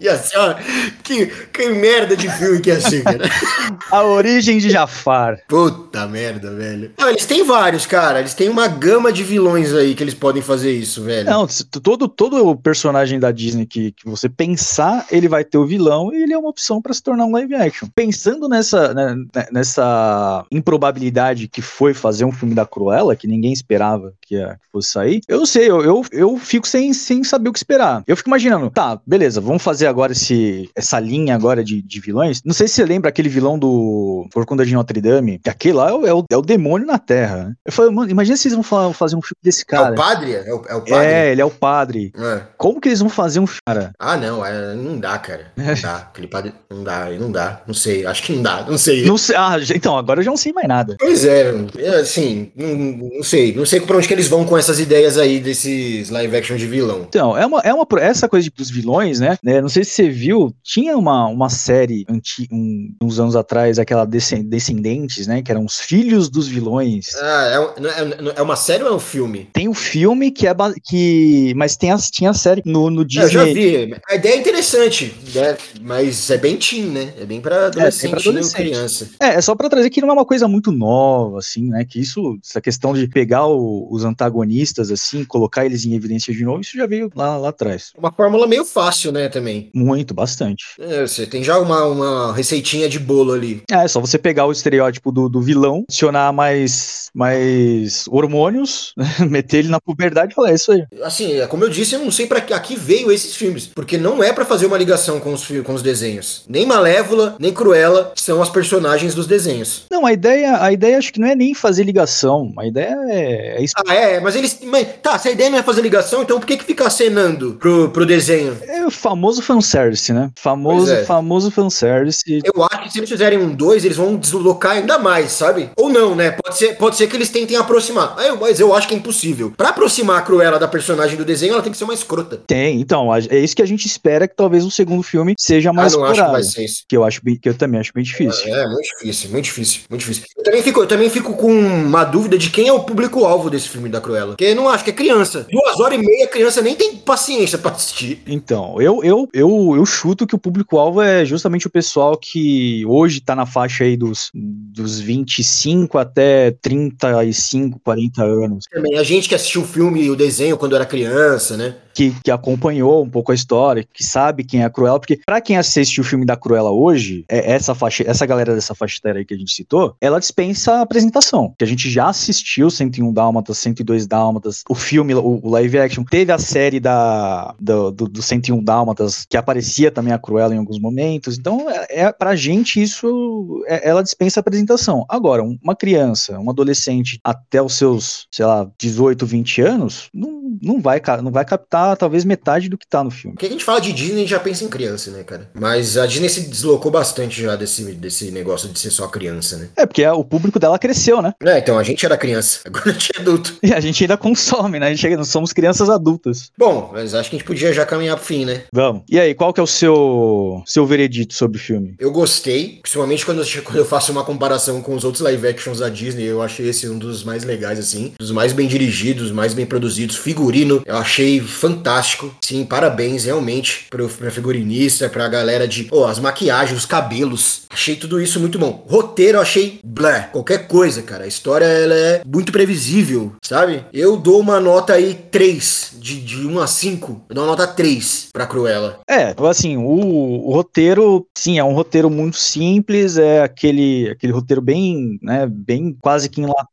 Ia 0.00 0.16
ser, 0.16 0.38
ó, 0.38 0.54
que, 1.02 1.26
que 1.26 1.68
merda 1.70 2.16
de 2.16 2.28
filme 2.30 2.60
que 2.60 2.70
ia 2.70 2.80
ser, 2.80 3.02
cara. 3.02 3.24
A 3.90 4.02
origem 4.02 4.58
de 4.58 4.70
Jafar. 4.70 5.40
Puta 5.48 6.06
merda, 6.06 6.52
velho. 6.54 6.92
Não, 6.98 7.08
eles 7.08 7.24
têm 7.24 7.44
vários, 7.44 7.86
cara. 7.86 8.20
Eles 8.20 8.34
têm 8.34 8.48
uma 8.48 8.68
gama 8.68 9.12
de 9.12 9.22
vilões 9.22 9.72
aí 9.72 9.94
que 9.94 10.02
eles 10.02 10.14
podem 10.14 10.42
fazer 10.42 10.72
isso, 10.72 11.02
velho. 11.02 11.30
Não, 11.30 11.46
todo, 11.82 12.08
todo 12.08 12.56
personagem 12.56 13.18
da 13.18 13.30
Disney 13.30 13.66
que, 13.66 13.92
que 13.92 14.08
você 14.08 14.28
pensar, 14.28 15.06
ele 15.10 15.28
vai 15.28 15.44
ter 15.44 15.58
o 15.58 15.66
vilão 15.66 16.12
e 16.12 16.22
ele 16.22 16.32
é 16.32 16.38
uma 16.38 16.48
opção 16.48 16.80
para 16.80 16.92
se 16.92 17.02
tornar 17.02 17.24
um 17.24 17.32
live 17.32 17.54
action. 17.54 17.88
Pensando 17.94 18.48
nessa, 18.48 18.92
né, 18.92 19.14
né, 19.34 19.46
nessa 19.52 20.44
improbabilidade 20.50 21.48
que 21.48 21.62
foi 21.62 21.94
fazer 21.94 22.24
um 22.24 22.32
filme 22.32 22.54
da 22.54 22.66
Cruella, 22.66 23.16
que 23.16 23.26
ninguém 23.26 23.52
esperava 23.52 24.12
que, 24.20 24.34
ia, 24.34 24.58
que 24.62 24.70
fosse 24.72 24.90
sair, 24.90 25.20
eu 25.28 25.38
não 25.38 25.46
sei, 25.46 25.70
eu, 25.70 25.82
eu, 25.82 26.04
eu 26.12 26.36
fico 26.38 26.66
sem, 26.66 26.92
sem 26.92 27.22
saber 27.24 27.48
o 27.48 27.52
que 27.52 27.58
esperar. 27.58 28.02
Eu 28.06 28.16
fico 28.16 28.28
imaginando, 28.28 28.70
tá, 28.70 29.00
beleza, 29.06 29.40
vamos 29.40 29.62
fazer 29.62 29.85
agora 29.86 30.12
esse, 30.12 30.68
essa 30.74 30.98
linha 30.98 31.34
agora 31.34 31.62
de, 31.64 31.82
de 31.82 32.00
vilões. 32.00 32.42
Não 32.44 32.54
sei 32.54 32.68
se 32.68 32.74
você 32.74 32.84
lembra 32.84 33.08
aquele 33.08 33.28
vilão 33.28 33.58
do 33.58 34.26
Corcunda 34.32 34.64
de 34.64 34.74
Notre 34.74 35.00
Dame, 35.00 35.38
que 35.38 35.50
aquele 35.50 35.74
lá 35.74 35.90
é 35.90 35.92
o, 35.92 36.06
é 36.06 36.14
o, 36.14 36.24
é 36.30 36.36
o 36.36 36.42
demônio 36.42 36.86
na 36.86 36.98
Terra. 36.98 37.44
Né? 37.44 37.54
Eu 37.64 37.72
falei, 37.72 37.92
mano, 37.92 38.10
imagina 38.10 38.36
se 38.36 38.48
eles 38.48 38.56
vão 38.56 38.92
fazer 38.92 39.16
um 39.16 39.22
filme 39.22 39.38
desse 39.42 39.64
cara. 39.64 39.88
É 39.88 39.92
o 39.92 39.94
padre? 39.94 40.32
É 40.32 40.54
o, 40.54 40.62
é 40.68 40.74
o 40.74 40.80
padre? 40.80 41.06
É, 41.06 41.32
ele 41.32 41.40
é 41.40 41.44
o 41.44 41.50
padre. 41.50 42.12
É. 42.16 42.42
Como 42.56 42.80
que 42.80 42.88
eles 42.88 43.00
vão 43.00 43.08
fazer 43.08 43.40
um 43.40 43.46
filme, 43.46 43.60
cara? 43.66 43.92
Ah, 43.98 44.16
não, 44.16 44.44
é, 44.44 44.74
não 44.74 44.98
dá, 44.98 45.18
cara. 45.18 45.52
Não 45.56 45.74
dá. 45.74 45.96
Aquele 45.96 46.28
padre, 46.28 46.54
não 46.70 46.84
dá, 46.84 47.10
não 47.18 47.30
dá. 47.30 47.62
Não 47.66 47.74
sei, 47.74 48.06
acho 48.06 48.22
que 48.22 48.32
não 48.32 48.42
dá, 48.42 48.64
não 48.68 48.78
sei. 48.78 49.04
Não 49.04 49.18
sei. 49.18 49.36
Ah, 49.36 49.56
então, 49.74 49.96
agora 49.98 50.20
eu 50.20 50.24
já 50.24 50.30
não 50.30 50.36
sei 50.36 50.52
mais 50.52 50.68
nada. 50.68 50.96
Pois 50.98 51.24
é, 51.24 51.52
assim, 52.00 52.50
não, 52.56 52.68
não 53.16 53.22
sei. 53.22 53.54
Não 53.54 53.66
sei 53.66 53.80
pra 53.80 53.96
onde 53.96 54.06
que 54.06 54.14
eles 54.14 54.28
vão 54.28 54.44
com 54.44 54.56
essas 54.56 54.78
ideias 54.78 55.18
aí 55.18 55.40
desses 55.40 56.08
live 56.10 56.36
action 56.36 56.56
de 56.56 56.66
vilão. 56.66 57.06
Então, 57.08 57.36
é 57.36 57.44
uma, 57.44 57.60
é 57.60 57.74
uma 57.74 57.86
essa 58.00 58.28
coisa 58.28 58.48
dos 58.56 58.70
vilões, 58.70 59.20
né? 59.20 59.36
né? 59.42 59.60
Não 59.60 59.68
sei 59.68 59.75
se 59.84 59.90
você 59.92 60.08
viu, 60.08 60.54
tinha 60.62 60.96
uma, 60.96 61.26
uma 61.26 61.48
série 61.48 62.04
anti, 62.08 62.48
um, 62.50 62.94
uns 63.02 63.18
anos 63.18 63.36
atrás, 63.36 63.78
aquela 63.78 64.04
Descendentes, 64.04 65.26
né? 65.26 65.42
Que 65.42 65.50
eram 65.50 65.64
os 65.64 65.80
filhos 65.80 66.28
dos 66.28 66.48
vilões. 66.48 67.14
Ah, 67.16 67.74
é, 67.78 67.86
é, 67.86 68.32
é 68.36 68.42
uma 68.42 68.56
série 68.56 68.82
ou 68.82 68.90
é 68.90 68.94
um 68.94 69.00
filme? 69.00 69.48
Tem 69.52 69.68
um 69.68 69.74
filme 69.74 70.30
que 70.30 70.46
é 70.46 70.54
que. 70.84 71.52
Mas 71.56 71.76
tem 71.76 71.90
a, 71.90 71.98
tinha 71.98 72.30
a 72.30 72.34
série 72.34 72.62
no, 72.64 72.90
no 72.90 73.04
Disney. 73.04 73.24
Eu 73.24 73.30
já 73.30 73.44
vi. 73.44 73.96
A 74.08 74.14
ideia 74.14 74.34
é 74.34 74.38
interessante, 74.38 75.14
né? 75.34 75.56
Mas 75.80 76.30
é 76.30 76.38
bem 76.38 76.56
teen, 76.56 76.86
né? 76.86 77.12
É 77.18 77.24
bem 77.24 77.40
pra 77.40 77.66
adolescente, 77.66 78.06
é, 78.06 78.10
pra 78.10 78.20
adolescente. 78.20 78.56
criança. 78.56 79.10
É, 79.20 79.26
é 79.34 79.40
só 79.40 79.54
pra 79.54 79.68
trazer 79.68 79.90
que 79.90 80.00
não 80.00 80.10
é 80.10 80.12
uma 80.12 80.24
coisa 80.24 80.48
muito 80.48 80.72
nova, 80.72 81.38
assim, 81.38 81.68
né? 81.68 81.84
Que 81.84 82.00
isso, 82.00 82.38
essa 82.44 82.60
questão 82.60 82.94
de 82.94 83.08
pegar 83.08 83.46
o, 83.46 83.88
os 83.90 84.04
antagonistas, 84.04 84.90
assim, 84.90 85.24
colocar 85.24 85.64
eles 85.64 85.84
em 85.84 85.94
evidência 85.94 86.32
de 86.32 86.44
novo, 86.44 86.60
isso 86.60 86.76
já 86.76 86.86
veio 86.86 87.10
lá, 87.14 87.36
lá 87.36 87.48
atrás. 87.48 87.92
Uma 87.96 88.12
fórmula 88.12 88.46
meio 88.46 88.64
fácil, 88.64 89.12
né, 89.12 89.28
também. 89.28 89.65
Muito, 89.74 90.14
bastante. 90.14 90.64
É, 90.78 91.06
você 91.06 91.26
tem 91.26 91.42
já 91.42 91.58
uma, 91.58 91.84
uma 91.84 92.34
receitinha 92.34 92.88
de 92.88 92.98
bolo 92.98 93.32
ali. 93.32 93.62
É, 93.70 93.84
é 93.84 93.88
só 93.88 94.00
você 94.00 94.18
pegar 94.18 94.46
o 94.46 94.52
estereótipo 94.52 95.12
do, 95.12 95.28
do 95.28 95.40
vilão, 95.40 95.84
adicionar 95.88 96.32
mais, 96.32 97.10
mais 97.14 98.04
hormônios, 98.08 98.94
meter 99.28 99.58
ele 99.58 99.68
na 99.68 99.80
puberdade 99.80 100.32
e 100.32 100.34
falar, 100.34 100.50
é 100.50 100.54
isso 100.54 100.72
aí. 100.72 100.84
Assim, 101.02 101.40
é 101.40 101.46
como 101.46 101.64
eu 101.64 101.68
disse, 101.68 101.94
eu 101.94 102.00
não 102.00 102.10
sei 102.10 102.26
para 102.26 102.40
que 102.40 102.52
aqui 102.52 102.76
veio 102.76 103.10
esses 103.10 103.36
filmes, 103.36 103.66
porque 103.66 103.96
não 103.98 104.22
é 104.22 104.32
para 104.32 104.44
fazer 104.44 104.66
uma 104.66 104.78
ligação 104.78 105.20
com 105.20 105.32
os, 105.32 105.46
com 105.64 105.74
os 105.74 105.82
desenhos. 105.82 106.44
Nem 106.48 106.66
Malévola, 106.66 107.36
nem 107.38 107.52
Cruella 107.52 108.12
são 108.16 108.42
as 108.42 108.50
personagens 108.50 109.14
dos 109.14 109.26
desenhos. 109.26 109.84
Não, 109.90 110.04
a 110.06 110.12
ideia, 110.12 110.62
a 110.62 110.72
ideia 110.72 110.98
acho 110.98 111.12
que 111.12 111.20
não 111.20 111.28
é 111.28 111.34
nem 111.34 111.54
fazer 111.54 111.84
ligação, 111.84 112.52
a 112.58 112.66
ideia 112.66 112.96
é... 113.08 113.62
é 113.62 113.66
ah, 113.86 113.94
é, 113.94 114.20
mas 114.20 114.36
eles... 114.36 114.58
Mas, 114.64 114.88
tá, 115.02 115.18
se 115.18 115.28
a 115.28 115.32
ideia 115.32 115.50
não 115.50 115.58
é 115.58 115.62
fazer 115.62 115.82
ligação, 115.82 116.22
então 116.22 116.38
por 116.38 116.46
que 116.46 116.56
que 116.56 116.64
fica 116.64 116.86
acenando 116.86 117.54
pro, 117.54 117.90
pro 117.90 118.06
desenho? 118.06 118.56
É 118.62 118.86
o 118.86 118.90
famoso 118.90 119.42
fanservice, 119.56 120.12
né? 120.12 120.30
Famoso, 120.36 120.92
é. 120.92 121.04
famoso 121.04 121.50
fanservice. 121.50 122.40
Eu 122.44 122.62
acho 122.64 122.82
que 122.82 122.92
se 122.92 122.98
eles 122.98 123.08
fizerem 123.08 123.38
um 123.38 123.54
2, 123.54 123.84
eles 123.84 123.96
vão 123.96 124.16
deslocar 124.16 124.72
ainda 124.72 124.98
mais, 124.98 125.32
sabe? 125.32 125.70
Ou 125.76 125.88
não, 125.88 126.14
né? 126.14 126.30
Pode 126.30 126.56
ser, 126.56 126.76
pode 126.76 126.96
ser 126.96 127.06
que 127.06 127.16
eles 127.16 127.30
tentem 127.30 127.56
aproximar. 127.56 128.16
Mas 128.40 128.60
eu 128.60 128.74
acho 128.74 128.86
que 128.86 128.94
é 128.94 128.96
impossível. 128.96 129.52
Para 129.56 129.70
aproximar 129.70 130.18
a 130.18 130.22
Cruella 130.22 130.58
da 130.58 130.68
personagem 130.68 131.16
do 131.16 131.24
desenho, 131.24 131.54
ela 131.54 131.62
tem 131.62 131.72
que 131.72 131.78
ser 131.78 131.84
uma 131.84 131.94
escrota. 131.94 132.40
Tem, 132.46 132.80
então, 132.80 133.14
é 133.14 133.38
isso 133.38 133.56
que 133.56 133.62
a 133.62 133.66
gente 133.66 133.86
espera 133.86 134.28
que 134.28 134.36
talvez 134.36 134.64
o 134.64 134.70
segundo 134.70 135.02
filme 135.02 135.34
seja 135.38 135.72
mais 135.72 135.94
ah, 135.94 135.98
não 135.98 136.04
acho 136.04 136.24
que 136.24 136.30
vai 136.30 136.42
ser 136.42 136.64
isso. 136.64 136.84
Que 136.88 136.96
eu 136.96 137.04
acho 137.04 137.20
bem, 137.22 137.36
que 137.36 137.48
eu 137.48 137.54
também 137.54 137.80
acho 137.80 137.92
bem 137.94 138.04
difícil. 138.04 138.54
É, 138.54 138.62
é, 138.62 138.66
muito 138.66 138.88
difícil, 138.98 139.30
muito 139.30 139.44
difícil, 139.44 139.80
muito 139.88 140.00
difícil. 140.00 140.24
Eu 140.36 140.44
também 140.44 140.62
fico, 140.62 140.80
eu 140.80 140.86
também 140.86 141.10
fico 141.10 141.34
com 141.34 141.52
uma 141.52 142.04
dúvida 142.04 142.36
de 142.36 142.50
quem 142.50 142.68
é 142.68 142.72
o 142.72 142.80
público-alvo 142.80 143.50
desse 143.50 143.68
filme 143.68 143.88
da 143.88 144.00
Cruella. 144.00 144.28
Porque 144.28 144.44
eu 144.44 144.56
não 144.56 144.68
acho 144.68 144.84
que 144.84 144.90
é 144.90 144.92
criança. 144.92 145.46
Duas 145.50 145.80
horas 145.80 145.98
e 145.98 146.02
meia, 146.02 146.24
a 146.26 146.28
criança 146.28 146.60
nem 146.60 146.74
tem 146.74 146.96
paciência 146.96 147.58
para 147.58 147.72
assistir. 147.72 148.22
Então, 148.26 148.80
eu, 148.80 149.02
eu, 149.02 149.28
eu, 149.32 149.45
eu 149.74 149.84
chuto 149.84 150.26
que 150.26 150.34
o 150.34 150.38
público-alvo 150.38 151.02
é 151.02 151.24
justamente 151.24 151.66
o 151.66 151.70
pessoal 151.70 152.16
que 152.16 152.84
hoje 152.86 153.20
tá 153.20 153.34
na 153.34 153.46
faixa 153.46 153.84
aí 153.84 153.96
dos, 153.96 154.30
dos 154.34 155.00
25 155.00 155.98
até 155.98 156.50
35, 156.50 157.80
40 157.80 158.24
anos. 158.24 158.64
Também, 158.70 158.98
a 158.98 159.02
gente 159.02 159.28
que 159.28 159.34
assistiu 159.34 159.62
o 159.62 159.66
filme 159.66 160.02
e 160.02 160.10
o 160.10 160.16
desenho 160.16 160.56
quando 160.56 160.74
era 160.74 160.86
criança, 160.86 161.56
né? 161.56 161.76
Que, 161.96 162.14
que 162.22 162.30
acompanhou 162.30 163.02
um 163.02 163.08
pouco 163.08 163.32
a 163.32 163.34
história, 163.34 163.82
que 163.90 164.04
sabe 164.04 164.44
quem 164.44 164.60
é 164.60 164.66
a 164.66 164.70
Cruella, 164.70 165.00
porque 165.00 165.18
para 165.24 165.40
quem 165.40 165.56
assiste 165.56 165.98
o 165.98 166.04
filme 166.04 166.26
da 166.26 166.36
Cruella 166.36 166.70
hoje, 166.70 167.24
é 167.26 167.52
essa 167.52 167.74
faixa, 167.74 168.04
essa 168.06 168.26
galera 168.26 168.54
dessa 168.54 168.74
faixa 168.74 168.98
etária 168.98 169.20
aí 169.20 169.24
que 169.24 169.32
a 169.32 169.36
gente 169.36 169.54
citou, 169.54 169.96
ela 169.98 170.20
dispensa 170.20 170.74
a 170.74 170.80
apresentação, 170.82 171.54
que 171.58 171.64
a 171.64 171.66
gente 171.66 171.88
já 171.88 172.10
assistiu 172.10 172.70
101 172.70 173.10
Dálmatas, 173.14 173.56
102 173.56 174.06
Dálmatas, 174.06 174.62
o 174.68 174.74
filme, 174.74 175.14
o, 175.14 175.40
o 175.42 175.48
live 175.48 175.78
action, 175.78 176.04
teve 176.04 176.30
a 176.30 176.38
série 176.38 176.78
da, 176.78 177.54
do, 177.58 177.90
do, 177.90 178.08
do 178.08 178.20
101 178.20 178.62
Dálmatas, 178.62 179.24
que 179.26 179.38
aparecia 179.38 179.90
também 179.90 180.12
a 180.12 180.18
Cruella 180.18 180.54
em 180.54 180.58
alguns 180.58 180.78
momentos, 180.78 181.38
então 181.38 181.70
é, 181.70 182.02
é 182.02 182.12
pra 182.12 182.36
gente 182.36 182.82
isso, 182.82 183.64
é, 183.68 183.88
ela 183.88 184.02
dispensa 184.02 184.38
a 184.38 184.42
apresentação. 184.42 185.06
Agora, 185.08 185.42
uma 185.42 185.74
criança, 185.74 186.38
um 186.38 186.50
adolescente 186.50 187.18
até 187.24 187.62
os 187.62 187.72
seus, 187.72 188.26
sei 188.30 188.44
lá, 188.44 188.68
18, 188.78 189.24
20 189.24 189.62
anos, 189.62 190.10
não, 190.12 190.58
não, 190.60 190.78
vai, 190.78 191.00
não 191.22 191.30
vai 191.30 191.46
captar 191.46 191.85
talvez 191.94 192.24
metade 192.24 192.68
do 192.68 192.78
que 192.78 192.86
tá 192.86 193.04
no 193.04 193.10
filme. 193.10 193.34
Porque 193.34 193.46
a 193.46 193.50
gente 193.50 193.64
fala 193.64 193.80
de 193.80 193.92
Disney, 193.92 194.16
a 194.16 194.18
gente 194.20 194.30
já 194.30 194.40
pensa 194.40 194.64
em 194.64 194.68
criança, 194.68 195.10
né, 195.10 195.22
cara? 195.22 195.50
Mas 195.54 195.96
a 195.96 196.06
Disney 196.06 196.28
se 196.28 196.42
deslocou 196.42 196.90
bastante 196.90 197.42
já 197.42 197.54
desse, 197.54 197.82
desse 197.92 198.30
negócio 198.30 198.68
de 198.68 198.78
ser 198.78 198.90
só 198.90 199.06
criança, 199.08 199.56
né? 199.56 199.68
É, 199.76 199.86
porque 199.86 200.06
o 200.06 200.24
público 200.24 200.58
dela 200.58 200.78
cresceu, 200.78 201.20
né? 201.20 201.34
É, 201.42 201.58
então 201.58 201.78
a 201.78 201.82
gente 201.82 202.04
era 202.04 202.16
criança, 202.16 202.60
agora 202.66 202.90
a 202.90 202.92
gente 202.92 203.12
é 203.14 203.20
adulto. 203.20 203.56
E 203.62 203.72
a 203.72 203.80
gente 203.80 204.02
ainda 204.02 204.16
consome, 204.16 204.80
né? 204.80 204.88
A 204.88 204.94
gente 204.94 205.16
nós 205.16 205.28
somos 205.28 205.52
crianças 205.52 205.90
adultas. 205.90 206.50
Bom, 206.56 206.90
mas 206.92 207.14
acho 207.14 207.30
que 207.30 207.36
a 207.36 207.38
gente 207.38 207.46
podia 207.46 207.72
já 207.72 207.84
caminhar 207.84 208.16
pro 208.16 208.24
fim, 208.24 208.44
né? 208.44 208.64
Vamos. 208.72 209.02
E 209.08 209.18
aí, 209.18 209.34
qual 209.34 209.52
que 209.52 209.60
é 209.60 209.62
o 209.62 209.66
seu, 209.66 210.62
seu 210.66 210.86
veredito 210.86 211.34
sobre 211.34 211.58
o 211.58 211.60
filme? 211.60 211.94
Eu 211.98 212.10
gostei, 212.10 212.78
principalmente 212.82 213.24
quando 213.24 213.42
eu, 213.42 213.46
quando 213.62 213.78
eu 213.78 213.84
faço 213.84 214.12
uma 214.12 214.24
comparação 214.24 214.80
com 214.80 214.94
os 214.94 215.04
outros 215.04 215.22
live 215.22 215.46
actions 215.46 215.78
da 215.78 215.88
Disney, 215.88 216.24
eu 216.24 216.42
achei 216.42 216.68
esse 216.68 216.88
um 216.88 216.98
dos 216.98 217.24
mais 217.24 217.44
legais, 217.44 217.78
assim, 217.78 218.14
dos 218.18 218.30
mais 218.30 218.52
bem 218.52 218.66
dirigidos, 218.66 219.30
mais 219.30 219.54
bem 219.54 219.66
produzidos, 219.66 220.16
figurino, 220.16 220.82
eu 220.84 220.96
achei 220.96 221.40
fantástico 221.40 221.75
fantástico. 221.76 222.34
Sim, 222.40 222.64
parabéns 222.64 223.24
realmente 223.24 223.86
pro, 223.90 224.08
pra 224.08 224.30
figurinista, 224.30 225.08
pra 225.08 225.28
galera 225.28 225.68
de. 225.68 225.88
Oh, 225.90 226.04
as 226.04 226.18
maquiagens, 226.18 226.78
os 226.78 226.86
cabelos. 226.86 227.62
Achei 227.70 227.96
tudo 227.96 228.20
isso 228.20 228.40
muito 228.40 228.58
bom. 228.58 228.84
Roteiro, 228.88 229.40
achei 229.40 229.78
blé. 229.84 230.28
Qualquer 230.32 230.66
coisa, 230.66 231.02
cara. 231.02 231.24
A 231.24 231.28
história 231.28 231.64
ela 231.64 231.94
é 231.94 232.22
muito 232.26 232.52
previsível, 232.52 233.32
sabe? 233.42 233.84
Eu 233.92 234.16
dou 234.16 234.40
uma 234.40 234.60
nota 234.60 234.94
aí 234.94 235.14
3, 235.14 235.92
de, 235.98 236.20
de 236.20 236.46
1 236.46 236.58
a 236.58 236.66
5. 236.66 237.22
Eu 237.28 237.34
dou 237.34 237.44
uma 237.44 237.50
nota 237.50 237.66
3 237.66 238.28
pra 238.32 238.46
Cruella. 238.46 239.00
É, 239.08 239.34
assim, 239.48 239.76
o, 239.76 240.48
o 240.48 240.52
roteiro, 240.52 241.26
sim, 241.36 241.58
é 241.58 241.64
um 241.64 241.74
roteiro 241.74 242.08
muito 242.08 242.38
simples. 242.38 243.18
É 243.18 243.42
aquele, 243.42 244.10
aquele 244.10 244.32
roteiro 244.32 244.62
bem, 244.62 245.18
né, 245.22 245.46
bem 245.46 245.96
quase 246.00 246.28
que 246.28 246.40
enlatado, 246.40 246.68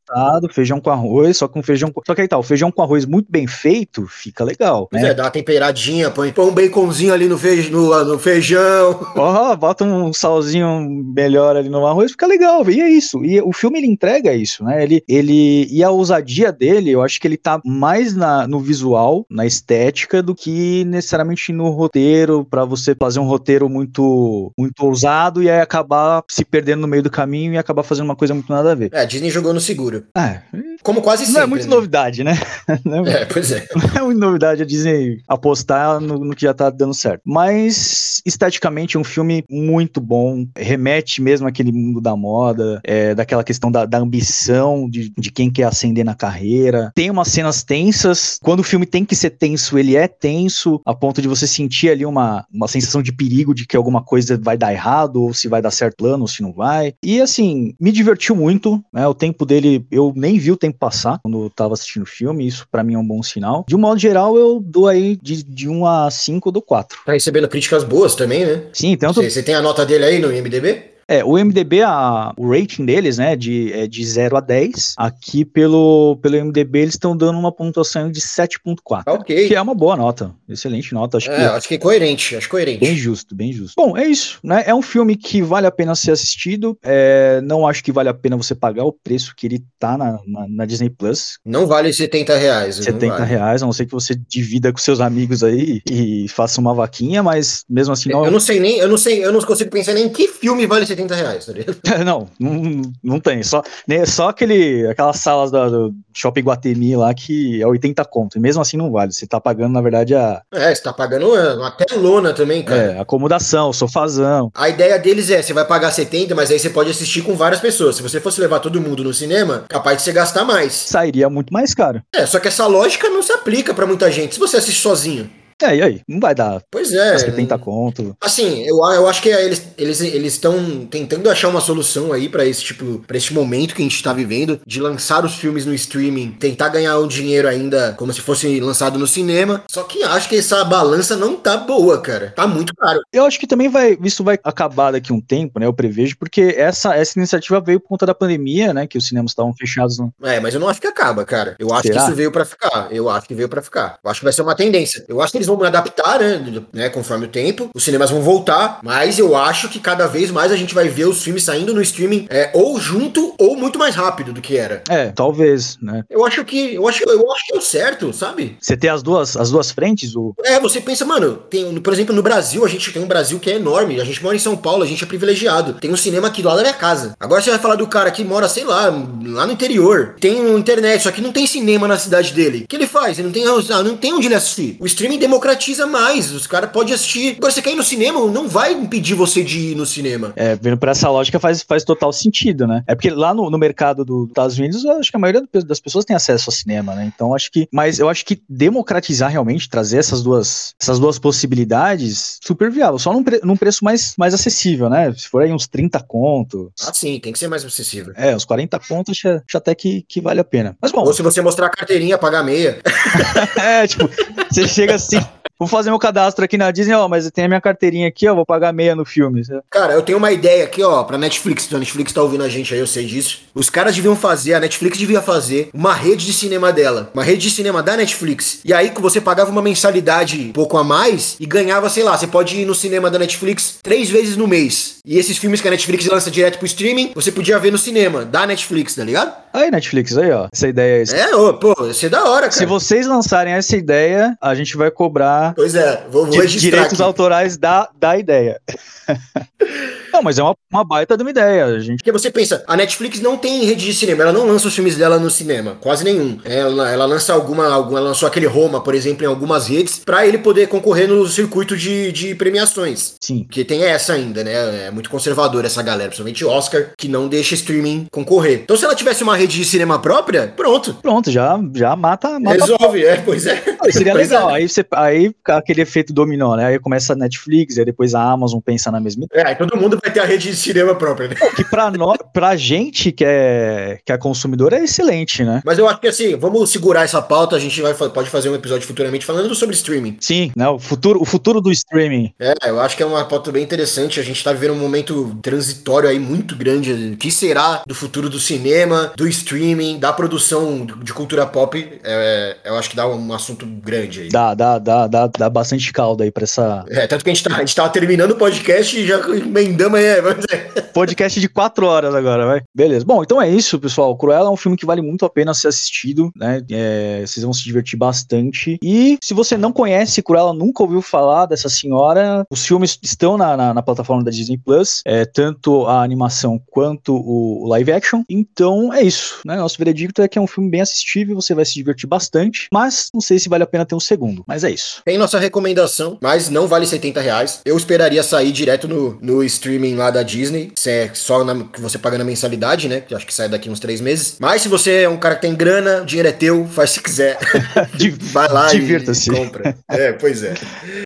feijão 0.52 0.80
com 0.80 0.89
arroz, 0.89 1.38
só 1.38 1.47
com 1.47 1.62
feijão. 1.63 1.91
Só 2.06 2.15
que 2.15 2.21
aí 2.21 2.28
tá, 2.28 2.38
o 2.38 2.43
feijão 2.43 2.71
com 2.71 2.82
arroz 2.82 3.06
muito 3.06 3.32
bem 3.32 3.47
feito, 3.47 4.06
fica 4.08 4.43
legal. 4.43 4.88
Pois 4.89 5.02
né? 5.02 5.10
é, 5.10 5.13
dá 5.13 5.23
uma 5.23 5.32
temperadinha, 5.32 6.10
põe, 6.10 6.32
põe 6.32 6.45
um 6.45 6.54
baconzinho 6.54 7.13
ali 7.13 7.28
no, 7.28 7.38
feijão, 7.38 7.71
no, 7.71 8.06
no 8.06 8.19
feijão. 8.19 8.99
Ó, 9.15 9.52
oh, 9.52 9.58
bota 9.58 9.84
um 9.84 10.13
salzinho 10.13 10.82
melhor 11.15 11.56
ali 11.56 11.69
no 11.69 11.86
arroz, 11.86 12.12
fica 12.12 12.28
legal, 12.28 12.69
e 12.69 12.82
é 12.82 12.89
isso. 12.89 13.23
E 13.23 13.41
o 13.41 13.52
filme 13.52 13.80
ele 13.80 13.88
entrega 13.88 14.34
isso, 14.34 14.63
né? 14.63 14.84
Ele, 14.84 15.04
ele 15.08 15.67
e 15.71 15.84
a 15.84 15.89
ousadia 15.89 16.52
dele, 16.52 16.91
eu 16.91 17.02
acho 17.02 17.19
que 17.19 17.28
ele 17.28 17.38
tá 17.38 17.62
mais 17.65 18.15
na, 18.15 18.47
no 18.47 18.60
visual, 18.60 19.26
na 19.30 19.45
estética, 19.45 20.21
do 20.21 20.36
que 20.36 20.84
necessariamente 20.86 21.52
no 21.52 21.69
roteiro, 21.69 22.45
para 22.49 22.65
você 22.65 22.95
fazer 22.99 23.19
um 23.19 23.28
roteiro 23.28 23.69
muito, 23.69 24.52
muito 24.58 24.86
ousado 24.86 25.41
e 25.41 25.49
aí 25.49 25.60
acabar 25.60 26.23
se 26.30 26.43
perdendo 26.45 26.82
no 26.82 26.88
meio 26.88 27.04
do 27.04 27.10
caminho 27.10 27.54
e 27.54 27.58
acabar 27.58 27.84
fazendo 27.84 28.06
uma 28.06 28.15
coisa 28.15 28.34
muito 28.34 28.52
nada 28.52 28.71
a 28.71 28.76
ver. 28.76 28.89
É, 28.93 29.02
a 29.02 29.06
Disney 29.06 29.30
jogou 29.30 29.54
no 29.54 29.62
seguro. 29.62 30.02
Óbvio. 30.11 30.72
Como 30.83 31.01
quase 31.01 31.25
sempre. 31.25 31.39
não 31.39 31.41
é 31.41 31.47
muito 31.47 31.67
né? 31.67 31.75
novidade, 31.75 32.23
né? 32.23 32.33
É 32.67 33.21
É, 33.21 33.25
pois 33.25 33.51
é. 33.51 33.67
não 33.75 34.01
é 34.01 34.05
muito 34.05 34.19
novidade 34.19 34.61
a 34.61 34.65
Disney 34.65 35.21
apostar 35.27 35.99
no, 35.99 36.19
no 36.19 36.35
que 36.35 36.43
já 36.43 36.53
tá 36.53 36.69
dando 36.69 36.93
certo. 36.93 37.21
Mas, 37.25 38.21
esteticamente, 38.25 38.97
é 38.97 38.99
um 38.99 39.03
filme 39.03 39.43
muito 39.49 39.99
bom. 39.99 40.45
Remete 40.57 41.21
mesmo 41.21 41.47
àquele 41.47 41.71
mundo 41.71 42.01
da 42.01 42.15
moda, 42.15 42.81
é, 42.83 43.15
daquela 43.15 43.43
questão 43.43 43.71
da, 43.71 43.85
da 43.85 43.97
ambição 43.97 44.89
de, 44.89 45.11
de 45.17 45.31
quem 45.31 45.51
quer 45.51 45.63
ascender 45.63 46.05
na 46.05 46.15
carreira. 46.15 46.91
Tem 46.95 47.09
umas 47.09 47.29
cenas 47.29 47.63
tensas. 47.63 48.37
Quando 48.41 48.59
o 48.59 48.63
filme 48.63 48.85
tem 48.85 49.05
que 49.05 49.15
ser 49.15 49.31
tenso, 49.31 49.77
ele 49.77 49.95
é 49.95 50.07
tenso, 50.07 50.81
a 50.85 50.93
ponto 50.93 51.21
de 51.21 51.27
você 51.27 51.47
sentir 51.47 51.89
ali 51.89 52.05
uma, 52.05 52.45
uma 52.51 52.67
sensação 52.67 53.01
de 53.01 53.11
perigo 53.11 53.53
de 53.53 53.65
que 53.65 53.77
alguma 53.77 54.03
coisa 54.03 54.39
vai 54.41 54.57
dar 54.57 54.73
errado, 54.73 55.21
ou 55.21 55.33
se 55.33 55.47
vai 55.47 55.61
dar 55.61 55.71
certo 55.71 55.97
plano, 55.97 56.23
ou 56.23 56.27
se 56.27 56.41
não 56.41 56.53
vai. 56.53 56.93
E, 57.03 57.21
assim, 57.21 57.73
me 57.79 57.91
divertiu 57.91 58.35
muito. 58.35 58.83
Né? 58.91 59.07
O 59.07 59.13
tempo 59.13 59.45
dele, 59.45 59.85
eu 59.91 60.13
nem 60.15 60.37
vi 60.37 60.51
o 60.51 60.57
tempo 60.57 60.72
passar 60.73 61.19
quando 61.21 61.43
eu 61.43 61.49
tava 61.49 61.73
assistindo 61.73 62.03
o 62.03 62.07
filme. 62.07 62.47
Isso, 62.47 62.67
pra 62.71 62.83
mim, 62.83 62.95
é 62.95 62.97
um 62.97 63.07
bom 63.07 63.21
sinal. 63.21 63.65
De 63.67 63.75
um 63.75 63.79
modo 63.79 63.99
geral, 63.99 64.38
eu 64.38 64.59
dou 64.59 64.88
aí 64.88 65.17
de, 65.21 65.43
de 65.43 65.69
1 65.69 65.86
a 65.86 66.12
5, 66.12 66.49
eu 66.49 66.51
dou 66.51 66.62
4. 66.62 66.99
Tá 67.05 67.13
recebendo 67.13 67.47
críticas 67.47 67.83
boas 67.83 68.15
também, 68.15 68.45
né? 68.45 68.63
Sim, 68.73 68.95
tanto. 68.97 69.21
Você 69.21 69.29
você 69.29 69.43
tem 69.43 69.55
a 69.55 69.62
nota 69.62 69.86
dele 69.86 70.05
aí 70.05 70.19
no 70.19 70.31
IMDB? 70.31 70.92
É, 71.13 71.23
o 71.23 71.34
MDB, 71.34 71.84
a, 71.84 72.34
o 72.36 72.49
rating 72.49 72.86
deles, 72.86 73.19
né, 73.19 73.36
de, 73.36 73.71
é 73.71 73.86
de 73.86 74.04
0 74.04 74.36
a 74.38 74.39
10. 74.39 74.95
Aqui 74.97 75.45
pelo, 75.45 76.17
pelo 76.23 76.43
MDB 76.43 76.80
eles 76.80 76.95
estão 76.95 77.15
dando 77.15 77.38
uma 77.38 77.52
pontuação 77.52 78.10
de 78.12 78.19
7.4. 78.19 79.04
Ok. 79.06 79.47
Que 79.47 79.54
é 79.54 79.62
uma 79.62 79.76
boa 79.76 79.95
nota. 79.95 80.34
Excelente 80.49 80.91
nota. 80.91 81.17
Acho 81.17 81.30
É, 81.30 81.36
que 81.36 81.41
acho 81.43 81.67
que 81.67 81.76
é 81.76 81.78
coerente, 81.78 82.36
acho 82.36 82.49
coerente. 82.49 82.80
Bem 82.80 82.95
justo, 82.95 83.36
bem 83.36 83.54
justo. 83.54 83.76
Bom, 83.78 83.95
é 83.95 84.08
isso, 84.08 84.39
né? 84.43 84.63
É 84.65 84.73
um 84.73 84.82
filme 84.82 85.15
que 85.15 85.41
vale 85.43 85.67
a 85.67 85.71
pena 85.71 85.93
ser 85.93 86.12
assistido. 86.12 86.76
É, 86.82 87.39
não 87.43 87.67
acho 87.67 87.84
que 87.84 87.91
vale 87.91 88.10
a 88.10 88.13
pena 88.13 88.36
você 88.36 88.56
pagar 88.56 88.84
o 88.84 88.91
preço 88.91 89.36
que 89.36 89.45
ele 89.45 89.63
tá 89.78 89.95
na, 89.95 90.13
na, 90.26 90.47
na 90.49 90.65
Disney 90.65 90.89
Plus. 90.89 91.38
Não 91.45 91.67
vale 91.67 91.93
70 91.93 92.36
reais. 92.38 92.78
não 92.78 92.84
70 92.86 93.13
vale. 93.13 93.26
reais, 93.26 93.62
a 93.62 93.65
não 93.67 93.73
ser 93.73 93.86
que 93.86 93.91
você 93.91 94.15
divida 94.15 94.71
com 94.71 94.80
seus 94.80 94.99
amigos 94.99 95.43
aí 95.43 95.80
e 95.88 96.28
faça 96.30 96.60
uma 96.60 96.73
vaquinha, 96.73 97.21
mas 97.21 97.63
mesmo 97.69 97.93
assim 97.93 98.10
não. 98.10 98.26
Eu 98.26 98.32
não 98.32 98.39
sei 98.39 98.60
nem, 98.60 98.78
eu 98.78 98.89
não 98.89 98.97
sei, 98.97 99.23
eu 99.23 99.32
não 99.32 99.39
consigo 99.41 99.69
pensar 99.69 99.93
nem 99.93 100.06
em 100.06 100.10
que 100.10 100.28
filme 100.28 100.65
vale 100.65 100.86
70 100.88 101.02
reais, 101.11 101.45
tá 101.45 101.51
ligado? 101.53 101.77
não, 102.05 102.27
não, 102.39 102.81
não 103.03 103.19
tem. 103.19 103.43
Só, 103.43 103.61
né, 103.87 104.05
só 104.05 104.29
aquele, 104.29 104.87
aquelas 104.87 105.17
salas 105.19 105.51
da- 105.51 105.67
do 105.69 105.93
Shopping 106.13 106.41
Guatemi 106.41 106.95
lá 106.95 107.13
que 107.13 107.61
é 107.61 107.67
80 107.67 108.03
conto. 108.05 108.37
E 108.37 108.41
mesmo 108.41 108.61
assim 108.61 108.77
não 108.77 108.91
vale. 108.91 109.11
Você 109.11 109.25
tá 109.27 109.39
pagando, 109.41 109.73
na 109.73 109.81
verdade, 109.81 110.15
a 110.15 110.41
É, 110.53 110.73
você 110.73 110.81
tá 110.81 110.93
pagando 110.93 111.35
é, 111.35 111.55
uma 111.55 111.71
telona 111.71 112.33
também, 112.33 112.63
cara. 112.63 112.81
é, 112.81 112.99
acomodação, 112.99 113.71
sofazão. 113.73 114.51
A 114.55 114.69
ideia 114.69 114.97
deles 114.99 115.29
é, 115.29 115.41
você 115.41 115.53
vai 115.53 115.65
pagar 115.65 115.91
70, 115.91 116.33
mas 116.35 116.51
aí 116.51 116.59
você 116.59 116.69
pode 116.69 116.89
assistir 116.91 117.21
com 117.21 117.35
várias 117.35 117.59
pessoas. 117.61 117.95
Se 117.95 118.01
você 118.03 118.19
fosse 118.19 118.39
levar 118.41 118.59
todo 118.59 118.79
mundo 118.81 119.03
no 119.03 119.13
cinema, 119.13 119.65
capaz 119.69 119.97
de 119.97 120.03
você 120.03 120.11
gastar 120.11 120.43
mais. 120.45 120.73
Sairia 120.73 121.29
muito 121.29 121.51
mais 121.53 121.73
caro. 121.73 122.01
É, 122.13 122.25
só 122.25 122.39
que 122.39 122.47
essa 122.47 122.67
lógica 122.67 123.09
não 123.09 123.21
se 123.21 123.31
aplica 123.31 123.73
pra 123.73 123.85
muita 123.85 124.11
gente. 124.11 124.33
Se 124.35 124.39
você 124.39 124.57
assiste 124.57 124.81
sozinho. 124.81 125.29
É, 125.61 125.75
e 125.75 125.81
aí? 125.81 126.01
Não 126.07 126.19
vai 126.19 126.35
dar 126.35 126.61
Pois 126.71 126.91
é. 126.93 127.17
70 127.17 127.57
conto. 127.59 128.15
Assim, 128.21 128.63
eu, 128.65 128.77
eu 128.77 129.07
acho 129.07 129.21
que 129.21 129.29
eles 129.29 129.63
eles 129.77 130.01
eles 130.01 130.33
estão 130.33 130.85
tentando 130.85 131.29
achar 131.29 131.49
uma 131.49 131.61
solução 131.61 132.11
aí 132.11 132.29
pra 132.29 132.45
esse 132.45 132.63
tipo, 132.63 132.99
para 133.05 133.17
esse 133.17 133.33
momento 133.33 133.75
que 133.75 133.81
a 133.81 133.85
gente 133.85 134.03
tá 134.03 134.13
vivendo 134.13 134.59
de 134.65 134.81
lançar 134.81 135.23
os 135.25 135.35
filmes 135.35 135.65
no 135.65 135.73
streaming, 135.73 136.31
tentar 136.39 136.69
ganhar 136.69 136.97
um 136.99 137.07
dinheiro 137.07 137.47
ainda 137.47 137.93
como 137.97 138.13
se 138.13 138.21
fosse 138.21 138.59
lançado 138.59 138.99
no 138.99 139.07
cinema. 139.07 139.63
Só 139.69 139.83
que 139.83 140.03
acho 140.03 140.29
que 140.29 140.37
essa 140.37 140.63
balança 140.65 141.15
não 141.15 141.35
tá 141.35 141.57
boa, 141.57 141.99
cara. 142.01 142.33
Tá 142.35 142.47
muito 142.47 142.73
caro. 142.75 143.01
Eu 143.11 143.25
acho 143.25 143.39
que 143.39 143.47
também 143.47 143.69
vai, 143.69 143.97
isso 144.03 144.23
vai 144.23 144.37
acabar 144.43 144.91
daqui 144.91 145.11
a 145.11 145.15
um 145.15 145.21
tempo, 145.21 145.59
né? 145.59 145.65
Eu 145.65 145.73
prevejo, 145.73 146.17
porque 146.17 146.53
essa, 146.57 146.95
essa 146.95 147.17
iniciativa 147.17 147.61
veio 147.61 147.79
por 147.79 147.89
conta 147.89 148.05
da 148.05 148.15
pandemia, 148.15 148.73
né? 148.73 148.87
Que 148.87 148.97
os 148.97 149.07
cinemas 149.07 149.31
estavam 149.31 149.53
fechados. 149.53 149.97
No... 149.99 150.13
É, 150.23 150.39
mas 150.39 150.53
eu 150.53 150.59
não 150.59 150.69
acho 150.69 150.81
que 150.81 150.87
acaba, 150.87 151.25
cara. 151.25 151.55
Eu 151.59 151.73
acho 151.73 151.83
Será? 151.83 151.99
que 151.99 152.05
isso 152.07 152.15
veio 152.15 152.31
pra 152.31 152.45
ficar. 152.45 152.87
Eu 152.91 153.09
acho 153.09 153.27
que 153.27 153.35
veio 153.35 153.49
pra 153.49 153.61
ficar. 153.61 153.99
Eu 154.03 154.09
acho 154.09 154.19
que 154.19 154.25
vai 154.25 154.33
ser 154.33 154.41
uma 154.41 154.55
tendência. 154.55 155.03
Eu 155.07 155.21
acho 155.21 155.31
que 155.31 155.37
eles 155.37 155.47
vão 155.47 155.52
adaptar, 155.63 156.19
né, 156.19 156.63
né, 156.71 156.89
conforme 156.89 157.25
o 157.25 157.29
tempo. 157.29 157.69
Os 157.73 157.83
cinemas 157.83 158.09
vão 158.09 158.21
voltar, 158.21 158.79
mas 158.83 159.19
eu 159.19 159.35
acho 159.35 159.69
que 159.69 159.79
cada 159.79 160.07
vez 160.07 160.31
mais 160.31 160.51
a 160.51 160.55
gente 160.55 160.73
vai 160.73 160.87
ver 160.87 161.05
os 161.05 161.23
filmes 161.23 161.43
saindo 161.43 161.73
no 161.73 161.81
streaming 161.81 162.27
é, 162.29 162.51
ou 162.53 162.79
junto 162.79 163.33
ou 163.37 163.55
muito 163.55 163.77
mais 163.77 163.95
rápido 163.95 164.33
do 164.33 164.41
que 164.41 164.57
era. 164.57 164.83
É, 164.89 165.11
talvez, 165.11 165.77
né? 165.81 166.03
Eu 166.09 166.25
acho 166.25 166.43
que 166.45 166.75
eu 166.75 166.87
acho, 166.87 167.03
eu 167.07 167.31
acho 167.31 167.45
que 167.45 167.55
é 167.55 167.57
o 167.57 167.61
certo, 167.61 168.13
sabe? 168.13 168.57
Você 168.59 168.77
ter 168.77 168.89
as 168.89 169.03
duas, 169.03 169.35
as 169.35 169.51
duas 169.51 169.71
frentes, 169.71 170.15
o. 170.15 170.33
É, 170.43 170.59
você 170.59 170.79
pensa, 170.79 171.05
mano, 171.05 171.35
tem, 171.49 171.73
por 171.79 171.93
exemplo, 171.93 172.15
no 172.15 172.23
Brasil, 172.23 172.65
a 172.65 172.69
gente 172.69 172.91
tem 172.91 173.01
um 173.01 173.07
Brasil 173.07 173.39
que 173.39 173.49
é 173.49 173.55
enorme. 173.55 173.99
A 173.99 174.05
gente 174.05 174.23
mora 174.23 174.35
em 174.35 174.39
São 174.39 174.55
Paulo, 174.55 174.83
a 174.83 174.87
gente 174.87 175.03
é 175.03 175.07
privilegiado. 175.07 175.73
Tem 175.73 175.91
um 175.91 175.97
cinema 175.97 176.27
aqui 176.27 176.41
do 176.41 176.47
lado 176.47 176.57
da 176.57 176.63
minha 176.63 176.73
casa. 176.73 177.13
Agora 177.19 177.41
você 177.41 177.49
vai 177.49 177.59
falar 177.59 177.75
do 177.75 177.87
cara 177.87 178.11
que 178.11 178.23
mora, 178.23 178.47
sei 178.47 178.63
lá, 178.63 178.85
lá 179.25 179.45
no 179.45 179.53
interior. 179.53 180.15
Tem 180.19 180.39
um 180.39 180.57
internet, 180.57 181.03
só 181.03 181.11
que 181.11 181.21
não 181.21 181.31
tem 181.31 181.45
cinema 181.45 181.87
na 181.87 181.97
cidade 181.97 182.33
dele. 182.33 182.63
O 182.63 182.67
que 182.67 182.75
ele 182.75 182.87
faz? 182.87 183.17
Ele 183.17 183.27
não 183.27 183.33
tem, 183.33 183.45
ah, 183.45 183.83
não 183.83 183.97
tem 183.97 184.13
onde 184.13 184.27
ele 184.27 184.35
assistir. 184.35 184.77
O 184.79 184.85
streaming 184.85 185.19
democratiza 185.33 185.87
mais. 185.87 186.31
Os 186.31 186.45
caras 186.45 186.69
podem 186.71 186.93
assistir. 186.93 187.35
Agora, 187.37 187.51
você 187.51 187.61
quer 187.61 187.71
ir 187.71 187.75
no 187.75 187.83
cinema, 187.83 188.19
não 188.29 188.47
vai 188.47 188.71
impedir 188.73 189.15
você 189.15 189.43
de 189.43 189.71
ir 189.71 189.75
no 189.75 189.85
cinema. 189.85 190.31
É, 190.35 190.55
vendo 190.55 190.77
por 190.77 190.87
essa 190.89 191.09
lógica 191.09 191.39
faz, 191.39 191.63
faz 191.63 191.83
total 191.83 192.13
sentido, 192.13 192.67
né? 192.67 192.83
É 192.87 192.93
porque 192.93 193.09
lá 193.09 193.33
no, 193.33 193.49
no 193.49 193.57
mercado 193.57 194.05
do- 194.05 194.23
dos 194.23 194.29
Estados 194.29 194.57
Unidos, 194.57 194.83
eu 194.85 194.91
acho 194.99 195.09
que 195.09 195.17
a 195.17 195.19
maioria 195.19 195.43
das 195.65 195.79
pessoas 195.79 196.05
tem 196.05 196.15
acesso 196.15 196.49
ao 196.49 196.53
cinema, 196.53 196.93
né? 196.93 197.11
Então 197.13 197.33
acho 197.33 197.51
que. 197.51 197.67
Mas 197.71 197.99
eu 197.99 198.07
acho 198.09 198.23
que 198.25 198.41
democratizar 198.47 199.31
realmente, 199.31 199.67
trazer 199.69 199.97
essas 199.97 200.21
duas, 200.21 200.75
essas 200.79 200.99
duas 200.99 201.17
possibilidades, 201.19 202.37
super 202.43 202.69
viável. 202.71 202.99
Só 202.99 203.11
num, 203.11 203.23
pre- 203.23 203.41
num 203.43 203.57
preço 203.57 203.83
mais, 203.83 204.13
mais 204.17 204.33
acessível, 204.33 204.89
né? 204.89 205.11
Se 205.13 205.27
for 205.27 205.41
aí 205.41 205.51
uns 205.51 205.67
30 205.67 205.99
conto. 206.01 206.71
Ah, 206.81 206.93
sim, 206.93 207.19
tem 207.19 207.33
que 207.33 207.39
ser 207.39 207.47
mais 207.47 207.65
acessível. 207.65 208.13
É, 208.15 208.35
uns 208.35 208.45
40 208.45 208.79
conto, 208.79 209.11
acho, 209.11 209.27
acho 209.27 209.57
até 209.57 209.73
que, 209.73 210.03
que 210.07 210.21
vale 210.21 210.39
a 210.39 210.43
pena. 210.43 210.75
Mas 210.81 210.91
bom, 210.91 211.01
Ou 211.01 211.13
se 211.13 211.21
você 211.21 211.41
mostrar 211.41 211.67
a 211.67 211.69
carteirinha, 211.69 212.17
pagar 212.17 212.43
meia. 212.43 212.79
é, 213.59 213.87
tipo, 213.87 214.09
você 214.53 214.67
chega 214.67 214.95
assim. 214.95 215.19
Vou 215.57 215.67
fazer 215.67 215.89
meu 215.89 215.99
cadastro 215.99 216.43
aqui 216.43 216.57
na 216.57 216.71
Disney, 216.71 216.93
ó, 216.93 217.07
mas 217.07 217.29
tem 217.31 217.45
a 217.45 217.47
minha 217.47 217.61
carteirinha 217.61 218.07
aqui, 218.07 218.27
ó, 218.27 218.35
vou 218.35 218.45
pagar 218.45 218.73
meia 218.73 218.95
no 218.95 219.05
filme. 219.05 219.41
Cara, 219.69 219.93
eu 219.93 220.01
tenho 220.01 220.17
uma 220.17 220.31
ideia 220.31 220.65
aqui, 220.65 220.83
ó, 220.83 221.03
pra 221.03 221.17
Netflix. 221.17 221.71
A 221.73 221.79
Netflix 221.79 222.11
tá 222.11 222.21
ouvindo 222.21 222.43
a 222.43 222.49
gente 222.49 222.73
aí, 222.73 222.79
eu 222.79 222.87
sei 222.87 223.05
disso. 223.05 223.43
Os 223.55 223.69
caras 223.69 223.95
deviam 223.95 224.15
fazer, 224.15 224.55
a 224.55 224.59
Netflix 224.59 224.97
devia 224.97 225.21
fazer 225.21 225.69
uma 225.73 225.93
rede 225.93 226.25
de 226.25 226.33
cinema 226.33 226.73
dela. 226.73 227.09
Uma 227.13 227.23
rede 227.23 227.43
de 227.43 227.49
cinema 227.49 227.81
da 227.81 227.95
Netflix. 227.95 228.59
E 228.65 228.73
aí 228.73 228.89
que 228.89 229.01
você 229.01 229.21
pagava 229.21 229.51
uma 229.51 229.61
mensalidade 229.61 230.51
pouco 230.53 230.77
a 230.77 230.83
mais 230.83 231.37
e 231.39 231.45
ganhava, 231.45 231.89
sei 231.89 232.03
lá, 232.03 232.17
você 232.17 232.27
pode 232.27 232.59
ir 232.59 232.65
no 232.65 232.75
cinema 232.75 233.09
da 233.09 233.17
Netflix 233.17 233.77
três 233.81 234.09
vezes 234.09 234.35
no 234.35 234.47
mês. 234.47 234.97
E 235.05 235.17
esses 235.17 235.37
filmes 235.37 235.61
que 235.61 235.67
a 235.67 235.71
Netflix 235.71 236.05
lança 236.07 236.29
direto 236.29 236.57
pro 236.57 236.67
streaming, 236.67 237.11
você 237.15 237.31
podia 237.31 237.57
ver 237.57 237.71
no 237.71 237.77
cinema 237.77 238.25
da 238.25 238.45
Netflix, 238.45 238.95
tá 238.95 239.03
ligado? 239.03 239.42
Aí, 239.53 239.69
Netflix, 239.69 240.17
aí, 240.17 240.31
ó. 240.31 240.47
Essa 240.51 240.67
ideia 240.67 241.03
aí. 241.03 241.19
É, 241.19 241.35
ô, 241.35 241.53
pô, 241.53 241.75
isso 241.87 242.05
é 242.05 242.09
da 242.09 242.23
hora, 242.25 242.41
cara. 242.41 242.51
Se 242.51 242.65
vocês 242.65 243.05
lançarem 243.05 243.53
essa 243.53 243.77
ideia, 243.77 244.35
a 244.41 244.55
gente 244.55 244.75
vai 244.75 244.89
cobrar 244.89 245.53
Pois 245.55 245.75
é, 245.75 246.03
vou, 246.09 246.25
vou 246.25 246.39
registrar 246.39 246.69
direitos 246.71 246.93
aqui. 246.93 247.03
autorais 247.03 247.55
da, 247.57 247.87
da 247.95 248.17
ideia. 248.17 248.59
Não, 250.13 250.21
mas 250.21 250.38
é 250.38 250.43
uma, 250.43 250.56
uma 250.71 250.84
baita 250.84 251.17
de 251.17 251.23
uma 251.23 251.32
ideia. 251.32 251.80
Gente 251.80 251.97
Porque 251.97 252.12
você 252.12 252.30
pensa, 252.30 252.63
a 252.67 252.78
Netflix 252.78 253.19
não 253.19 253.38
tem 253.38 253.65
rede 253.65 253.86
de 253.86 253.93
cinema, 253.93 254.23
ela 254.23 254.32
não 254.32 254.45
lança 254.47 254.67
os 254.67 254.76
filmes 254.76 254.95
dela 254.95 255.17
no 255.19 255.30
cinema, 255.30 255.76
quase 255.82 256.04
nenhum. 256.04 256.39
Ela, 256.45 256.91
ela 256.91 257.06
lança 257.06 257.34
alguma, 257.34 257.67
alguma, 257.67 257.99
ela 257.99 258.10
lançou 258.10 258.28
aquele 258.28 258.45
Roma, 258.45 258.82
por 258.82 258.93
exemplo, 258.93 259.23
em 259.23 259.28
algumas 259.28 259.67
redes, 259.67 259.99
pra 260.06 260.26
ele 260.28 260.38
poder 260.38 260.67
concorrer 260.67 261.08
no 261.08 261.28
circuito 261.28 261.76
de, 261.76 262.12
de 262.12 262.36
premiações. 262.36 263.15
sim. 263.21 263.43
Porque 263.43 263.63
tem 263.65 263.84
essa 263.84 264.13
ainda, 264.13 264.43
né? 264.43 264.86
É 264.88 264.91
muito 264.91 265.10
conservador 265.10 265.65
essa 265.65 265.82
galera, 265.82 266.10
principalmente 266.10 266.45
Oscar, 266.45 266.91
que 266.97 267.08
não 267.08 267.28
deixa 267.28 267.54
streaming 267.56 268.08
concorrer. 268.12 268.62
Então, 268.63 268.78
se 268.78 268.86
ela 268.86 268.95
tivesse 268.95 269.23
uma 269.23 269.36
rede 269.36 269.58
de 269.58 269.65
cinema 269.65 269.99
própria, 269.99 270.47
pronto. 270.56 270.93
Pronto, 271.02 271.32
já, 271.32 271.60
já 271.76 271.95
mata, 271.95 272.39
mata 272.39 272.65
Resolve, 272.65 273.06
é, 273.06 273.17
pois 273.17 273.45
é. 273.45 273.62
Seria 273.91 274.13
Pois 274.13 274.30
legal. 274.30 274.49
é. 274.49 274.54
Aí, 274.56 274.69
você, 274.69 274.86
aí 274.93 275.32
aquele 275.45 275.82
efeito 275.82 276.13
dominó, 276.13 276.56
né? 276.56 276.65
Aí 276.65 276.80
começa 276.80 277.13
a 277.13 277.15
Netflix, 277.15 277.78
aí 277.78 277.86
depois 277.86 278.13
a 278.15 278.21
Amazon 278.32 278.60
pensa 278.60 278.91
na 278.91 278.99
mesma 278.99 279.26
É, 279.34 279.47
aí 279.47 279.56
todo 279.56 279.78
mundo 279.78 279.99
vai 280.03 280.11
ter 280.11 280.19
a 280.19 280.25
rede 280.25 280.49
de 280.49 280.55
cinema 280.55 280.93
própria, 280.93 281.29
né? 281.29 281.35
que 281.55 281.63
pra, 281.63 281.89
nós, 281.89 282.17
pra 282.33 282.55
gente 282.57 283.11
que 283.11 283.23
é, 283.25 283.99
que 284.05 284.11
é 284.11 284.17
consumidor 284.17 284.73
é 284.73 284.83
excelente, 284.83 285.43
né? 285.43 285.61
Mas 285.65 285.79
eu 285.79 285.87
acho 285.87 285.99
que 285.99 286.07
assim, 286.07 286.35
vamos 286.35 286.69
segurar 286.69 287.03
essa 287.03 287.21
pauta, 287.21 287.55
a 287.55 287.59
gente 287.59 287.81
vai, 287.81 287.93
pode 287.93 288.29
fazer 288.29 288.49
um 288.49 288.55
episódio 288.55 288.85
futuramente 288.85 289.25
falando 289.25 289.53
sobre 289.55 289.75
streaming. 289.75 290.17
Sim, 290.19 290.51
né? 290.55 290.67
O 290.67 290.77
futuro, 290.77 291.21
o 291.21 291.25
futuro 291.25 291.61
do 291.61 291.71
streaming. 291.71 292.33
É, 292.39 292.53
eu 292.69 292.79
acho 292.79 292.97
que 292.97 293.03
é 293.03 293.05
uma 293.05 293.23
pauta 293.25 293.51
bem 293.51 293.63
interessante. 293.63 294.19
A 294.19 294.23
gente 294.23 294.43
tá 294.43 294.51
vivendo 294.51 294.73
um 294.73 294.79
momento 294.79 295.37
transitório 295.41 296.09
aí 296.09 296.19
muito 296.19 296.55
grande. 296.55 296.91
O 297.13 297.17
que 297.17 297.31
será 297.31 297.83
do 297.87 297.95
futuro 297.95 298.29
do 298.29 298.39
cinema, 298.39 299.13
do 299.15 299.27
streaming, 299.27 299.99
da 299.99 300.11
produção 300.11 300.85
de 300.85 301.13
cultura 301.13 301.45
pop? 301.45 301.99
É, 302.03 302.57
eu 302.65 302.75
acho 302.75 302.89
que 302.89 302.95
dá 302.95 303.07
um 303.07 303.33
assunto 303.33 303.65
grande 303.65 304.21
aí. 304.21 304.29
Dá, 304.29 304.53
dá, 304.53 304.79
dá, 304.79 305.07
dá, 305.07 305.27
dá 305.27 305.49
bastante 305.49 305.91
caldo 305.93 306.23
aí 306.23 306.31
pra 306.31 306.43
essa. 306.43 306.83
É, 306.89 307.07
tanto 307.07 307.23
que 307.23 307.29
a 307.29 307.33
gente, 307.33 307.43
tá, 307.43 307.55
a 307.55 307.59
gente 307.59 307.75
tava 307.75 307.89
terminando 307.89 308.31
o 308.31 308.35
podcast 308.35 308.99
e 308.99 309.05
já 309.05 309.19
emendamos 309.29 309.92
amanhã, 309.93 310.21
vamos 310.21 310.45
dizer. 310.45 310.91
Podcast 310.91 311.39
de 311.39 311.47
quatro 311.47 311.86
horas 311.86 312.15
agora, 312.15 312.45
vai. 312.45 312.62
Beleza. 312.73 313.06
Bom, 313.06 313.23
então 313.23 313.41
é 313.41 313.49
isso, 313.49 313.79
pessoal. 313.79 314.15
Cruella 314.17 314.49
é 314.49 314.51
um 314.51 314.58
filme 314.58 314.75
que 314.75 314.86
vale 314.86 315.01
muito 315.01 315.25
a 315.25 315.29
pena 315.29 315.53
ser 315.53 315.67
assistido, 315.67 316.32
né? 316.36 316.62
É, 316.71 317.23
vocês 317.25 317.43
vão 317.43 317.53
se 317.53 317.63
divertir 317.63 317.97
bastante. 317.97 318.77
E 318.84 319.17
se 319.21 319.34
você 319.34 319.58
não 319.58 319.71
conhece 319.71 320.21
Cruella, 320.23 320.53
nunca 320.53 320.84
ouviu 320.84 321.01
falar 321.01 321.45
dessa 321.45 321.69
senhora, 321.69 322.45
os 322.49 322.65
filmes 322.65 322.97
estão 323.01 323.38
na, 323.38 323.56
na, 323.56 323.73
na 323.73 323.82
plataforma 323.82 324.23
da 324.23 324.32
Disney 324.32 324.58
Plus, 324.58 325.01
é, 325.06 325.25
tanto 325.25 325.86
a 325.86 326.01
animação 326.01 326.60
quanto 326.71 327.15
o, 327.15 327.67
live 327.67 327.91
action. 327.91 328.23
Então 328.29 328.93
é 328.93 329.01
isso, 329.01 329.41
né? 329.45 329.56
Nosso 329.56 329.77
veredicto 329.77 330.21
é 330.21 330.27
que 330.27 330.38
é 330.38 330.41
um 330.41 330.47
filme 330.47 330.69
bem 330.69 330.82
assistível, 330.82 331.36
você 331.36 331.53
vai 331.53 331.65
se 331.65 331.73
divertir 331.73 332.08
bastante, 332.08 332.67
mas 332.71 333.10
não 333.13 333.21
sei 333.21 333.38
se 333.39 333.49
vale 333.49 333.63
a 333.63 333.67
pena 333.67 333.86
ter 333.86 333.95
um 333.95 333.99
segundo. 333.99 334.43
Mas 334.47 334.63
é 334.63 334.71
isso. 334.71 335.01
Tem 335.06 335.17
nossa 335.17 335.39
recomendação, 335.39 336.17
mas 336.21 336.49
não 336.49 336.67
vale 336.67 336.86
70 336.86 337.21
reais. 337.21 337.62
Eu 337.65 337.77
esperaria 337.77 338.23
sair 338.23 338.51
direto 338.51 338.88
no, 338.88 339.17
no 339.21 339.43
streaming 339.83 339.95
lá 339.95 340.09
da 340.09 340.23
Disney, 340.23 340.71
se 340.75 340.89
é 340.89 341.13
só 341.13 341.43
na, 341.43 341.65
que 341.65 341.81
você 341.81 341.97
paga 341.97 342.17
na 342.17 342.23
mensalidade, 342.23 342.87
né? 342.87 343.01
Que 343.01 343.13
acho 343.13 343.25
que 343.25 343.33
sai 343.33 343.49
daqui 343.49 343.69
uns 343.69 343.79
três 343.79 343.99
meses. 343.99 344.37
Mas 344.39 344.61
se 344.61 344.69
você 344.69 345.03
é 345.03 345.09
um 345.09 345.17
cara 345.17 345.35
que 345.35 345.41
tem 345.41 345.53
grana, 345.53 346.01
o 346.01 346.05
dinheiro 346.05 346.29
é 346.29 346.31
teu, 346.31 346.65
faz 346.67 346.91
se 346.91 347.01
quiser. 347.01 347.37
Vai 348.31 348.47
lá 348.47 348.67
Divirta-se. 348.69 349.31
e 349.31 349.35
compra. 349.35 349.77
É, 349.89 350.13
pois 350.13 350.43
é. 350.43 350.53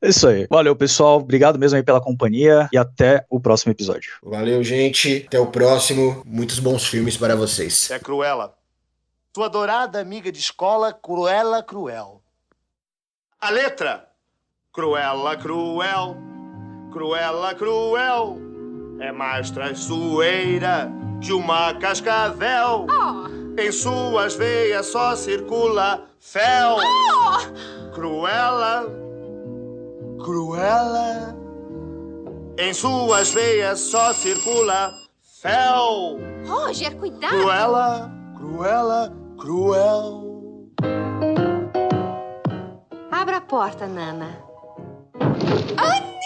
É 0.01 0.09
isso 0.09 0.27
aí. 0.27 0.47
Valeu, 0.49 0.75
pessoal. 0.75 1.17
Obrigado 1.17 1.57
mesmo 1.57 1.77
aí 1.77 1.83
pela 1.83 1.99
companhia 1.99 2.69
e 2.71 2.77
até 2.77 3.25
o 3.29 3.39
próximo 3.39 3.71
episódio. 3.71 4.11
Valeu, 4.23 4.63
gente. 4.63 5.25
Até 5.27 5.39
o 5.39 5.47
próximo. 5.47 6.21
Muitos 6.25 6.59
bons 6.59 6.85
filmes 6.85 7.17
para 7.17 7.35
vocês. 7.35 7.89
É 7.89 7.99
Cruella. 7.99 8.53
Tua 9.33 9.47
adorada 9.47 9.99
amiga 9.99 10.31
de 10.31 10.39
escola, 10.39 10.93
Cruella 10.93 11.63
Cruel. 11.63 12.21
A 13.39 13.49
letra. 13.49 14.07
Cruella 14.71 15.35
Cruel. 15.37 16.17
Cruella 16.91 17.53
Cruel. 17.53 18.46
É 18.99 19.11
mais 19.11 19.51
traiçoeira 19.51 20.91
que 21.21 21.31
uma 21.31 21.73
cascavel. 21.75 22.87
Em 23.57 23.71
suas 23.71 24.35
veias 24.35 24.87
só 24.87 25.15
circula 25.15 26.03
fel. 26.19 26.77
Cruella. 27.93 28.85
Cruella. 30.23 31.35
Em 32.57 32.73
suas 32.73 33.31
veias 33.33 33.79
só 33.79 34.13
circula 34.13 34.91
fel. 35.41 36.17
Roger, 36.47 36.95
cuidado! 36.95 37.37
Cruella, 37.37 38.11
Cruella, 38.35 39.13
Cruel. 39.37 40.27
Abra 43.11 43.37
a 43.37 43.41
porta, 43.41 43.85
Nana. 43.85 44.47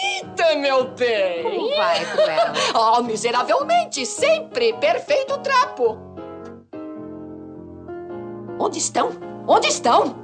Anitta, 0.02 0.56
meu 0.56 0.88
bem! 0.88 1.42
Como 1.44 1.76
vai, 1.76 2.04
Cruella? 2.04 2.52
Oh, 2.74 3.02
miseravelmente, 3.02 4.04
sempre 4.04 4.72
perfeito 4.74 5.38
trapo. 5.38 5.96
Onde 8.58 8.78
estão? 8.78 9.10
Onde 9.46 9.68
estão? 9.68 10.16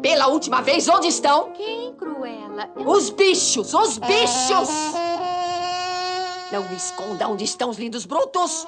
Pela 0.00 0.28
última 0.28 0.62
vez, 0.62 0.88
onde 0.88 1.08
estão? 1.08 1.52
Quem, 1.52 1.94
Cruella? 1.94 2.70
Eu... 2.76 2.88
Os 2.88 3.10
bichos, 3.10 3.74
os 3.74 3.98
bichos! 3.98 4.68
Não 6.50 6.66
me 6.68 6.76
esconda 6.76 7.28
onde 7.28 7.44
estão 7.44 7.68
os 7.68 7.78
lindos 7.78 8.06
brutos. 8.06 8.66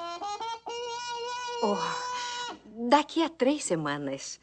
Oh, 1.63 1.77
daqui 2.89 3.23
a 3.23 3.29
três 3.29 3.63
semanas. 3.63 4.39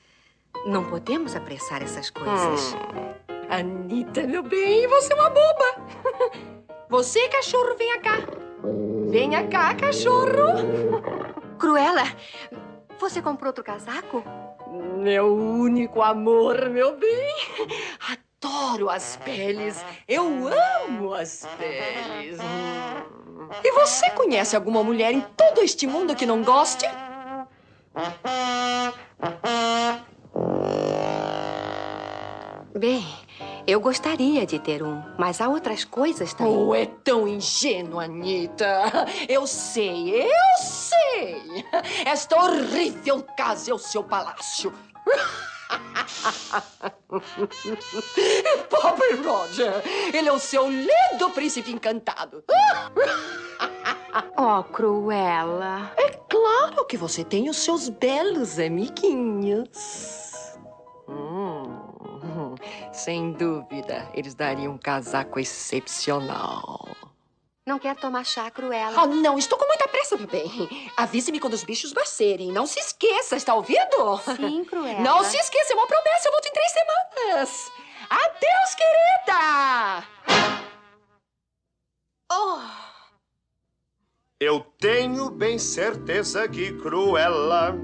Não 0.66 0.84
podemos 0.84 1.34
apressar 1.34 1.82
essas 1.82 2.11
coisas. 2.11 2.74
Anitta, 3.48 4.26
meu 4.26 4.42
bem, 4.42 4.86
você 4.88 5.12
é 5.12 5.16
uma 5.16 5.30
boba. 5.30 6.38
Você, 6.90 7.28
cachorro, 7.28 7.76
venha 7.76 8.00
cá. 8.00 8.16
Venha 9.11 9.46
cá, 9.46 9.74
cachorro. 9.74 11.02
Cruella, 11.59 12.04
você 12.98 13.20
comprou 13.20 13.48
outro 13.48 13.62
casaco? 13.62 14.24
Meu 14.96 15.34
único 15.34 16.00
amor, 16.02 16.70
meu 16.70 16.96
bem. 16.96 17.34
Adoro 18.40 18.88
as 18.88 19.16
peles. 19.18 19.84
Eu 20.06 20.48
amo 20.86 21.12
as 21.12 21.46
peles. 21.59 22.38
E 23.62 23.72
você 23.72 24.11
conhece 24.11 24.56
alguma 24.56 24.82
mulher 24.82 25.12
em 25.12 25.20
todo 25.36 25.61
este 25.61 25.86
mundo 25.86 26.16
que 26.16 26.26
não 26.26 26.42
goste? 26.42 26.86
Bem, 32.78 33.04
eu 33.66 33.80
gostaria 33.80 34.46
de 34.46 34.60
ter 34.60 34.84
um, 34.84 35.02
mas 35.18 35.40
há 35.40 35.48
outras 35.48 35.84
coisas 35.84 36.32
também. 36.32 36.56
Oh, 36.56 36.72
é 36.72 36.86
tão 36.86 37.26
ingênua, 37.26 38.04
Anitta. 38.04 38.82
Eu 39.28 39.48
sei, 39.48 40.22
eu 40.22 40.56
sei. 40.60 41.64
Esta 42.06 42.36
horrível 42.36 43.26
casa 43.36 43.72
é 43.72 43.74
o 43.74 43.78
seu 43.78 44.04
palácio. 44.04 44.72
Pobre 48.70 49.14
Roger, 49.26 49.82
ele 50.14 50.28
é 50.28 50.32
o 50.32 50.38
seu 50.38 50.70
lindo 50.70 51.30
príncipe 51.34 51.72
encantado. 51.72 52.44
Oh, 54.36 54.62
Cruella. 54.62 55.90
É 55.96 56.10
claro 56.10 56.86
que 56.86 56.96
você 56.96 57.24
tem 57.24 57.50
os 57.50 57.56
seus 57.56 57.88
belos 57.88 58.56
amiguinhos. 58.60 60.27
Sem 62.99 63.30
dúvida, 63.30 64.11
eles 64.12 64.34
dariam 64.34 64.72
um 64.72 64.78
casaco 64.78 65.38
excepcional. 65.38 66.96
Não 67.64 67.78
quer 67.78 67.94
tomar 67.94 68.24
chá, 68.24 68.51
Cruella? 68.51 69.01
Oh, 69.01 69.07
não, 69.07 69.38
estou 69.38 69.57
com 69.57 69.66
muita 69.68 69.86
pressa, 69.86 70.16
meu 70.16 70.26
bem. 70.26 70.90
Avise-me 70.96 71.38
quando 71.38 71.53
os 71.53 71.62
bichos 71.62 71.92
bacerem. 71.92 72.51
Não 72.51 72.66
se 72.66 72.80
esqueça, 72.80 73.36
está 73.36 73.55
ouvindo? 73.55 74.18
Sim, 74.36 74.64
Cruella. 74.64 74.99
Não 74.99 75.22
se 75.22 75.36
esqueça, 75.36 75.74
é 75.74 75.76
uma 75.76 75.86
promessa. 75.86 76.28
Eu 76.28 76.32
volto 76.32 76.46
em 76.46 76.53
três 76.53 76.72
semanas. 76.72 77.70
Adeus, 78.11 78.74
querida! 78.74 80.09
Oh, 82.32 82.59
Eu 84.40 84.61
tenho 84.80 85.30
bem 85.30 85.57
certeza 85.57 86.49
que 86.49 86.72
Cruella 86.72 87.76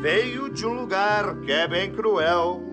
veio 0.00 0.50
de 0.52 0.64
um 0.64 0.74
lugar 0.74 1.40
que 1.40 1.50
é 1.50 1.66
bem 1.66 1.92
cruel. 1.92 2.65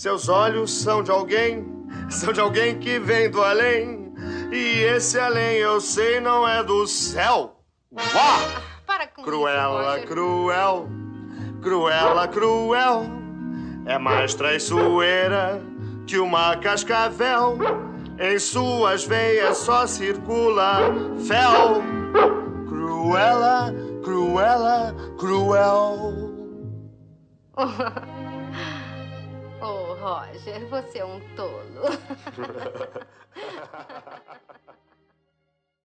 Seus 0.00 0.30
olhos 0.30 0.72
são 0.72 1.02
de 1.02 1.10
alguém, 1.10 1.62
são 2.08 2.32
de 2.32 2.40
alguém 2.40 2.78
que 2.78 2.98
vem 2.98 3.30
do 3.30 3.42
além. 3.42 4.14
E 4.50 4.82
esse 4.82 5.18
além 5.18 5.56
eu 5.56 5.78
sei 5.78 6.20
não 6.20 6.48
é 6.48 6.64
do 6.64 6.86
céu. 6.86 7.60
Uá! 7.92 8.62
para 8.86 9.06
com 9.08 9.22
Cruella, 9.22 9.98
isso, 9.98 10.06
cruel, 10.06 10.88
Cruella, 11.60 12.26
cruel. 12.28 13.02
É 13.84 13.98
mais 13.98 14.32
traiçoeira 14.32 15.62
que 16.06 16.18
uma 16.18 16.56
cascavel. 16.56 17.58
Em 18.18 18.38
suas 18.38 19.04
veias 19.04 19.58
só 19.58 19.86
circula 19.86 20.94
fel. 21.28 21.82
Cruella, 22.66 23.74
Cruella, 24.02 24.94
cruel. 25.18 26.14
Oh, 29.60 29.94
Roger, 29.94 30.66
você 30.68 30.98
é 31.00 31.04
um 31.04 31.20
tolo. 31.36 31.82